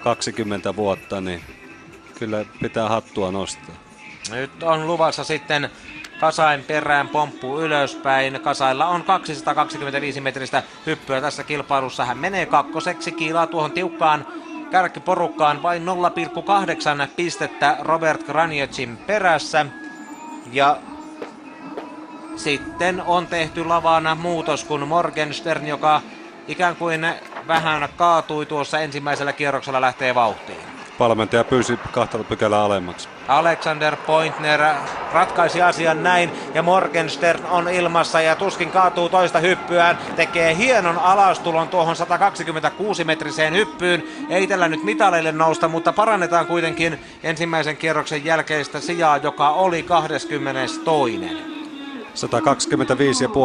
[0.04, 1.42] 20 vuotta, niin
[2.20, 3.76] kyllä pitää hattua nostaa.
[4.32, 5.70] Nyt on luvassa sitten
[6.20, 8.42] Kasain perään pomppu ylöspäin.
[8.42, 12.06] Kasailla on 225 metristä hyppyä tässä kilpailussa.
[12.06, 14.26] Hän menee kakkoseksi, kiilaa tuohon tiukkaan
[14.72, 19.66] kärkiporukkaan vain 0,8 pistettä Robert Graniecin perässä.
[20.52, 20.78] Ja
[22.36, 26.02] sitten on tehty lavana muutos, kun Morgenstern, joka
[26.48, 27.08] ikään kuin
[27.48, 30.69] vähän kaatui tuossa ensimmäisellä kierroksella, lähtee vauhtiin.
[31.00, 33.10] Valmentaja pyysi kahta pykälää alemmaksi.
[33.28, 34.62] Alexander Pointner
[35.14, 39.98] ratkaisi asian näin ja Morgenstern on ilmassa ja tuskin kaatuu toista hyppyään.
[40.16, 44.04] Tekee hienon alastulon tuohon 126-metriseen hyppyyn.
[44.30, 50.82] Ei tällä nyt mitaleille nousta, mutta parannetaan kuitenkin ensimmäisen kierroksen jälkeistä sijaa, joka oli 22.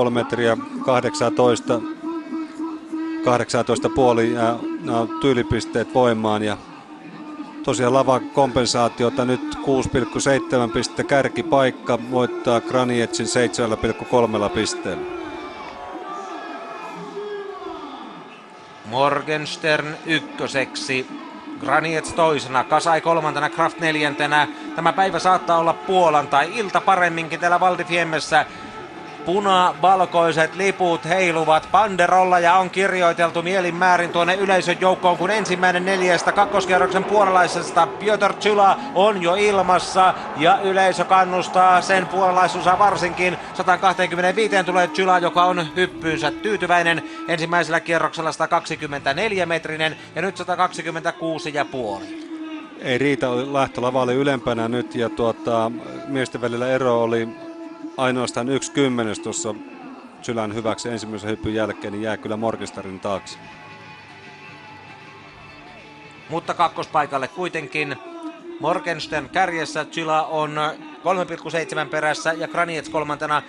[0.04, 1.80] 125,5 metriä 18
[3.24, 6.56] 18,5 ja nämä tyylipisteet voimaan ja
[7.64, 13.26] tosiaan lavan kompensaatiota nyt 6,7 pistettä kärkipaikka voittaa Granietsin
[14.44, 15.04] 7,3 pisteellä.
[18.84, 21.06] Morgenstern ykköseksi,
[21.60, 24.48] Graniets toisena, Kasai kolmantena, Kraft neljäntenä.
[24.76, 28.46] Tämä päivä saattaa olla Puolan tai ilta paremminkin täällä Valdifiemmessä
[29.24, 31.68] Puna-valkoiset liput heiluvat.
[31.72, 38.32] Panderolla ja on kirjoiteltu mielin määrin tuonne yleisön joukkoon, kun ensimmäinen neljästä kakkoskierroksen puolalaisesta Piotr
[38.32, 40.14] Chyla on jo ilmassa.
[40.36, 43.36] Ja yleisö kannustaa sen puolalaisuusa varsinkin.
[43.54, 47.02] 125 tulee Chyla, joka on hyppyynsä tyytyväinen.
[47.28, 52.24] Ensimmäisellä kierroksella 124 metrinen ja nyt 126 ja puoli
[52.84, 55.70] ei riitä, oli ylempänä nyt ja tuota,
[56.06, 57.28] miesten välillä ero oli
[57.96, 59.54] ainoastaan yksi kymmenes tuossa
[60.22, 63.38] Sylän hyväksi ensimmäisen hyppyn jälkeen, niin jää kyllä Morgenstarin taakse.
[66.28, 67.96] Mutta kakkospaikalle kuitenkin
[68.60, 70.60] Morgenstern kärjessä, Chila on
[71.04, 73.42] 3,7 perässä ja Kraniets kolmantena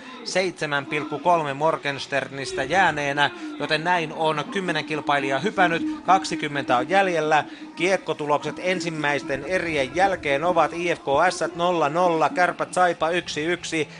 [1.48, 3.30] 7,3 Morgensternistä jääneenä,
[3.60, 7.44] joten näin on 10 kilpailijaa hypännyt, 20 on jäljellä.
[7.76, 11.40] Kiekkotulokset ensimmäisten erien jälkeen ovat IFKS
[12.28, 13.12] 0-0, Kärpät Saipa 1-1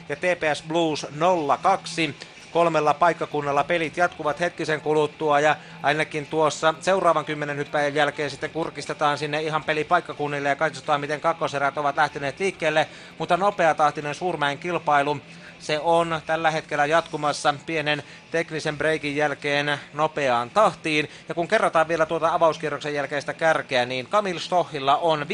[0.08, 3.64] ja TPS Blues 0-2 kolmella paikkakunnalla.
[3.64, 9.64] Pelit jatkuvat hetkisen kuluttua ja ainakin tuossa seuraavan kymmenen hyppäjän jälkeen sitten kurkistetaan sinne ihan
[9.64, 12.88] pelipaikkakunnille ja katsotaan miten kakkoserät ovat lähteneet liikkeelle,
[13.18, 15.20] mutta nopeatahtinen suurmäen kilpailu
[15.66, 21.08] se on tällä hetkellä jatkumassa pienen teknisen breikin jälkeen nopeaan tahtiin.
[21.28, 25.26] Ja kun kerrotaan vielä tuota avauskierroksen jälkeistä kärkeä, niin Kamil Stohilla on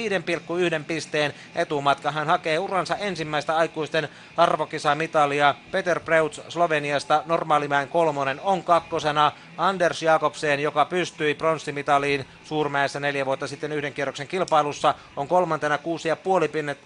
[0.79, 2.11] 5,1 pisteen etumatka.
[2.13, 5.55] Hän hakee uransa ensimmäistä aikuisten arvokisamitalia.
[5.71, 9.33] Peter Preuts Sloveniasta normaalimäen kolmonen on kakkosena.
[9.57, 15.83] Anders Jakobsen, joka pystyi pronssimitaliin Suurmäessä neljä vuotta sitten yhden kierroksen kilpailussa, on kolmantena 6,5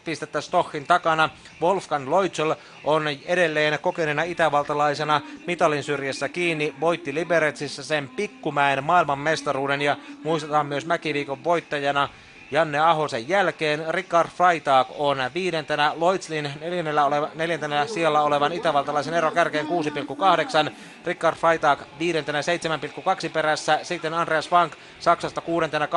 [0.05, 1.31] pistettä Stochin takana.
[1.63, 9.97] Wolfgang Leutschel on edelleen kokeneena itävaltalaisena mitalin syrjässä kiinni, voitti Liberetsissä sen pikkumäen maailmanmestaruuden ja
[10.25, 12.09] muistetaan myös mäkiviikon voittajana
[12.51, 13.85] Janne Ahosen jälkeen.
[13.89, 20.73] Rikard Freitag on viidentenä, Loitslin neljännellä, oleva, neljäntenä siellä olevan itävaltalaisen ero kärkeen 6,8.
[21.07, 23.79] Rikard Freitag viidentenä 7,2 perässä.
[23.83, 25.93] Sitten Andreas Vank Saksasta kuudentena 8,9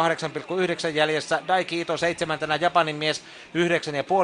[0.94, 1.42] jäljessä.
[1.48, 3.24] Daiki Ito seitsemäntenä Japanin mies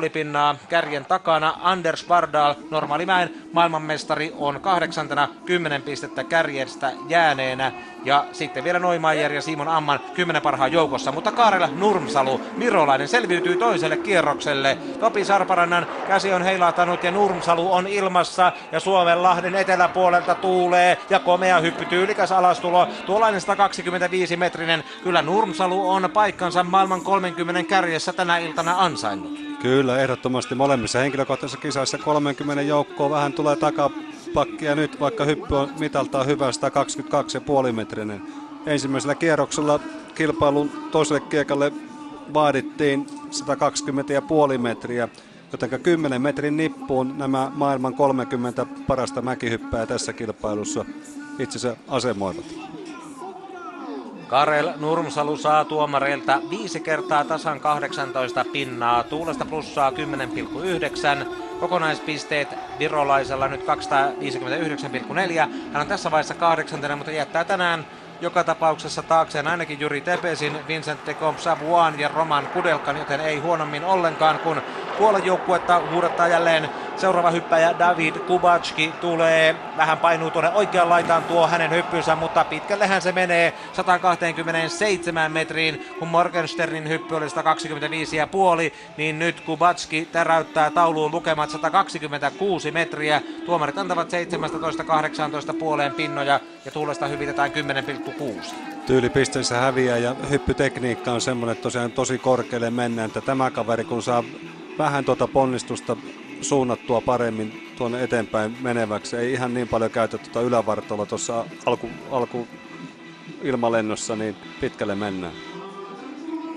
[0.05, 1.57] 9,5 pinnaa kärjen takana.
[1.61, 7.71] Anders Bardal normaalimäen maailmanmestari on kahdeksantena 10 pistettä kärjestä jääneenä.
[8.05, 11.11] Ja sitten vielä Neumeier ja Simon Amman 10 parhaan joukossa.
[11.11, 14.77] Mutta Kaarela Nurmsalu, Mirolainen selviytyy toiselle kierrokselle.
[14.99, 18.51] Topi Sarparannan käsi on heilahtanut ja Nurmsalu on ilmassa.
[18.71, 22.87] Ja Suomenlahden eteläpuolelta tuulee ja komea hyppy tyylikäs alastulo.
[23.05, 24.83] Tuollainen 125 metrinen.
[25.03, 29.39] Kyllä Nurmsalu on paikkansa maailman 30 kärjessä tänä iltana ansainnut.
[29.61, 33.89] Kyllä, ehdottomasti molemmissa henkilökohtaisissa kisoissa 30 joukkoa vähän tulee takaa
[34.35, 36.51] pakkia nyt, vaikka hyppy on mitaltaan hyvä
[37.67, 38.21] 122,5 metrinen.
[38.65, 39.79] Ensimmäisellä kierroksella
[40.15, 41.71] kilpailun toiselle kiekalle
[42.33, 43.07] vaadittiin
[44.53, 45.09] 120,5 metriä,
[45.51, 50.85] joten 10 metrin nippuun nämä maailman 30 parasta mäkihyppää tässä kilpailussa
[51.39, 52.45] itsensä asemoivat.
[54.27, 61.25] Karel Nurmsalu saa tuomareilta viisi kertaa tasan 18 pinnaa, Tuulesta plussaa 10,9,
[61.59, 62.47] kokonaispisteet
[62.79, 63.65] virolaisella nyt 259,4.
[65.73, 67.85] Hän on tässä vaiheessa kahdeksantena, mutta jättää tänään
[68.21, 73.39] joka tapauksessa taakseen ainakin Juri Tepesin, Vincent de Comp Savuan ja Roman Kudelkan, joten ei
[73.39, 74.61] huonommin ollenkaan, kun
[74.97, 81.47] Puolan joukkuetta huudattaa jälleen seuraava hyppäjä David Kubacki tulee, vähän painuu tuonne oikean laitaan tuo
[81.47, 87.31] hänen hyppynsä, mutta pitkällehän se menee 127 metriin, kun Morgensternin hyppy oli 125,5,
[88.97, 93.21] niin nyt Kubacki täräyttää tauluun lukemat 126 metriä.
[93.45, 94.09] Tuomarit antavat
[95.51, 97.51] 17-18 puoleen pinnoja ja tuulesta hyvitetään
[98.05, 98.55] 10,6
[98.85, 104.03] tyylipisteessä häviää ja hyppytekniikka on semmoinen, että tosiaan tosi korkealle mennään, että tämä kaveri kun
[104.03, 104.23] saa
[104.77, 105.97] vähän tuota ponnistusta
[106.41, 109.17] suunnattua paremmin tuonne eteenpäin meneväksi.
[109.17, 112.47] Ei ihan niin paljon käytä tuota ylävartaloa tuossa alku, alku
[113.43, 115.33] ilmalennossa, niin pitkälle mennään.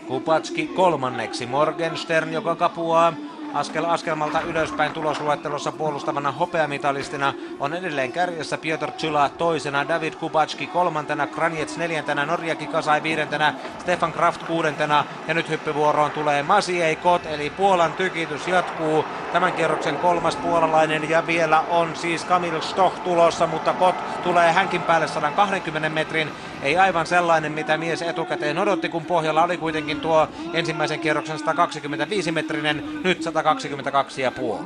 [0.06, 1.46] Kupatski kolmanneksi.
[1.46, 3.12] Morgenstern, joka kapuaa
[3.54, 11.26] askel askelmalta ylöspäin tulosluettelossa puolustavana hopeamitalistina on edelleen kärjessä Piotr Chyla toisena, David Kubacki kolmantena,
[11.26, 17.50] Kranjets neljäntenä, Norjaki Kasai viidentenä, Stefan Kraft kuudentena ja nyt hyppyvuoroon tulee Masiei Kot eli
[17.50, 19.04] Puolan tykitys jatkuu.
[19.32, 24.82] Tämän kierroksen kolmas puolalainen ja vielä on siis Kamil Stoch tulossa, mutta Kot tulee hänkin
[24.82, 26.30] päälle 120 metrin.
[26.62, 32.32] Ei aivan sellainen, mitä mies etukäteen odotti, kun pohjalla oli kuitenkin tuo ensimmäisen kierroksen 125
[32.32, 34.64] metrinen, nyt 122,5.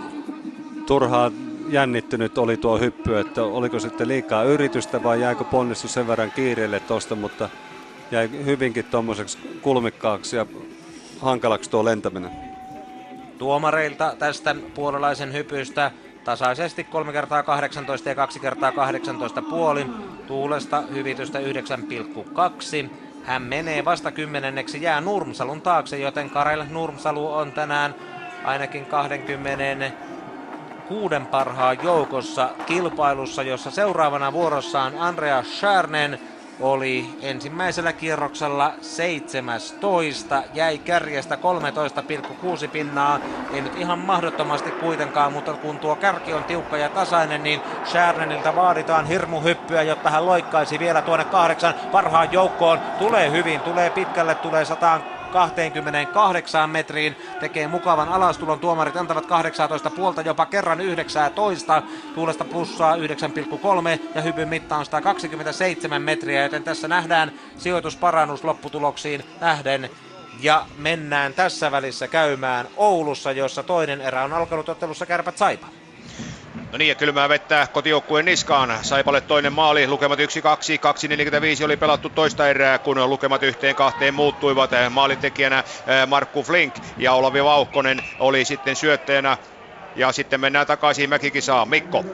[0.87, 1.31] Turhaa
[1.69, 6.81] jännittynyt oli tuo hyppy, että oliko sitten liikaa yritystä vai jäikö ponnistus sen verran kiireelle
[6.81, 7.49] tuosta, mutta
[8.11, 10.47] jäi hyvinkin tuommoiseksi kulmikkaaksi ja
[11.21, 12.31] hankalaksi tuo lentäminen.
[13.39, 15.91] Tuomareilta tästä puolalaisen hypystä
[16.25, 19.87] tasaisesti 3 kertaa 18 ja 2 kertaa 18 puoli.
[20.27, 22.91] Tuulesta hyvitystä 9,2.
[23.25, 27.95] Hän menee vasta kymmenenneksi, jää Nurmsalun taakse, joten Karel Nurmsalu on tänään
[28.45, 29.91] ainakin 20
[30.89, 36.19] kuuden parhaan joukossa kilpailussa, jossa seuraavana vuorossaan Andreas Schärnen
[36.63, 41.39] oli ensimmäisellä kierroksella 17, jäi kärjestä
[42.63, 43.19] 13,6 pinnaa,
[43.55, 48.57] ei nyt ihan mahdottomasti kuitenkaan, mutta kun tuo kärki on tiukka ja tasainen, niin Schärneniltä
[48.57, 52.79] vaaditaan hirmuhyppyä, jotta hän loikkaisi vielä tuonne kahdeksan parhaan joukkoon.
[52.99, 55.01] Tulee hyvin, tulee pitkälle, tulee 100
[55.33, 57.17] 28 metriin.
[57.41, 58.61] Tekee mukavan alastulon.
[58.61, 61.83] Tuomarit antavat 18 puolta jopa kerran 19.
[62.15, 63.03] Tuulesta plussaa 9,3
[64.15, 69.91] ja hypyn mitta on 127 metriä, joten tässä nähdään sijoitusparannus lopputuloksiin nähden.
[70.41, 75.67] Ja mennään tässä välissä käymään Oulussa, jossa toinen erä on alkanut ottelussa kärpät Saipa.
[76.73, 78.79] No niin, ja kylmää vettä kotijoukkueen niskaan.
[78.83, 80.23] Saipalle toinen maali, lukemat 1-2,
[81.61, 84.71] 2-45 oli pelattu toista erää, kun lukemat yhteen kahteen muuttuivat.
[84.91, 89.39] Maalintekijänä eh, Markku Flink ja Olavi Vauhkonen oli sitten syöttäjänä.
[89.95, 91.69] Ja sitten mennään takaisin Mäkikisaan.
[91.69, 92.05] Mikko.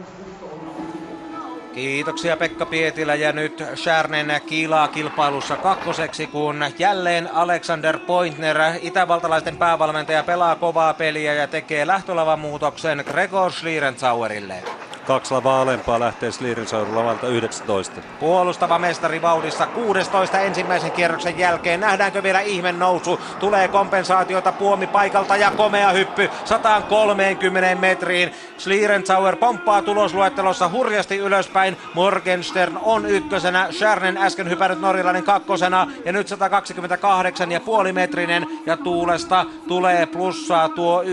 [1.78, 10.22] Kiitoksia Pekka Pietilä ja nyt Schärnen kiilaa kilpailussa kakkoseksi, kun jälleen Alexander Pointner, itävaltalaisten päävalmentaja,
[10.22, 14.62] pelaa kovaa peliä ja tekee lähtölavan muutoksen Gregor Schlierenzauerille.
[15.08, 18.00] Kaksi lavaa alempaa lähtee Slierensaudun lavalta 19.
[18.20, 21.80] Puolustava mestari vauhdissa 16 ensimmäisen kierroksen jälkeen.
[21.80, 23.20] Nähdäänkö vielä ihme nousu?
[23.40, 28.34] Tulee kompensaatiota puomi paikalta ja komea hyppy 130 metriin.
[28.58, 31.76] Schlierenzauer pomppaa tulosluettelossa hurjasti ylöspäin.
[31.94, 33.68] Morgenstern on ykkösenä.
[33.70, 35.86] Schärnen äsken hypännyt norjalainen kakkosena.
[36.04, 38.46] Ja nyt 128 ja puoli metrinen.
[38.66, 41.08] Ja tuulesta tulee plussaa tuo 9,5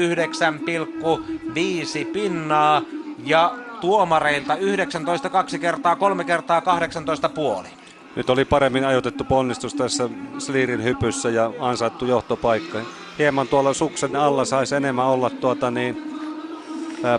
[2.14, 2.82] pinnaa.
[3.26, 7.68] Ja tuomareilta 19 kaksi kertaa, kolme kertaa 18 puoli.
[8.16, 12.80] Nyt oli paremmin ajoitettu ponnistus tässä Sliirin hypyssä ja ansaittu johtopaikka.
[13.20, 16.16] Hieman tuolla suksen alla saisi enemmän olla tuota niin,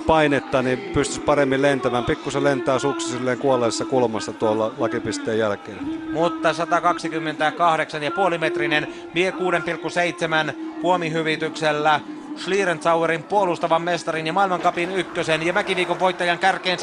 [0.06, 2.04] painetta, niin pystyisi paremmin lentämään.
[2.04, 5.78] Pikkusen lentää suksi silleen kuolleessa kulmassa tuolla lakipisteen jälkeen.
[6.12, 10.52] Mutta 128,5 metrinen vie 6,7
[10.82, 12.00] puomihyvityksellä
[12.36, 16.78] Schlierenzauerin puolustavan mestarin ja maailmankapin ykkösen ja mäkiviikon voittajan kärkeen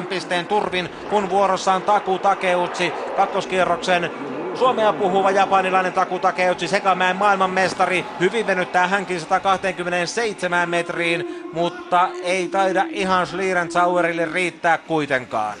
[0.00, 4.10] 7,4 pisteen turvin, kun vuorossa on Taku Takeutsi kakkoskierroksen
[4.54, 8.04] Suomea puhuva japanilainen Taku Takeutsi Sekamäen maailmanmestari.
[8.20, 15.58] Hyvin venyttää hänkin 127 metriin, mutta ei taida ihan Schlierenzauerille riittää kuitenkaan.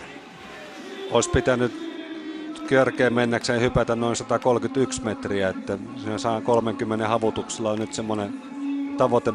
[1.10, 1.72] Olisi pitänyt
[2.68, 8.53] kärkeen mennäkseen hypätä noin 131 metriä, että siinä saa 30 havutuksella on nyt semmoinen
[8.96, 9.32] tavoite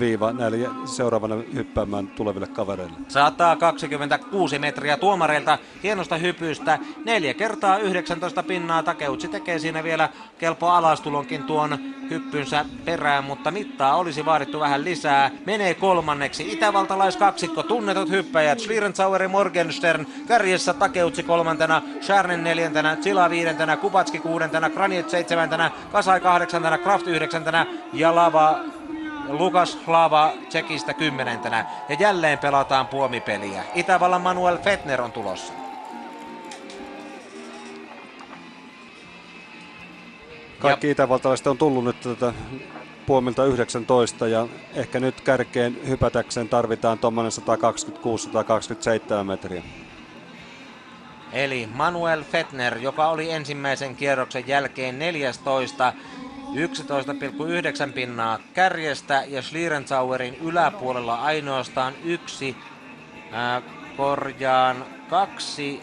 [0.00, 2.96] viiva näille seuraavana hyppäämään tuleville kavereille.
[3.08, 6.78] 126 metriä tuomareilta hienosta hypystä.
[7.04, 8.82] Neljä kertaa 19 pinnaa.
[8.82, 10.08] Takeutsi tekee siinä vielä
[10.38, 11.78] kelpo alastulonkin tuon
[12.10, 15.30] hyppynsä perään, mutta mittaa olisi vaadittu vähän lisää.
[15.46, 16.52] Menee kolmanneksi.
[16.52, 18.60] Itävaltalaiskaksikko, tunnetut hyppäjät.
[18.60, 26.78] Schlierenzauer Morgenstern kärjessä Takeutsi kolmantena, Schärnen neljäntenä, Zila viidentenä, Kupatski kuudentena, Graniet seitsemäntenä, Kasai kahdeksantena,
[26.78, 28.58] Kraft yhdeksäntenä ja Lava
[29.28, 33.64] Lukas Hlava Tsekistä kymmenentenä ja jälleen pelataan puomipeliä.
[33.74, 35.52] Itävallan Manuel Fetner on tulossa.
[40.58, 40.92] Kaikki ja...
[40.92, 42.32] itävaltalaiset on tullut nyt tätä
[43.06, 47.32] puomilta 19 ja ehkä nyt kärkeen hypätäkseen tarvitaan tuommoinen
[49.20, 49.62] 126-127 metriä.
[51.32, 55.92] Eli Manuel Fetner, joka oli ensimmäisen kierroksen jälkeen 14,
[56.54, 62.56] 11,9 pinnaa kärjestä ja Schlierenzauerin yläpuolella ainoastaan yksi
[63.32, 63.62] ää,
[63.96, 65.80] korjaan kaksi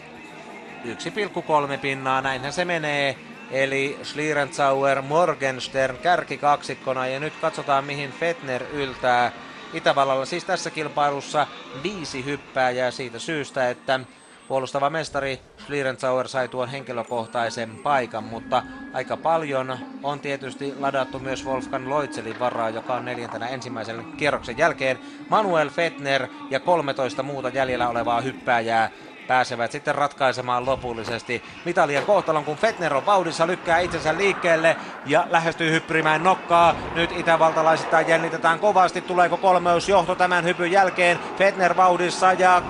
[0.84, 3.16] 1,3 pinnaa, näinhän se menee.
[3.50, 9.32] Eli Schlierenzauer Morgenstern kärkikaksikkona ja nyt katsotaan mihin Fetner yltää.
[9.74, 10.24] Itävallalla.
[10.24, 11.46] Siis tässä kilpailussa
[11.82, 14.00] viisi hyppääjää siitä syystä, että
[14.48, 18.62] puolustava mestari Schlierenzauer sai tuon henkilökohtaisen paikan, mutta
[18.92, 24.98] aika paljon on tietysti ladattu myös Wolfgang Loitselin varaa, joka on neljäntenä ensimmäisen kierroksen jälkeen.
[25.28, 28.90] Manuel Fetner ja 13 muuta jäljellä olevaa hyppääjää
[29.26, 35.70] pääsevät sitten ratkaisemaan lopullisesti mitalien kohtalon, kun Fetner on vauhdissa, lykkää itsensä liikkeelle ja lähestyy
[35.70, 36.74] hyppyrimään nokkaa.
[36.94, 41.18] Nyt itävaltalaisittain jännitetään kovasti, tuleeko kolmeusjohto tämän hypyn jälkeen.
[41.38, 42.62] Fetner vauhdissa ja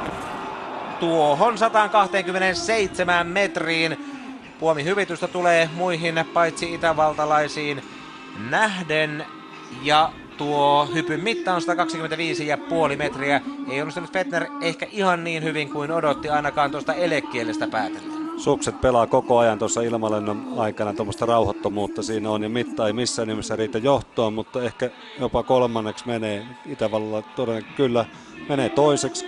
[1.00, 3.96] tuohon 127 metriin.
[4.60, 7.82] Puomi hyvitystä tulee muihin paitsi itävaltalaisiin
[8.50, 9.24] nähden
[9.82, 11.62] ja tuo hypyn mitta on
[12.90, 13.40] 125,5 metriä.
[13.70, 18.25] Ei onnistunut Fetner ehkä ihan niin hyvin kuin odotti ainakaan tuosta elekielestä päätellen.
[18.36, 23.28] Sukset pelaa koko ajan tuossa ilmalennon aikana tuommoista rauhoittomuutta siinä on ja mitta ei missään
[23.28, 24.90] nimessä riitä johtoon, mutta ehkä
[25.20, 28.04] jopa kolmanneksi menee Itävallalla todennäköisesti kyllä
[28.48, 29.26] menee toiseksi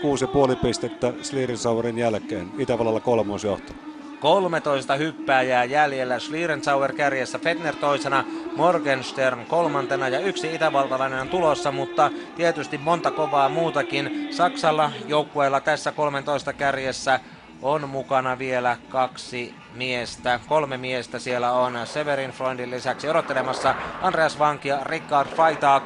[0.50, 2.50] 6,5 pistettä Slirinsauerin jälkeen.
[2.58, 3.72] Itävallalla kolmosjohto.
[4.20, 6.18] 13 hyppääjää jäljellä.
[6.18, 8.24] Schlierenzauer kärjessä, Fetner toisena,
[8.56, 14.28] Morgenstern kolmantena ja yksi itävaltalainen on tulossa, mutta tietysti monta kovaa muutakin.
[14.30, 17.20] Saksalla joukkueella tässä 13 kärjessä
[17.62, 20.40] on mukana vielä kaksi miestä.
[20.48, 25.84] Kolme miestä siellä on Severin Freundin lisäksi odottelemassa Andreas Vankia, ja Richard Freitag.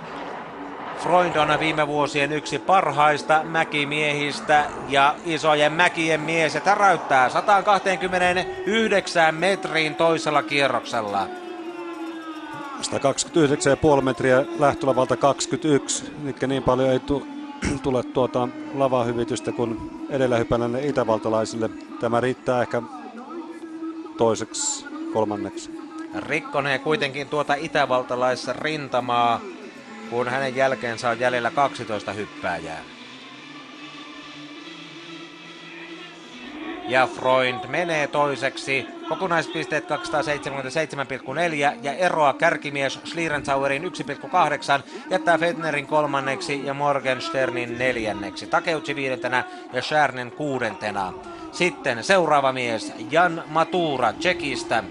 [0.99, 9.94] Freund on viime vuosien yksi parhaista mäkimiehistä ja isojen mäkien mies ja täräyttää 129 metriin
[9.94, 11.27] toisella kierroksella.
[13.97, 17.41] 129,5 metriä lähtölavalta 21, eli niin paljon ei tu-
[17.82, 21.70] tule tuota lavahyvitystä kuin edellä hypännälle itävaltalaisille.
[22.01, 22.82] Tämä riittää ehkä
[24.16, 25.70] toiseksi, kolmanneksi.
[26.14, 29.40] Rikkonee kuitenkin tuota itävaltalaisessa rintamaa
[30.12, 32.80] kun hänen jälkeensä on jäljellä 12 hyppääjää.
[36.89, 38.86] Ja Freund menee toiseksi.
[39.12, 43.89] Kokonaispisteet 277,4 ja eroa kärkimies Schlierenzauerin 1,8
[45.10, 48.47] jättää Fednerin kolmanneksi ja Morgensternin neljänneksi.
[48.47, 51.12] Takeuchi viidentenä ja Schärnen kuudentena.
[51.51, 54.84] Sitten seuraava mies Jan Matura Tsekistä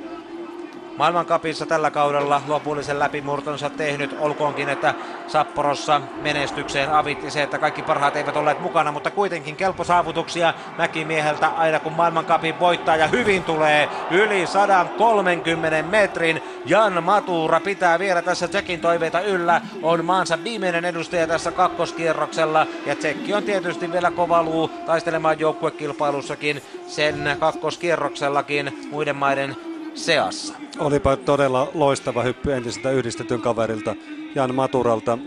[0.97, 4.15] maailmankapissa tällä kaudella lopullisen läpimurtonsa tehnyt.
[4.19, 4.93] Olkoonkin, että
[5.27, 11.47] Sapporossa menestykseen avitti se, että kaikki parhaat eivät olleet mukana, mutta kuitenkin kelpo saavutuksia Mäkimieheltä
[11.47, 16.43] aina kun maailmankapin voittaa ja hyvin tulee yli 130 metrin.
[16.65, 19.61] Jan Matura pitää vielä tässä Tsekin toiveita yllä.
[19.81, 27.37] On maansa viimeinen edustaja tässä kakkoskierroksella ja Tsekki on tietysti vielä kovaluu taistelemaan joukkuekilpailussakin sen
[27.39, 29.55] kakkoskierroksellakin muiden maiden
[29.93, 30.53] seassa.
[30.81, 33.95] Olipa todella loistava hyppy entiseltä yhdistetyn kaverilta
[34.35, 35.17] Jan Maturalta.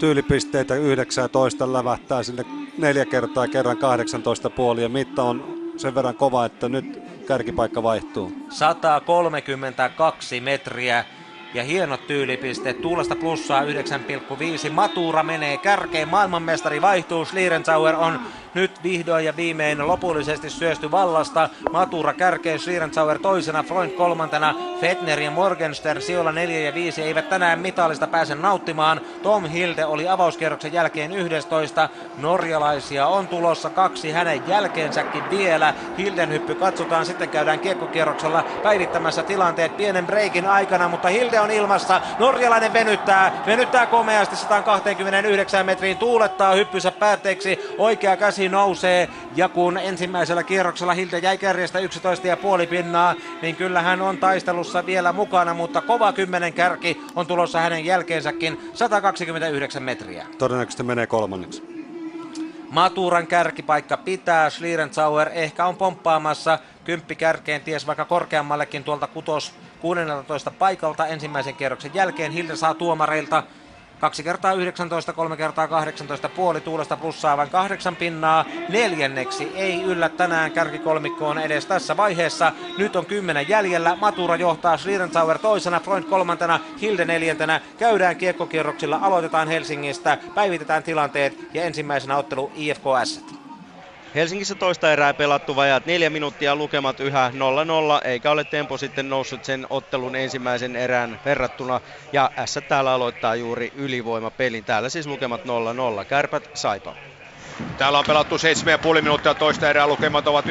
[0.00, 2.44] Tyylipisteitä 19 lävähtää sinne
[2.78, 5.44] neljä kertaa kerran 18 puoli ja mitta on
[5.76, 8.32] sen verran kova, että nyt kärkipaikka vaihtuu.
[8.48, 11.04] 132 metriä
[11.54, 12.80] ja hienot tyylipisteet.
[12.80, 14.70] Tuulesta plussaa 9,5.
[14.70, 16.08] Matura menee kärkeen.
[16.08, 17.24] Maailmanmestari vaihtuu.
[17.24, 18.20] Schlierenzauer on
[18.54, 21.48] nyt vihdoin ja viimein lopullisesti syösty vallasta.
[21.72, 27.58] Matura kärkeen, Schlierenzauer toisena, Freund kolmantena, Fetner ja Morgenstern sijoilla 4 ja 5 eivät tänään
[27.58, 29.00] mitallista pääse nauttimaan.
[29.22, 31.88] Tom Hilde oli avauskierroksen jälkeen 11.
[32.18, 35.74] Norjalaisia on tulossa kaksi hänen jälkeensäkin vielä.
[35.98, 42.00] Hilden hyppy katsotaan, sitten käydään kiekkokierroksella päivittämässä tilanteet pienen breikin aikana, mutta Hilde on ilmassa.
[42.18, 47.58] Norjalainen venyttää, venyttää komeasti 129 metriin, tuulettaa hyppysä päätteeksi.
[47.78, 54.02] Oikea käsi nousee ja kun ensimmäisellä kierroksella Hilde jäi kärjestä 11,5 pinnaa, niin kyllä hän
[54.02, 60.26] on taistelussa vielä mukana, mutta kova kymmenen kärki on tulossa hänen jälkeensäkin 129 metriä.
[60.38, 61.78] Todennäköisesti menee kolmanneksi.
[62.70, 70.50] Maturan kärkipaikka pitää, Schlierenzauer ehkä on pomppaamassa kymppi kärkeen, ties vaikka korkeammallekin tuolta kutos 16
[70.50, 72.32] paikalta ensimmäisen kierroksen jälkeen.
[72.32, 73.42] Hilde saa tuomareilta
[74.00, 78.44] Kaksi kertaa 19, kolme kertaa 18 puoli tuulesta plussaa vain kahdeksan pinnaa.
[78.68, 82.52] Neljänneksi ei yllä tänään kärkikolmikkoon edes tässä vaiheessa.
[82.78, 83.96] Nyt on kymmenen jäljellä.
[84.00, 87.60] Matura johtaa Schlierenzauer toisena, Freund kolmantena, Hilde neljäntenä.
[87.78, 93.47] Käydään kiekkokierroksilla, aloitetaan Helsingistä, päivitetään tilanteet ja ensimmäisenä ottelu IFKS.
[94.18, 97.32] Helsingissä toista erää pelattu vajaat neljä minuuttia, lukemat yhä
[98.04, 101.80] 0-0, eikä ole tempo sitten noussut sen ottelun ensimmäisen erään verrattuna.
[102.12, 104.64] Ja S täällä aloittaa juuri ylivoimapelin.
[104.64, 105.40] Täällä siis lukemat
[106.00, 106.04] 0-0.
[106.04, 106.94] Kärpät Saipa.
[107.78, 110.48] Täällä on pelattu 7,5 minuuttia toista erää, lukemat ovat 1-2.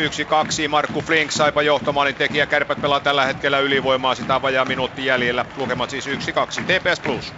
[0.69, 2.45] Markku Flink saipa johtomaalin tekijä.
[2.45, 5.45] Kärpät pelaa tällä hetkellä ylivoimaa, sitä vajaa minuutti jäljellä.
[5.57, 6.10] Lukemat siis 1-2.
[6.10, 7.34] TPS Plus.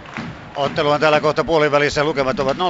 [0.56, 2.60] Ottelu on täällä kohta puolivälissä, lukemat ovat 0-3,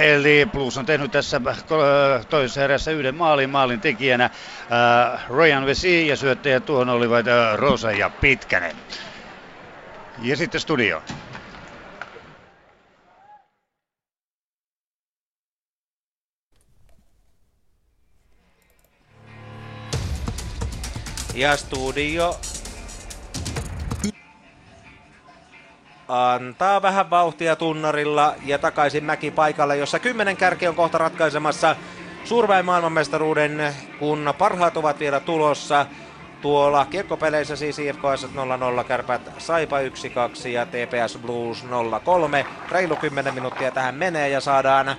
[0.00, 6.06] eli Plus on tehnyt tässä äh, toisessa erässä yhden maalin maalin tekijänä äh, Ryan Vesi
[6.06, 8.76] ja syöttäjät tuohon olivat äh, Rosa ja Pitkänen.
[10.22, 11.02] Ja sitten studio.
[21.34, 22.40] Ja studio
[26.08, 31.76] antaa vähän vauhtia tunnarilla ja takaisin Mäki paikalle, jossa kymmenen kärki on kohta ratkaisemassa
[32.24, 35.86] Suurväen maailmanmestaruuden, kun parhaat ovat vielä tulossa.
[36.42, 38.26] Tuolla kiekkopeleissä siis IFKS
[38.80, 41.64] 0-0, Kärpät Saipa 1-2 ja TPS Blues
[42.42, 42.46] 0-3.
[42.70, 44.96] Reilu 10 minuuttia tähän menee ja saadaan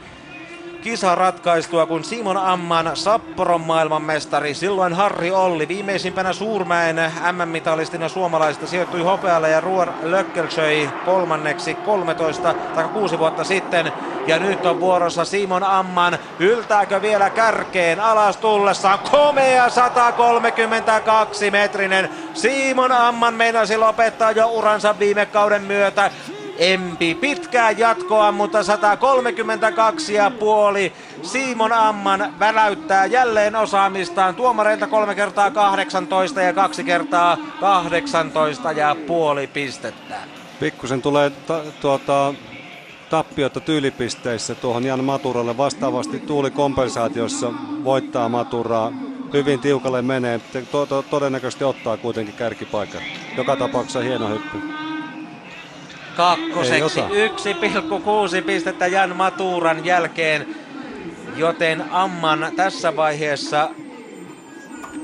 [0.81, 6.95] kisa ratkaistua, kun Simon Amman Sapporon maailmanmestari, silloin Harri Olli, viimeisimpänä Suurmäen
[7.31, 13.91] MM-mitalistina suomalaista sijoittui hopealle ja Ruor Lökkelsöi kolmanneksi 13 tai 6 vuotta sitten.
[14.27, 16.17] Ja nyt on vuorossa Simon Amman.
[16.39, 18.99] Yltääkö vielä kärkeen alas tullessaan?
[19.11, 22.09] Komea 132 metrinen.
[22.33, 26.11] Simon Amman meinasi lopettaa jo uransa viime kauden myötä.
[26.57, 30.93] Empi pitkää jatkoa, mutta 132 ja puoli.
[31.21, 34.35] Simon Amman väläyttää jälleen osaamistaan.
[34.35, 40.15] Tuomareilta kolme kertaa 18 ja kaksi kertaa 18 ja puoli pistettä.
[40.59, 42.33] Pikkusen tulee ta- tuota,
[43.09, 45.57] tappiota tyylipisteissä tuohon Jan Maturalle.
[45.57, 47.53] Vastaavasti Tuuli kompensaatiossa
[47.83, 48.91] voittaa Maturaa.
[49.33, 50.41] Hyvin tiukalle menee.
[50.71, 53.01] To- to- todennäköisesti ottaa kuitenkin kärkipaikan.
[53.37, 54.86] Joka tapauksessa hieno hyppy.
[56.17, 60.47] Kakkoseksi Ei 1,6 pistettä Jan Maturan jälkeen,
[61.35, 63.69] joten Amman tässä vaiheessa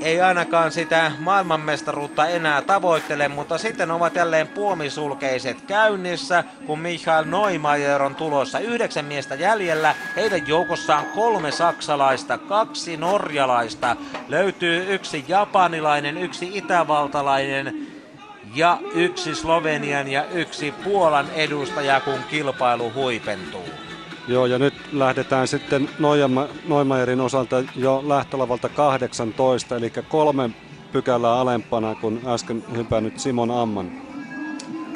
[0.00, 8.02] ei ainakaan sitä maailmanmestaruutta enää tavoittele, mutta sitten ovat jälleen puomisulkeiset käynnissä, kun Michael Neumayer
[8.02, 8.58] on tulossa.
[8.58, 13.96] Yhdeksän miestä jäljellä, heidän joukossaan kolme saksalaista, kaksi norjalaista.
[14.28, 17.93] Löytyy yksi japanilainen, yksi itävaltalainen
[18.54, 23.64] ja yksi Slovenian ja yksi Puolan edustaja, kun kilpailu huipentuu.
[24.28, 25.90] Joo, ja nyt lähdetään sitten
[26.68, 30.50] Noimajerin osalta jo lähtölavalta 18, eli kolme
[30.92, 33.92] pykälää alempana kuin äsken hypännyt Simon Amman.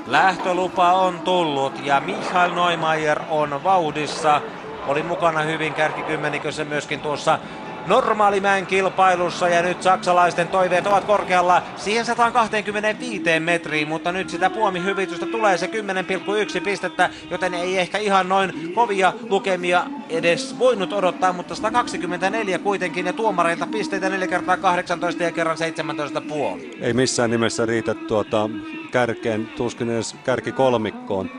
[0.06, 4.40] Lähtölupa on tullut ja Michael Neumayer on vauhdissa.
[4.86, 7.39] Oli mukana hyvin kärkikymmenikössä myöskin tuossa
[7.89, 15.27] normaalimäen kilpailussa ja nyt saksalaisten toiveet ovat korkealla siihen 125 metriin, mutta nyt sitä puomihyvitystä
[15.27, 15.66] tulee se
[16.56, 23.06] 10,1 pistettä, joten ei ehkä ihan noin kovia lukemia edes voinut odottaa, mutta 124 kuitenkin
[23.06, 26.78] ja tuomareilta pisteitä 4 kertaa 18 ja kerran 17 puoli.
[26.81, 28.51] Ei missään nimessä riitä tuota
[28.90, 31.31] kärkeen, tuskin edes kärki kolmikkoon.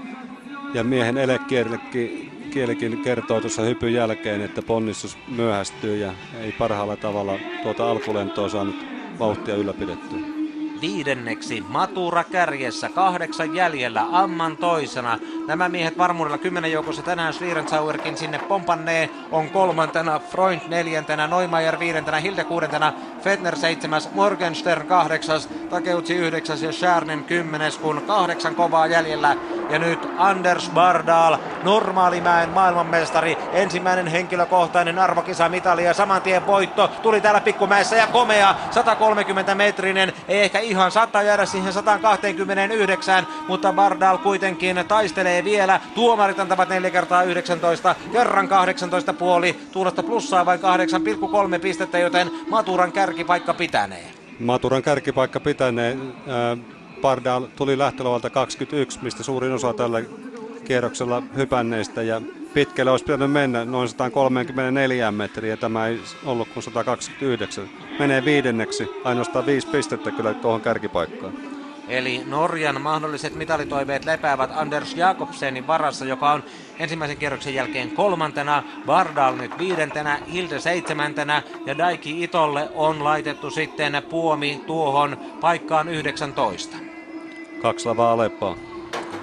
[0.73, 7.39] Ja miehen elekierlekin kielikin kertoo tuossa hypyn jälkeen, että ponnistus myöhästyy ja ei parhaalla tavalla
[7.63, 8.75] tuota alkulentoa saanut
[9.19, 10.38] vauhtia ylläpidettyä.
[10.81, 15.19] Viidenneksi Matura kärjessä, kahdeksan jäljellä, Amman toisena.
[15.47, 19.09] Nämä miehet varmuudella kymmenen joukossa tänään Schlierenzauerkin sinne pompannee.
[19.31, 22.93] On kolmantena, Freund neljäntenä, Neumayer viidentenä, Hilde kuudentena,
[23.23, 29.35] Fetner seitsemäs, Morgenstern kahdeksas, Takeutsi yhdeksäs ja Schärnen kymmenes, kun kahdeksan kovaa jäljellä.
[29.69, 36.91] Ja nyt Anders Bardal, normaalimäen maailmanmestari, ensimmäinen henkilökohtainen arvokisa mitali ja saman tien voitto.
[37.01, 43.73] Tuli täällä pikkumäessä ja komea 130 metrinen, ei ehkä ihan saattaa jäädä siihen 129, mutta
[43.73, 45.79] Bardal kuitenkin taistelee vielä.
[45.95, 50.59] Tuomarit antavat 4 kertaa 19, kerran 18 puoli, tuulosta plussaa vain
[51.53, 54.11] 8,3 pistettä, joten Maturan kärkipaikka pitänee.
[54.39, 55.97] Maturan kärkipaikka pitänee.
[57.01, 60.01] Bardal tuli lähtölavalta 21, mistä suurin osa tällä
[60.69, 62.21] kierroksella hypänneistä ja
[62.53, 67.69] pitkälle olisi pitänyt mennä noin 134 metriä, tämä ei ollut kuin 129.
[67.99, 71.33] Menee viidenneksi, ainoastaan viisi pistettä kyllä tuohon kärkipaikkaan.
[71.87, 76.43] Eli Norjan mahdolliset mitalitoiveet lepäävät Anders Jakobsenin varassa, joka on
[76.79, 84.01] ensimmäisen kierroksen jälkeen kolmantena, Bardal nyt viidentenä, Hilde seitsemäntenä ja Daiki Itolle on laitettu sitten
[84.09, 86.77] puomi tuohon paikkaan 19.
[87.61, 88.78] Kaksi lavaa Aleppaa.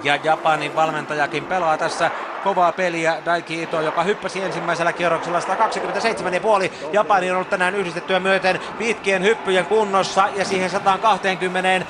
[0.07, 2.11] Ja Japanin valmentajakin pelaa tässä
[2.43, 3.17] kovaa peliä.
[3.25, 5.45] Daiki Ito, joka hyppäsi ensimmäisellä kierroksella 127,5.
[6.93, 11.85] Japani on ollut tänään yhdistettyä myöten pitkien hyppyjen kunnossa ja siihen 120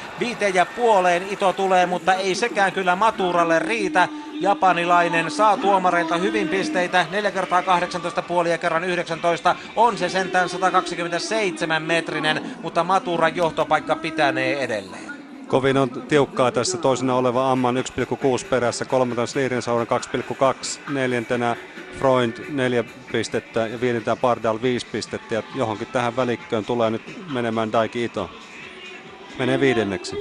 [0.53, 4.07] ja puoleen Ito tulee, mutta ei sekään kyllä Maturalle riitä.
[4.39, 9.55] Japanilainen saa tuomareilta hyvin pisteitä, 4 kertaa 18,5 ja kerran 19.
[9.75, 15.06] On se sentään 127 metrinen, mutta Maturan johtopaikka pitänee edelleen.
[15.47, 21.55] Kovin on tiukkaa tässä toisena oleva Amman 1,6 perässä, kolmantena Slirensauren 2,2, neljäntenä
[21.99, 27.71] Freund 4 pistettä ja viidentänä Pardal 5 pistettä ja johonkin tähän välikköön tulee nyt menemään
[27.71, 28.29] Daiki Ito.
[29.39, 30.15] Menee viidenneksi.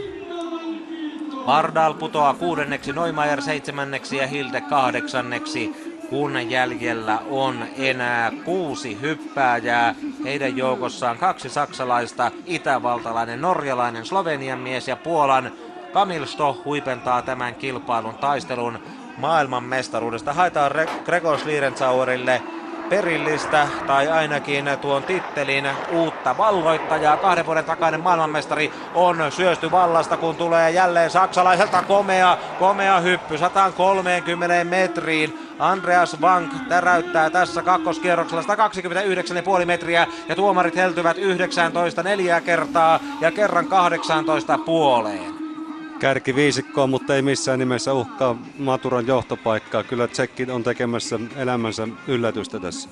[1.46, 9.94] Pardal putoaa kuudenneksi, Neumayer seitsemänneksi ja Hilde kahdeksanneksi kun jäljellä on enää kuusi hyppääjää.
[10.24, 15.52] Heidän joukossaan kaksi saksalaista, itävaltalainen, norjalainen, slovenian mies ja Puolan
[15.92, 18.78] Kamil Stoh huipentaa tämän kilpailun taistelun
[19.18, 20.32] maailman mestaruudesta.
[20.32, 22.42] Haetaan Re- Gregor Schlierenzauerille
[22.88, 27.16] perillistä tai ainakin tuon tittelin uutta valloittajaa.
[27.16, 34.64] Kahden vuoden takainen maailmanmestari on syösty vallasta, kun tulee jälleen saksalaiselta komea, komea hyppy 130
[34.64, 35.38] metriin.
[35.58, 38.42] Andreas Vank täräyttää tässä kakkoskierroksella
[39.60, 45.35] 129,5 metriä ja tuomarit heltyvät 19 neljä kertaa ja kerran 18 puoleen
[45.98, 49.82] kärkiviisikkoa, mutta ei missään nimessä uhkaa Maturan johtopaikkaa.
[49.82, 52.88] Kyllä Tsekki on tekemässä elämänsä yllätystä tässä.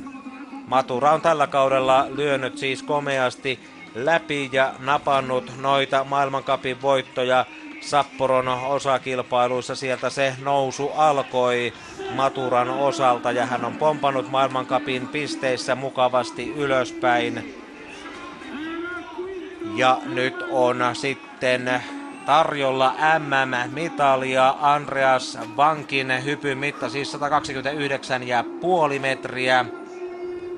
[0.66, 3.60] Matura on tällä kaudella lyönyt siis komeasti
[3.94, 7.46] läpi ja napannut noita maailmankapin voittoja.
[7.80, 11.72] Sapporon osakilpailuissa sieltä se nousu alkoi
[12.14, 17.54] Maturan osalta ja hän on pompannut maailmankapin pisteissä mukavasti ylöspäin.
[19.76, 21.82] Ja nyt on sitten
[22.26, 24.54] tarjolla MM-mitalia.
[24.60, 27.14] Andreas Vankin hypyn mitta siis
[28.94, 29.64] 129,5 metriä.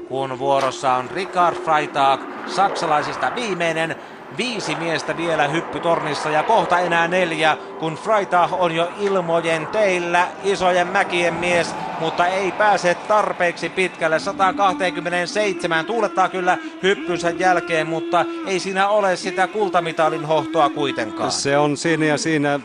[0.08, 3.96] Kun vuorossa on Richard Freitag, saksalaisista viimeinen.
[4.36, 10.86] Viisi miestä vielä hyppytornissa ja kohta enää neljä, kun Freitag on jo ilmojen teillä, isojen
[10.86, 14.18] mäkien mies, mutta ei pääse tarpeeksi pitkälle.
[14.18, 21.32] 127 tuulettaa kyllä hyppynsä jälkeen, mutta ei siinä ole sitä kultamitalin hohtoa kuitenkaan.
[21.32, 22.60] Se on siinä ja siinä,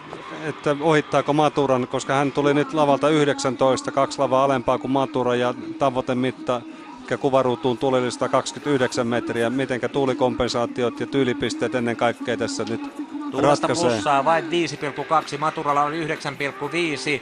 [0.46, 5.54] että ohittaako Maturan, koska hän tuli nyt lavalta 19, kaksi lavaa alempaa kuin Matura ja
[5.80, 6.62] tavoitemitta
[7.18, 9.50] kuvaruutuun tuli 129 metriä.
[9.50, 12.82] Mitenkä tuulikompensaatiot ja tyylipisteet ennen kaikkea tässä nyt
[13.32, 17.22] Tuulesta plussaa vain 5,2, Maturalla on 9,5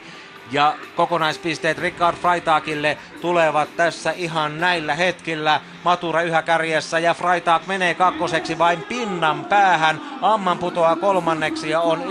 [0.52, 5.60] ja kokonaispisteet Richard Freitagille tulevat tässä ihan näillä hetkillä.
[5.84, 10.00] Matura yhä kärjessä ja Freitag menee kakkoseksi vain pinnan päähän.
[10.22, 12.02] Amman putoaa kolmanneksi ja on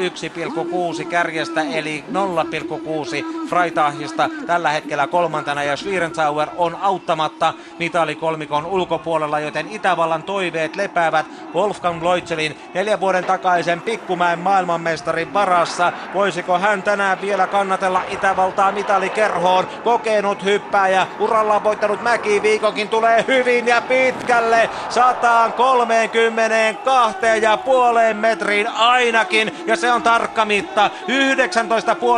[0.99, 9.67] 1,6 kärjestä eli 0,6 Freitagista tällä hetkellä kolmantena ja Schlierenzauer on auttamatta mitalikolmikon ulkopuolella, joten
[9.71, 15.93] Itävallan toiveet lepäävät Wolfgang Leutzelin neljän vuoden takaisen Pikkumäen maailmanmestarin varassa.
[16.13, 19.67] Voisiko hän tänään vielä kannatella Itävaltaa mitalikerhoon?
[19.83, 22.41] Kokenut hyppääjä, uralla voittanut Mäki.
[22.41, 24.69] Viikonkin tulee hyvin ja pitkälle.
[24.89, 29.63] 132 ja puoleen metriin ainakin.
[29.65, 30.91] Ja se on tarkka mitta.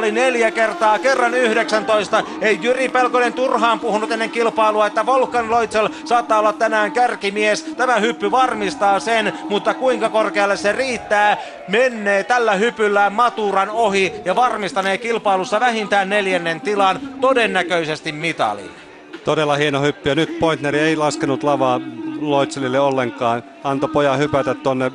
[0.06, 5.90] 19,5 neljä kertaa kerran 19 ei Jyri Pelkonen turhaan puhunut ennen kilpailua että Volkan Loitsel
[6.06, 7.64] saattaa olla tänään kärkimies.
[7.64, 11.38] Tämä hyppy varmistaa sen mutta kuinka korkealle se riittää?
[11.68, 18.72] Menee tällä hypyllä Maturan ohi ja varmistanee kilpailussa vähintään neljännen tilan todennäköisesti mitalin.
[19.26, 21.82] Todella hieno hyppy ja nyt Pointneri ei laskenut lavaa
[22.22, 23.44] Loitselille ollenkaan.
[23.64, 24.92] Anto pojan hypätä tonne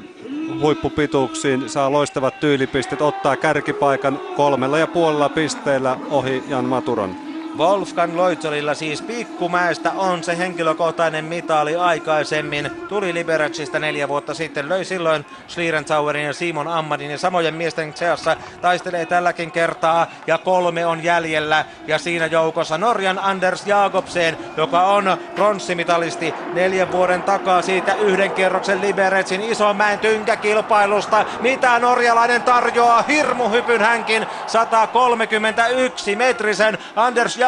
[0.61, 7.26] huippupituuksiin, saa loistavat tyylipistet, ottaa kärkipaikan kolmella ja puolella pisteellä ohi Jan Maturan.
[7.57, 12.71] Wolfgang Loitsolilla siis Pikkumäestä on se henkilökohtainen mitali aikaisemmin.
[12.89, 18.37] Tuli Liberaxista neljä vuotta sitten, löi silloin Schlierenzauerin ja Simon Ammadin ja samojen miesten seassa
[18.61, 25.17] taistelee tälläkin kertaa ja kolme on jäljellä ja siinä joukossa Norjan Anders Jakobsen, joka on
[25.35, 31.25] pronssimitalisti neljän vuoden takaa siitä yhden kierroksen Liberetsin Isomäen tynkäkilpailusta.
[31.41, 33.03] Mitä norjalainen tarjoaa?
[33.03, 37.46] Hirmuhypyn hänkin 131 metrisen Anders Jakobsen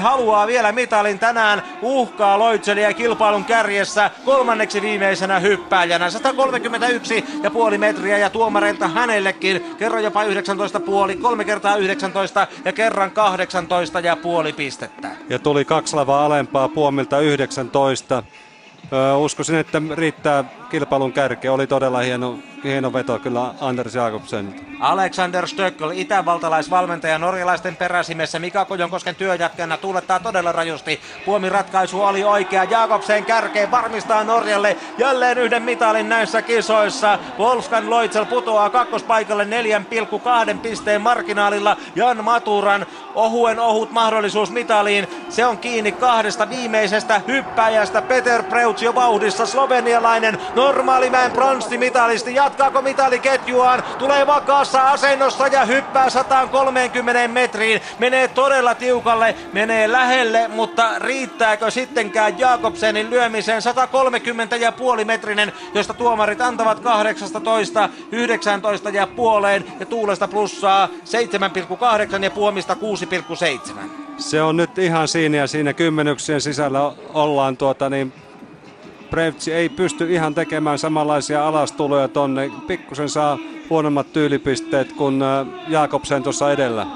[0.00, 6.10] haluaa vielä mitalin tänään, uhkaa Loitselia kilpailun kärjessä kolmanneksi viimeisenä hyppääjänä.
[6.10, 9.76] 131 ja puoli metriä ja tuomareilta hänellekin.
[9.78, 15.10] Kerran jopa 19 puoli, kolme kertaa 19 ja kerran 18 ja puoli pistettä.
[15.28, 18.22] Ja tuli kaksi lavaa alempaa puomilta 19.
[19.16, 21.52] Uskoisin, että riittää kilpailun kärkeä.
[21.52, 24.54] Oli todella hieno, hieno veto kyllä Anders Jakobsen.
[24.80, 31.00] Alexander Stöckel, itävaltalaisvalmentaja norjalaisten peräsimessä Mika Kojonkosken työjatkana tuulettaa todella rajusti.
[31.24, 32.64] Puomi ratkaisu oli oikea.
[32.64, 37.18] Jakobsen kärkeen varmistaa Norjalle jälleen yhden mitalin näissä kisoissa.
[37.38, 39.46] Wolfgang Loitzel putoaa kakkospaikalle
[40.52, 41.76] 4,2 pisteen marginaalilla.
[41.94, 45.08] Jan Maturan ohuen ohut mahdollisuus mitaliin.
[45.28, 48.02] Se on kiinni kahdesta viimeisestä hyppäjästä.
[48.02, 48.42] Peter
[48.76, 52.34] Preutz jo vauhdissa slovenialainen normaalimäen pronssimitalisti.
[52.34, 53.82] Jatkaako mitaliketjuaan?
[53.98, 57.80] Tulee vakaassa asennossa ja hyppää 130 metriin.
[57.98, 65.94] Menee todella tiukalle, menee lähelle, mutta riittääkö sittenkään Jakobsenin lyömiseen 130 ja puoli metrinen, josta
[65.94, 70.88] tuomarit antavat 18, 19 ja puoleen ja tuulesta plussaa
[72.16, 72.76] 7,8 ja puomista
[73.74, 73.80] 6,7.
[74.16, 78.25] Se on nyt ihan siinä ja siinä kymmenyksien sisällä ollaan tuota niin
[79.10, 82.50] Prevtsi ei pysty ihan tekemään samanlaisia alastuloja tonne.
[82.66, 83.38] Pikkusen saa
[83.70, 86.86] huonommat tyylipisteet kuin äh, Jakobsen tuossa edellä.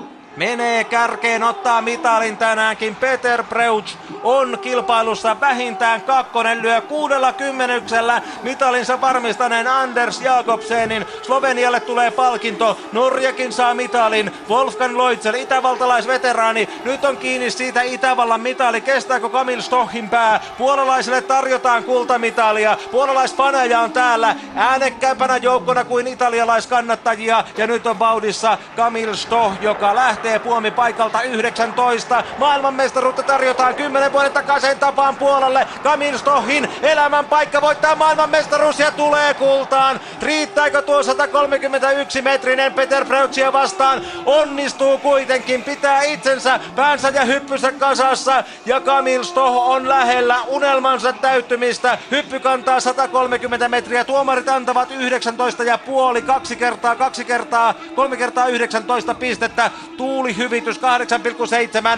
[0.40, 2.94] Menee kärkeen, ottaa mitalin tänäänkin.
[2.96, 11.06] Peter Preuch on kilpailussa vähintään kakkonen, lyö kuudella kymmenyksellä mitalinsa varmistaneen Anders Jakobsenin.
[11.22, 14.32] Slovenialle tulee palkinto, Norjakin saa mitalin.
[14.48, 18.80] Wolfgang Loitzel, itävaltalaisveteraani, nyt on kiinni siitä Itävallan mitali.
[18.80, 20.40] Kestääkö Kamil Stohin pää?
[20.58, 22.76] Puolalaisille tarjotaan kultamitalia.
[22.90, 27.44] Puolalaisfaneja on täällä äänekkäämpänä joukkona kuin italialaiskannattajia.
[27.56, 32.24] Ja nyt on vauhdissa Kamil Stoh, joka lähtee puomi paikalta 19.
[32.38, 35.66] Maailmanmestaruutta tarjotaan 10 vuoden takaisin tapaan puolelle.
[35.82, 40.00] Kamil Stohin elämän paikka voittaa maailmanmestaruus ja tulee kultaan.
[40.22, 44.02] Riittääkö tuo 131 metrinen Peter Preutsia vastaan?
[44.26, 48.44] Onnistuu kuitenkin, pitää itsensä, päänsä ja hyppysä kasassa.
[48.66, 51.98] Ja Kamil Stoh on lähellä unelmansa täyttymistä.
[52.10, 54.04] Hyppy kantaa 130 metriä.
[54.04, 59.70] Tuomarit antavat 19 ja puoli, kaksi kertaa, kaksi kertaa, kolme kertaa 19 pistettä.
[59.96, 60.80] Tuuli hyvitys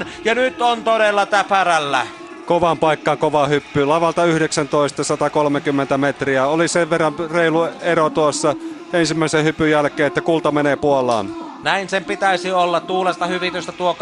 [0.01, 2.06] 8,7 ja nyt on todella täpärällä.
[2.47, 3.84] Kovan paikkaan kova hyppy.
[3.84, 6.47] Lavalta 19, 130 metriä.
[6.47, 8.55] Oli sen verran reilu ero tuossa
[8.93, 11.51] ensimmäisen hypyn jälkeen, että kulta menee Puolaan.
[11.62, 12.80] Näin sen pitäisi olla.
[12.80, 13.97] Tuulesta hyvitystä tuo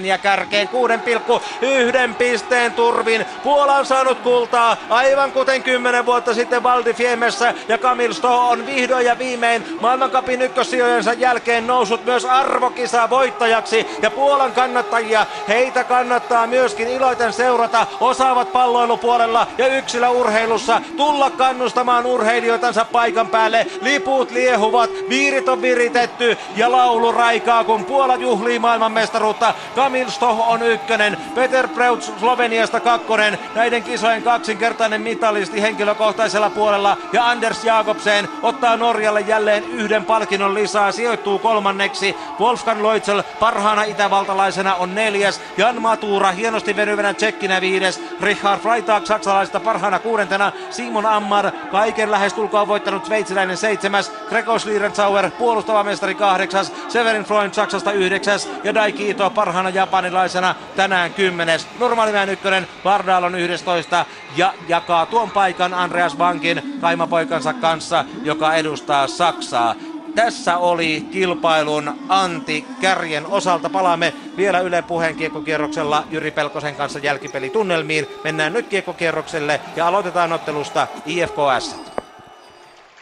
[0.00, 0.68] 8,7 ja kärkeen
[2.08, 3.24] 6,1 pisteen turvin.
[3.42, 8.66] Puola on saanut kultaa aivan kuten 10 vuotta sitten Valdi Fiemessä ja Kamil Sto on
[8.66, 16.46] vihdoin ja viimein maailmankapin ykkössijojensa jälkeen noussut myös arvokisa voittajaksi ja Puolan kannattajia heitä kannattaa
[16.46, 23.66] myöskin iloiten seurata osaavat palloilupuolella ja yksilöurheilussa tulla kannustamaan urheilijoitansa paikan päälle.
[23.82, 29.54] Liput liehuvat, viirit on viritetty ja laulu raikaa, kun Puola juhlii maailmanmestaruutta.
[29.74, 37.30] Kamil Stoh on ykkönen, Peter Preutz Sloveniasta kakkonen, näiden kisojen kaksinkertainen mitalisti henkilökohtaisella puolella ja
[37.30, 42.16] Anders Jakobsen ottaa Norjalle jälleen yhden palkinnon lisää, sijoittuu kolmanneksi.
[42.40, 49.60] Wolfgang Loitzel parhaana itävaltalaisena on neljäs, Jan Matura hienosti venyvänä tsekkinä viides, Richard Freitag saksalaisesta
[49.60, 57.24] parhaana kuudentena, Simon Ammar kaiken lähestulkoon voittanut sveitsiläinen seitsemäs, Gregor Schlierenzauer puolustava mestari kahdeksas, Severin
[57.24, 61.66] Freund Saksasta yhdeksäs ja Daikito parhaana japanilaisena tänään kymmenes.
[61.78, 64.04] Normaalimäen ykkönen, Vardal on 11
[64.36, 69.74] ja jakaa tuon paikan Andreas Bankin kaimapoikansa kanssa, joka edustaa Saksaa.
[70.14, 73.70] Tässä oli kilpailun Anti Kärjen osalta.
[73.70, 78.06] Palaamme vielä Yle puheen kiekkokierroksella Jyri Pelkosen kanssa jälkipelitunnelmiin.
[78.24, 81.95] Mennään nyt kiekkokierrokselle ja aloitetaan ottelusta IFKS.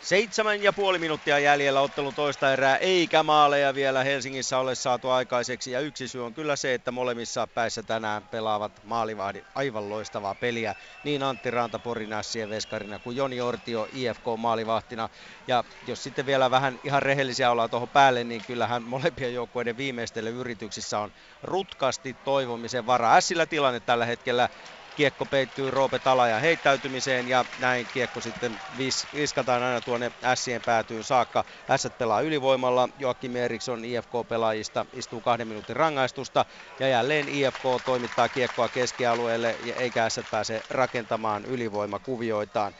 [0.04, 5.70] Seitsemän ja puoli minuuttia jäljellä ottelun toista erää, eikä maaleja vielä Helsingissä ole saatu aikaiseksi.
[5.70, 10.74] Ja yksi syy on kyllä se, että molemmissa päissä tänään pelaavat maalivahdit aivan loistavaa peliä.
[11.02, 15.08] Niin Antti Ranta Porinassien veskarina kuin Joni Ortio IFK maalivahtina.
[15.46, 20.40] Ja jos sitten vielä vähän ihan rehellisiä ollaan tuohon päälle, niin kyllähän molempien joukkueiden viimeistely
[20.40, 21.12] yrityksissä on
[21.42, 23.16] rutkasti toivomisen varaa.
[23.16, 24.48] Ässillä tilanne tällä hetkellä
[24.94, 31.04] kiekko peittyy Roope Talajan heittäytymiseen ja näin kiekko sitten vis, viskataan aina tuonne Sien päätyyn
[31.04, 31.44] saakka.
[31.76, 36.44] S pelaa ylivoimalla, Joakim Eriksson IFK-pelaajista istuu kahden minuutin rangaistusta
[36.78, 42.74] ja jälleen IFK toimittaa kiekkoa keskialueelle ja eikä S pääse rakentamaan ylivoimakuvioitaan.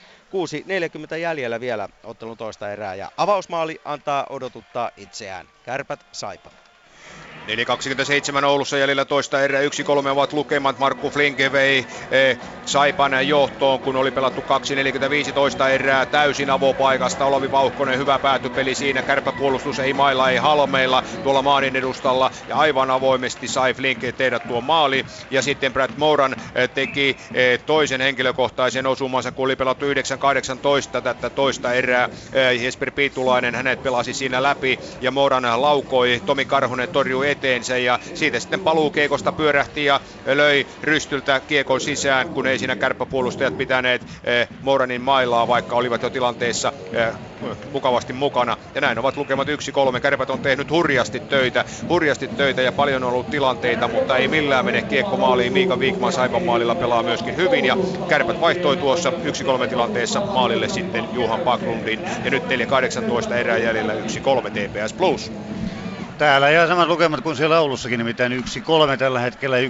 [1.13, 5.49] 6.40 jäljellä vielä ottelun toista erää ja avausmaali antaa odotuttaa itseään.
[5.63, 6.64] Kärpät Saipa.
[7.49, 9.63] 4.27 Oulussa jäljellä toista erää.
[9.63, 9.65] 1-3
[10.09, 10.79] ovat lukemat.
[10.79, 14.41] Markku Flinke vei eh, Saipan johtoon, kun oli pelattu
[15.27, 17.25] 2.45 toista erää täysin avopaikasta.
[17.25, 19.03] Olavi Vauhkonen hyvä päätypeli siinä.
[19.03, 22.31] Kärpäpuolustus ei mailla, ei halmeilla tuolla maanin edustalla.
[22.49, 25.07] Ja aivan avoimesti sai Flinke tehdä tuo maali.
[25.31, 31.31] Ja sitten Brad Moran eh, teki eh, toisen henkilökohtaisen osumansa, kun oli pelattu 9.18 tätä
[31.31, 32.09] toista erää.
[32.33, 36.23] Eh, Jesper Piitulainen hänet pelasi siinä läpi ja Moran laukoi.
[36.27, 42.47] Tomi Karhunen torjui eteensä ja siitä sitten paluukeikosta pyörähti ja löi rystyltä kiekon sisään, kun
[42.47, 47.15] ei siinä kärppäpuolustajat pitäneet eh, Moranin mailaa, vaikka olivat jo tilanteessa eh,
[47.73, 48.57] mukavasti mukana.
[48.75, 50.01] Ja näin ovat lukemat 1-3.
[50.01, 54.65] Kärpät on tehnyt hurjasti töitä, hurjasti töitä ja paljon on ollut tilanteita, mutta ei millään
[54.65, 55.53] mene kiekko maaliin.
[55.53, 57.77] Miika Viikman Saipan maalilla pelaa myöskin hyvin ja
[58.09, 59.13] Kärpät vaihtoi tuossa
[59.65, 62.01] 1-3 tilanteessa maalille sitten Juhan Paklundin.
[62.25, 62.43] Ja nyt
[63.31, 63.97] 4-18 erää jäljellä 1-3
[64.51, 65.33] TPS Plus.
[66.19, 69.61] Täällä ja samat lukemat kuin siellä Oulussakin, nimittäin 1-3 tällä hetkellä, 1-20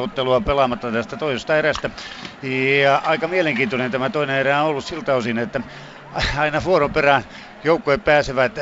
[0.00, 1.90] ottelua pelaamatta tästä toisesta erästä.
[2.82, 5.60] Ja aika mielenkiintoinen tämä toinen erä on ollut siltä osin, että
[6.36, 7.22] aina vuoroperään
[7.64, 8.58] joukkojen pääsevät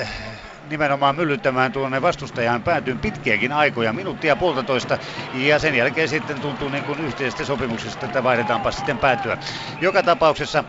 [0.63, 4.99] nimenomaan myllyttämään tuonne vastustajan päätyyn pitkiäkin aikoja, minuuttia puolitoista,
[5.33, 9.39] ja sen jälkeen sitten tuntuu niin kuin yhteisestä sopimuksesta, että vaihdetaanpa sitten päätyä.
[9.81, 10.65] Joka tapauksessa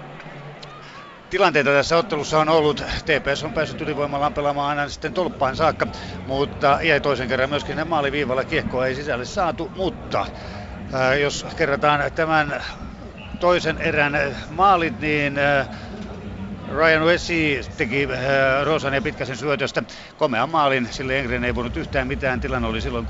[1.30, 2.84] tilanteita tässä ottelussa on ollut.
[3.06, 5.88] TPS on päässyt ylivoimallaan pelaamaan aina sitten tolppaan saakka,
[6.27, 10.26] mutta jäi toisen kerran myöskin maaliviivalla kiekkoa ei sisälle saatu, mutta
[10.93, 12.64] ää, jos kerrataan tämän
[13.39, 15.65] toisen erän maalit, niin ää,
[16.72, 18.19] Ryan Wessi teki äh,
[18.64, 19.84] Rosan ja Pitkäsen syötöstä
[20.18, 23.07] komean maalin, sille Engren ei voinut yhtään mitään, tilanne oli silloin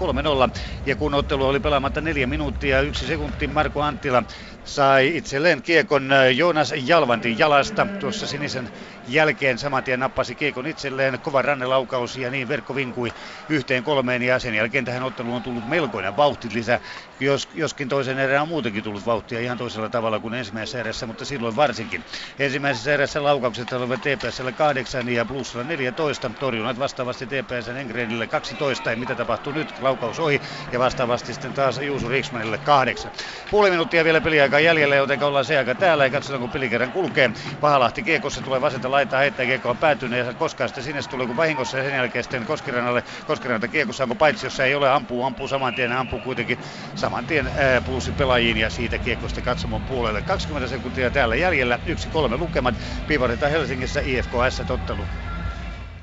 [0.53, 0.59] 3-0.
[0.85, 4.23] Ja kun ottelu oli pelaamatta neljä minuuttia, yksi sekunti, Marko Anttila
[4.65, 7.87] sai itselleen kiekon Joonas Jalvantin jalasta.
[7.99, 8.69] Tuossa sinisen
[9.07, 13.09] jälkeen saman tien nappasi kiekon itselleen, kova rannelaukaus ja niin verkko vinkui
[13.49, 16.79] yhteen kolmeen ja sen jälkeen tähän otteluun on tullut melkoinen vauhtilisä,
[17.19, 21.25] jos, joskin toisen erään on muutenkin tullut vauhtia ihan toisella tavalla kuin ensimmäisessä erässä, mutta
[21.25, 22.03] silloin varsinkin.
[22.39, 28.97] Ensimmäisessä erässä laukaukset olivat TPSlle 8 ja plussalla 14, torjunnat vastaavasti TPSn Engrenille 12 ja
[28.97, 33.11] mitä tapahtuu nyt, laukaus ohi ja vastaavasti sitten taas Juuso Riksmanille 8.
[33.51, 37.31] Puoli minuuttia vielä peliaikaa jäljellä, joten ollaan se aika täällä ja katsotaan kun pelikerran kulkee.
[37.61, 41.77] Pahalahti kiekossa tulee vasenta laitaa heittää kiekkoa päätyneen ja koskaan sitten sinne tulee kuin vahingossa
[41.77, 45.73] ja sen jälkeen sitten Koskirannalle, Koskirannalta kiekossa onko paitsi jos ei ole ampuu, ampuu saman
[45.73, 46.59] tien, ampuu kuitenkin
[46.95, 47.81] saman tien ää,
[48.17, 50.21] pelaajiin ja siitä kiekkosta katsomon puolelle.
[50.21, 52.75] 20 sekuntia täällä jäljellä, yksi kolme lukemat,
[53.07, 55.01] piivaretaan Helsingissä IFKS tottelu.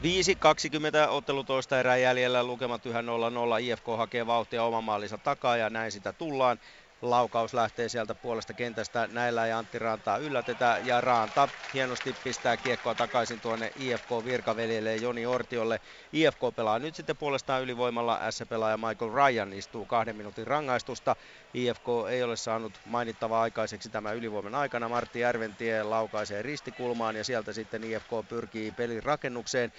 [0.02, 3.04] 5.20 ottelu toista erää jäljellä, lukemat yhä 0-0.
[3.60, 6.58] IFK hakee vauhtia oman maalinsa takaa ja näin sitä tullaan.
[7.02, 9.08] Laukaus lähtee sieltä puolesta kentästä.
[9.12, 15.26] Näillä ja Antti Rantaa yllätetä ja Ranta hienosti pistää kiekkoa takaisin tuonne IFK virkaveljelle Joni
[15.26, 15.80] Ortiolle.
[16.12, 18.30] IFK pelaa nyt sitten puolestaan ylivoimalla.
[18.30, 21.16] S-pelaaja Michael Ryan istuu kahden minuutin rangaistusta.
[21.54, 24.88] IFK ei ole saanut mainittavaa aikaiseksi tämän ylivoiman aikana.
[24.88, 29.72] Martti Järventie laukaisee ristikulmaan ja sieltä sitten IFK pyrkii pelin rakennukseen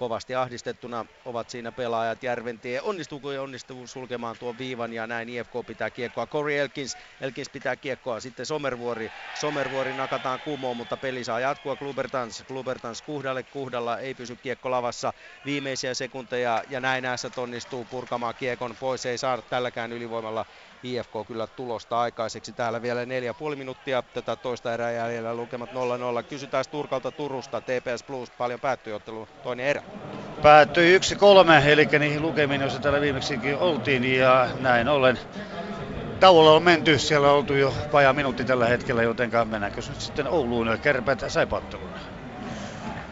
[0.00, 2.22] kovasti ahdistettuna ovat siinä pelaajat.
[2.22, 6.26] Järventie onnistuuko ja onnistuu sulkemaan tuon viivan ja näin IFK pitää kiekkoa.
[6.26, 8.20] Corey Elkins, Elkins pitää kiekkoa.
[8.20, 11.76] Sitten Somervuori, Somervuori nakataan kumoon, mutta peli saa jatkua.
[11.76, 15.12] Klubertans, Klubertans kuhdalle, kuhdalla ei pysy kiekko lavassa
[15.44, 19.06] viimeisiä sekunteja ja näin näissä onnistuu purkamaan kiekon pois.
[19.06, 20.46] Ei saada tälläkään ylivoimalla
[20.82, 22.52] IFK kyllä tulosta aikaiseksi.
[22.52, 25.74] Täällä vielä neljä puoli minuuttia tätä toista erää jäljellä lukemat 0-0.
[26.28, 27.60] Kysytään Turkalta Turusta.
[27.60, 29.82] TPS Plus paljon päättyi ottelu toinen erä.
[30.42, 31.02] Päättyi 1-3,
[31.66, 35.18] eli niihin lukemiin, joissa täällä viimeksikin oltiin, ja näin ollen
[36.20, 40.28] tauolla on menty, siellä on oltu jo vajaa minuutti tällä hetkellä, joten mennäänkö nyt sitten
[40.28, 41.90] Ouluun kärpät saipaatteluun.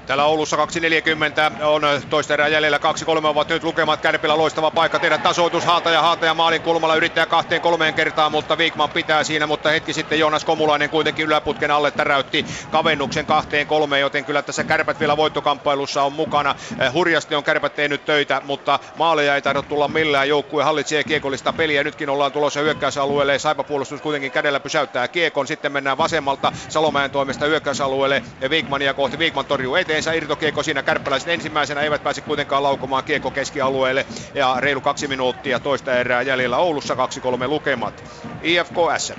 [0.09, 2.79] Täällä Oulussa 2.40 on toista erää jäljellä.
[2.79, 2.81] 2-3
[3.27, 4.01] ovat nyt lukemat.
[4.01, 5.65] Kärpillä loistava paikka tehdä tasoitus.
[5.65, 9.47] Haataja, Haataja maalin kulmalla yrittää kahteen kolmeen kertaan, mutta Wigman pitää siinä.
[9.47, 14.65] Mutta hetki sitten Jonas Komulainen kuitenkin yläputken alle täräytti kavennuksen kahteen kolmeen, joten kyllä tässä
[14.65, 16.55] kärpät vielä voittokamppailussa on mukana.
[16.81, 20.29] Eh, hurjasti on kärpät tehnyt töitä, mutta maaleja ei tahdo tulla millään.
[20.29, 21.85] Joukkue hallitsee kiekollista peliä.
[21.85, 23.39] Nytkin ollaan tulossa hyökkäysalueelle.
[23.39, 25.47] Saipa puolustus kuitenkin kädellä pysäyttää kiekon.
[25.47, 28.23] Sitten mennään vasemmalta Salomäen toimesta hyökkäysalueelle.
[28.49, 29.17] Wigmania kohti.
[29.17, 34.57] Wigman torjuu eteen eteensä irtokiekko siinä kärppäläiset ensimmäisenä eivät pääse kuitenkaan laukomaan kiekko keskialueelle ja
[34.59, 38.05] reilu kaksi minuuttia toista erää jäljellä Oulussa 2-3 lukemat.
[38.43, 39.19] IFK Asset.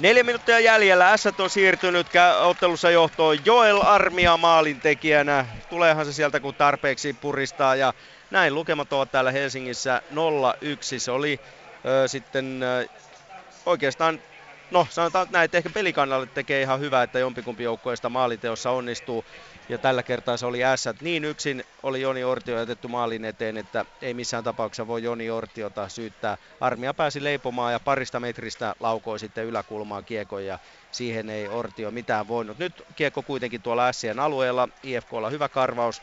[0.00, 1.16] Neljä minuuttia jäljellä.
[1.16, 2.06] S on siirtynyt
[2.40, 5.46] ottelussa johtoon Joel Armia maalintekijänä.
[5.70, 7.92] Tuleehan se sieltä kun tarpeeksi puristaa ja
[8.30, 10.16] näin lukemat ovat täällä Helsingissä 0-1.
[10.98, 11.40] Se oli
[11.84, 12.86] ö, sitten ö,
[13.66, 14.20] oikeastaan
[14.70, 19.24] no sanotaan näin, että ehkä pelikannalle tekee ihan hyvä, että jompikumpi joukkueesta maaliteossa onnistuu.
[19.68, 20.84] Ja tällä kertaa se oli S.
[21.00, 25.88] Niin yksin oli Joni Ortio jätetty maalin eteen, että ei missään tapauksessa voi Joni Ortiota
[25.88, 26.36] syyttää.
[26.60, 30.58] Armia pääsi leipomaan ja parista metristä laukoi sitten yläkulmaan kiekon ja
[30.92, 32.58] siihen ei Ortio mitään voinut.
[32.58, 36.02] Nyt kiekko kuitenkin tuolla Sien alueella, IFKlla hyvä karvaus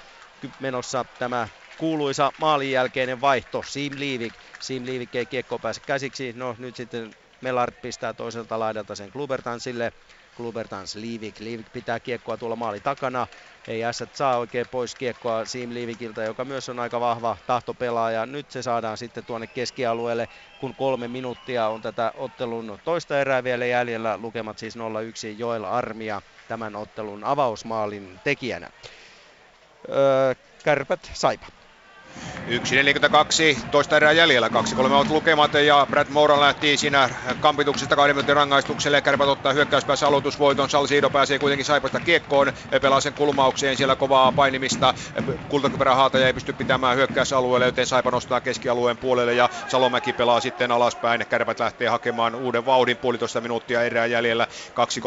[0.59, 1.47] menossa tämä
[1.77, 4.33] kuuluisa maalin jälkeinen vaihto, Sim Liivik.
[4.59, 9.93] Sim Liivik ei kiekko pääse käsiksi, no nyt sitten Melart pistää toiselta laidalta sen Klubertansille.
[10.37, 11.39] Klubertans Liivik.
[11.39, 13.27] Liivik pitää kiekkoa tuolla maali takana.
[13.67, 18.25] Ei Ässät saa oikein pois kiekkoa Sim Liivikiltä, joka myös on aika vahva tahtopelaaja.
[18.25, 20.27] Nyt se saadaan sitten tuonne keskialueelle,
[20.57, 24.17] kun kolme minuuttia on tätä ottelun toista erää vielä jäljellä.
[24.17, 24.79] Lukemat siis 0-1
[25.37, 28.69] Joel Armia tämän ottelun avausmaalin tekijänä.
[29.89, 30.33] Öö,
[30.63, 31.60] kärpät Saipa.
[32.47, 37.09] 1.42, toista erää jäljellä, 2-3 ovat lukemat ja Brad Moran lähti siinä
[37.39, 39.01] kampituksesta kahden minuutin rangaistukselle.
[39.01, 44.93] Kärpät ottaa hyökkäyspäässä aloitusvoiton, Salsiido pääsee kuitenkin Saipasta kiekkoon, pelaa sen kulmaukseen, siellä kovaa painimista.
[45.49, 50.71] Kultakypärä Haataja ei pysty pitämään hyökkäysalueelle, joten Saipa nostaa keskialueen puolelle ja Salomäki pelaa sitten
[50.71, 51.25] alaspäin.
[51.29, 54.47] Kärpät lähtee hakemaan uuden vauhdin, puolitoista minuuttia erää jäljellä,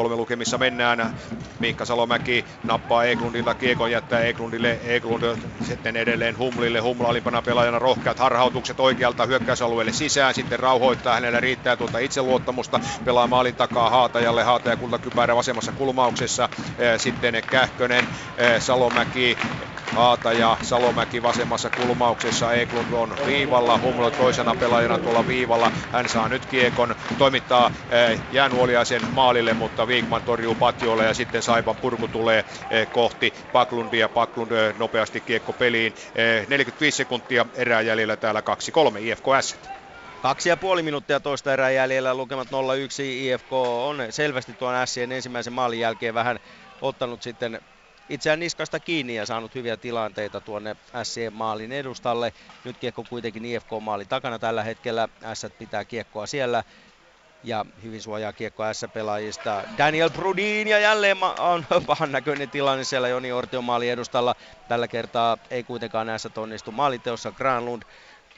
[0.09, 1.15] 2-3 lukemissa mennään.
[1.59, 8.19] Miikka Salomäki nappaa Eglundilta kiekon, jättää Eglundille, Eglund sitten edelleen Humlille, Humla alimpana pelaajana rohkeat
[8.19, 14.77] harhautukset oikealta hyökkäysalueelle sisään, sitten rauhoittaa, hänellä riittää tuota itseluottamusta, pelaa maalin takaa Haatajalle, Haataja
[14.77, 16.49] kultakypärä vasemmassa kulmauksessa,
[16.97, 18.09] sitten Kähkönen,
[18.59, 19.37] Salomäki,
[19.95, 22.53] Haata ja Salomäki vasemmassa kulmauksessa.
[22.53, 25.73] Eklund on viivalla, Humlo toisena pelaajana tuolla viivalla.
[25.93, 27.71] Hän saa nyt kiekon, toimittaa
[28.31, 32.45] jäänuoliaisen maalille, mutta Viikman torjuu Patjolle ja sitten Saipan purku tulee
[32.93, 34.09] kohti Paklundia.
[34.09, 35.95] Paklund nopeasti kiekko peliin.
[36.49, 38.43] 45 sekuntia erää jäljellä täällä
[38.97, 39.57] 2-3 IFK S.
[40.23, 42.51] Kaksi ja puoli minuuttia toista erää jäljellä, lukemat 0-1.
[43.03, 46.39] IFK on selvästi tuon Sien ensimmäisen maalin jälkeen vähän
[46.81, 47.61] ottanut sitten
[48.09, 52.33] itseään niskasta kiinni ja saanut hyviä tilanteita tuonne Sien maalin edustalle.
[52.65, 55.09] Nyt kiekko kuitenkin IFK-maali takana tällä hetkellä.
[55.35, 56.65] S pitää kiekkoa siellä
[57.45, 59.63] ja hyvin suojaa kiekkoa S-pelaajista.
[59.79, 64.35] Daniel Brudin ja jälleen on pahan näköinen tilanne siellä Joni Ortion maali edustalla.
[64.69, 67.33] Tällä kertaa ei kuitenkaan S onnistu maaliteossa.
[67.33, 67.83] Granlund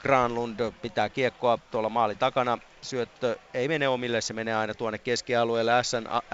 [0.03, 2.59] Granlund pitää kiekkoa tuolla maali takana.
[2.83, 5.73] Syöttö ei mene omille, se menee aina tuonne keskialueelle.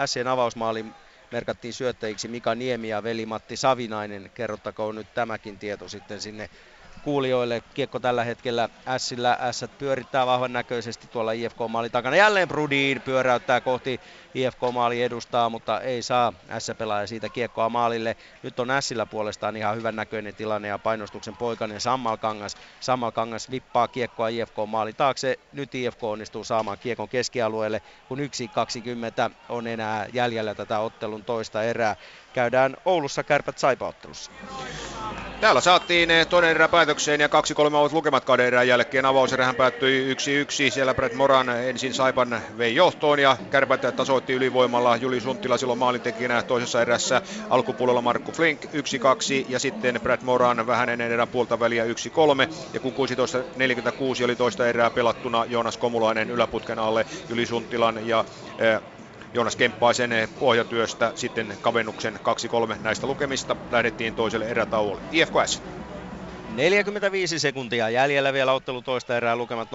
[0.06, 0.84] Sien avausmaali
[1.32, 4.30] merkattiin syöttäjiksi Mika Niemi ja veli Matti Savinainen.
[4.34, 6.50] Kerrottakoon nyt tämäkin tieto sitten sinne
[7.02, 7.62] kuulijoille.
[7.74, 9.38] Kiekko tällä hetkellä Sillä.
[9.50, 12.16] S pyörittää vahvan näköisesti tuolla IFK-maali takana.
[12.16, 14.00] Jälleen Brudin pyöräyttää kohti
[14.34, 18.16] IFK-maali edustaa, mutta ei saa S-pelaaja siitä kiekkoa maalille.
[18.42, 22.56] Nyt on Sillä puolestaan ihan hyvän näköinen tilanne ja painostuksen poikainen Sammal Kangas.
[22.80, 25.38] Sammal Kangas vippaa kiekkoa IFK-maali taakse.
[25.52, 28.24] Nyt IFK onnistuu saamaan kiekon keskialueelle, kun 1.20
[29.48, 31.96] on enää jäljellä tätä ottelun toista erää.
[32.32, 34.30] Käydään Oulussa kärpät saipaottelussa.
[35.42, 39.06] Täällä saatiin eh, toinen erä päätökseen ja kaksi kolme ovat lukemat kahden erän jälkeen.
[39.06, 40.16] Avauserähän päättyi 1-1.
[40.70, 44.96] Siellä Brett Moran ensin Saipan vei johtoon ja kärpät tasoitti ylivoimalla.
[44.96, 47.22] Juli Sunttila silloin maalintekijänä toisessa erässä.
[47.50, 48.68] Alkupuolella Markku Flink 1-2
[49.48, 51.88] ja sitten Brett Moran vähän ennen erän puolta väliä 1-3.
[52.72, 58.24] Ja kun 16.46 oli toista erää pelattuna Joonas Komulainen yläputken alle Juli Sunttilan ja
[58.58, 58.80] eh,
[59.34, 62.14] Joonas Kemppaisen pohjatyöstä sitten kavennuksen
[62.74, 65.02] 2-3 näistä lukemista lähdettiin toiselle erätauolle.
[65.10, 65.62] IFKS.
[66.48, 69.68] 45 sekuntia jäljellä vielä ottelu toista erää lukemat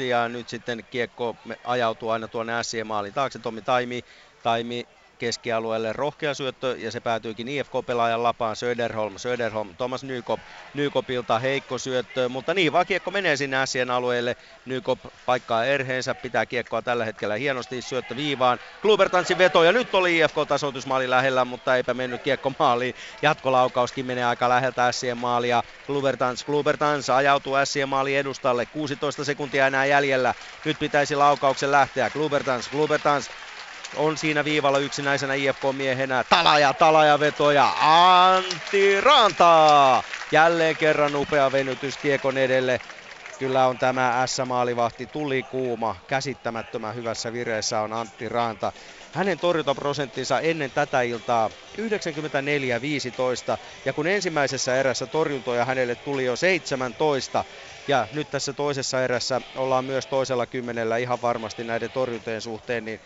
[0.00, 3.38] 0-1 ja nyt sitten kiekko ajautuu aina tuonne Sien maalin taakse.
[3.38, 4.02] Tommi Taimi,
[4.42, 4.84] Taimi
[5.22, 5.92] keskialueelle.
[5.92, 8.56] Rohkea syöttö ja se päätyykin IFK-pelaajan lapaan.
[8.56, 10.40] Söderholm, Söderholm, Thomas Nykop,
[10.74, 14.36] Nykopilta heikko syöttö, mutta niin vaan kiekko menee sinne Ässien alueelle,
[14.66, 20.18] Nykop paikkaa erheensä, pitää kiekkoa tällä hetkellä hienosti syöttö viivaan, Klubertansin veto ja nyt oli
[20.18, 27.10] IFK-tasoitusmaali lähellä, mutta eipä mennyt kiekko maaliin, jatkolaukauskin menee aika läheltä Ässien maalia, Klubertans, Klubertans
[27.10, 30.34] ajautuu Ässien maali edustalle, 16 sekuntia enää jäljellä,
[30.64, 33.30] nyt pitäisi laukauksen lähteä, Klubertans, Klubertans
[33.96, 36.24] on siinä viivalla yksinäisenä IFK-miehenä.
[36.24, 37.74] Talaja, talaja vetoja.
[37.80, 40.04] Antti Ranta.
[40.30, 42.80] Jälleen kerran upea venytys Kiekon edelle.
[43.38, 48.72] Kyllä on tämä S-maalivahti tuli kuuma, käsittämättömän hyvässä vireessä on Antti Ranta.
[49.12, 51.82] Hänen torjuntaprosenttinsa ennen tätä iltaa 94-15
[53.84, 57.44] ja kun ensimmäisessä erässä torjuntoja hänelle tuli jo 17
[57.88, 63.00] ja nyt tässä toisessa erässä ollaan myös toisella kymmenellä ihan varmasti näiden torjuntojen suhteen, niin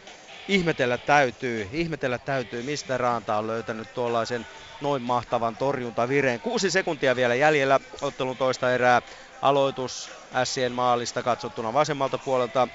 [0.49, 4.47] ihmetellä täytyy, ihmetellä täytyy, mistä Raanta on löytänyt tuollaisen
[4.81, 6.41] noin mahtavan torjuntavireen.
[6.41, 9.03] Kuusi sekuntia vielä jäljellä ottelun toista erää.
[9.43, 10.11] Aloitus
[10.45, 12.69] Sien maalista katsottuna vasemmalta puolelta.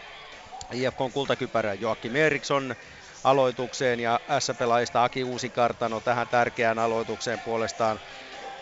[0.73, 2.75] IFKn kultakypärä Joakim Eriksson
[3.23, 7.99] aloitukseen ja S-pelaajista Aki Uusikartano tähän tärkeään aloitukseen puolestaan.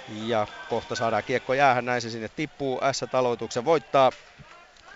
[0.08, 2.82] Ja kohta saadaan kiekko jäähän, näin se sinne tippuu.
[2.92, 4.12] S-aloituksen voittaa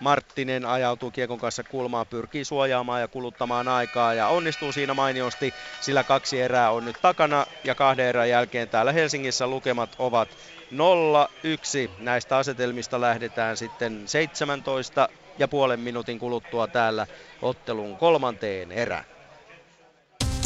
[0.00, 6.04] Marttinen ajautuu kiekon kanssa kulmaan, pyrkii suojaamaan ja kuluttamaan aikaa ja onnistuu siinä mainiosti, sillä
[6.04, 10.28] kaksi erää on nyt takana ja kahden erän jälkeen täällä Helsingissä lukemat ovat
[10.72, 11.90] 0-1.
[11.98, 15.08] Näistä asetelmista lähdetään sitten 17
[15.38, 17.06] ja puolen minuutin kuluttua täällä
[17.42, 19.04] ottelun kolmanteen erään.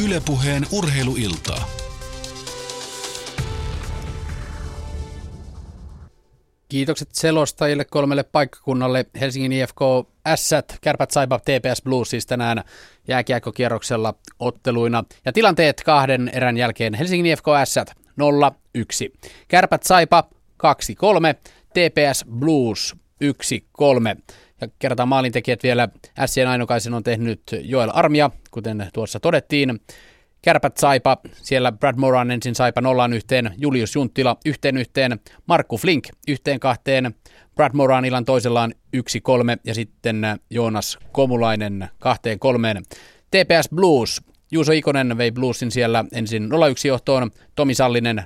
[0.05, 1.88] Ylepuheen urheiluiltaa.
[6.69, 9.07] Kiitokset selostajille kolmelle paikkakunnalle.
[9.20, 9.81] Helsingin IFK
[10.35, 10.51] S,
[10.81, 12.65] Kärpät Saipa TPS Blues siis tänään
[13.09, 15.05] jääkiekkokierroksella otteluina.
[15.24, 19.28] Ja tilanteet kahden erän jälkeen Helsingin IFK S 0-1.
[19.49, 20.24] Kärpät Saipa
[20.66, 20.69] 2-3,
[21.74, 24.20] TPS Blues 1-3.
[24.61, 25.89] Ja kertaan maalintekijät vielä.
[26.27, 29.81] Sien Ainokaisen on tehnyt Joel Armia, kuten tuossa todettiin.
[30.43, 36.09] Kärpät Saipa, siellä Brad Moran ensin Saipa nollaan yhteen, Julius Junttila yhteen yhteen, Markku Flink
[36.28, 37.15] yhteen kahteen,
[37.55, 42.82] Brad Moran illan toisellaan yksi kolme ja sitten Joonas Komulainen kahteen kolmeen.
[43.31, 46.48] TPS Blues, Juuso Ikonen vei Bluesin siellä ensin 0-1
[46.89, 48.23] johtoon, Tomi Sallinen 0-2,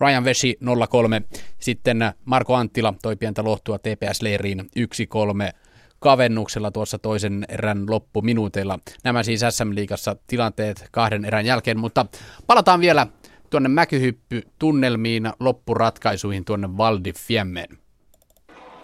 [0.00, 5.65] Ryan Veshi 0-3, sitten Marko Anttila toi pientä lohtua TPS-leiriin 1-3
[6.06, 8.78] kavennuksella tuossa toisen erän loppuminuuteilla.
[9.04, 12.06] Nämä siis SM-liigassa tilanteet kahden erän jälkeen, mutta
[12.46, 13.06] palataan vielä
[13.50, 17.78] tuonne mäkihyppy-tunnelmiin loppuratkaisuihin tuonne Valdi Fiemmeen.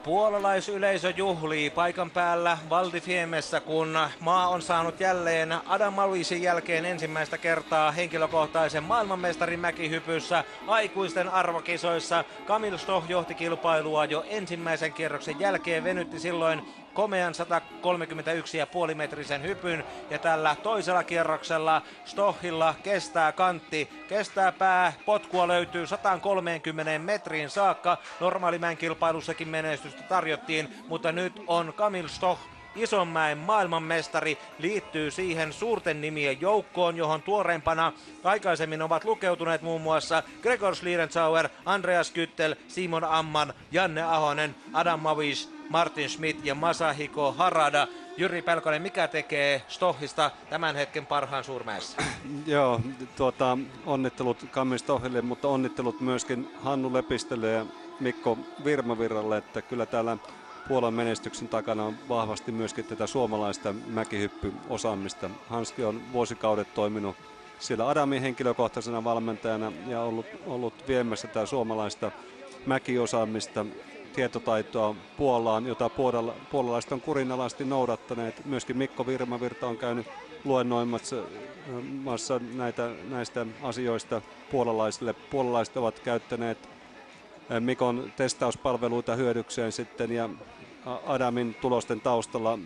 [0.04, 7.92] Puolalaisyleisö juhlii paikan päällä Valdifiemessä, kun maa on saanut jälleen Adam Maluisin jälkeen ensimmäistä kertaa
[7.92, 12.24] henkilökohtaisen maailmanmestarin mäkihypyssä aikuisten arvokisoissa.
[12.46, 16.62] Kamil Stoh johti kilpailua jo ensimmäisen kierroksen jälkeen, venytti silloin
[16.94, 17.34] komean
[18.88, 26.98] 131,5 metrisen hypyn ja tällä toisella kierroksella Stohilla kestää kantti, kestää pää, potkua löytyy 130
[26.98, 27.98] metriin saakka.
[28.20, 32.38] Normaalimäen kilpailussakin menestystä tarjottiin, mutta nyt on Kamil Stoh
[32.76, 37.92] Isonmäen maailmanmestari liittyy siihen suurten nimien joukkoon, johon tuoreimpana
[38.24, 45.61] aikaisemmin ovat lukeutuneet muun muassa Gregor Schlierenzauer, Andreas Kyttel, Simon Amman, Janne Ahonen, Adam Mavis,
[45.72, 47.88] Martin Schmidt ja Masahiko Harada.
[48.16, 52.02] Jyri Pelkonen, mikä tekee Stohista tämän hetken parhaan suurmäessä?
[52.46, 52.80] Joo,
[53.16, 57.66] tuota, onnittelut Kammi Stohille, mutta onnittelut myöskin Hannu Lepistölle ja
[58.00, 60.16] Mikko Virmavirralle, että kyllä täällä
[60.68, 65.30] Puolan menestyksen takana on vahvasti myöskin tätä suomalaista mäkihyppyosaamista.
[65.48, 67.16] Hanski on vuosikaudet toiminut
[67.58, 72.10] siellä Adamin henkilökohtaisena valmentajana ja ollut, ollut viemässä tätä suomalaista
[72.66, 73.66] mäkiosaamista,
[74.12, 78.44] tietotaitoa Puolaan, jota puolala, puolalaiset on kurinalaisesti noudattaneet.
[78.44, 80.06] Myöskin Mikko Virmavirta on käynyt
[80.44, 81.16] luennoimassa
[82.54, 84.20] näitä, näistä asioista
[84.50, 85.12] puolalaisille.
[85.12, 86.68] Puolalaiset ovat käyttäneet
[87.60, 90.28] Mikon testauspalveluita hyödykseen sitten ja
[91.06, 92.58] Adamin tulosten taustalla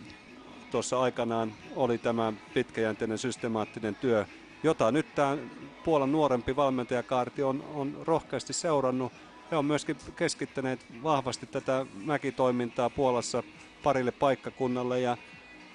[0.71, 4.25] tuossa aikanaan oli tämä pitkäjänteinen systemaattinen työ,
[4.63, 5.37] jota nyt tämä
[5.83, 9.13] Puolan nuorempi valmentajakaarti on, on rohkeasti seurannut.
[9.51, 13.43] He on myöskin keskittäneet vahvasti tätä mäkitoimintaa Puolassa
[13.83, 15.17] parille paikkakunnalle ja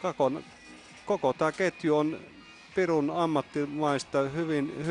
[0.02, 0.32] koko,
[1.06, 2.18] koko tämä ketju on
[2.74, 4.86] pirun ammattimaista, hyvin, hyvin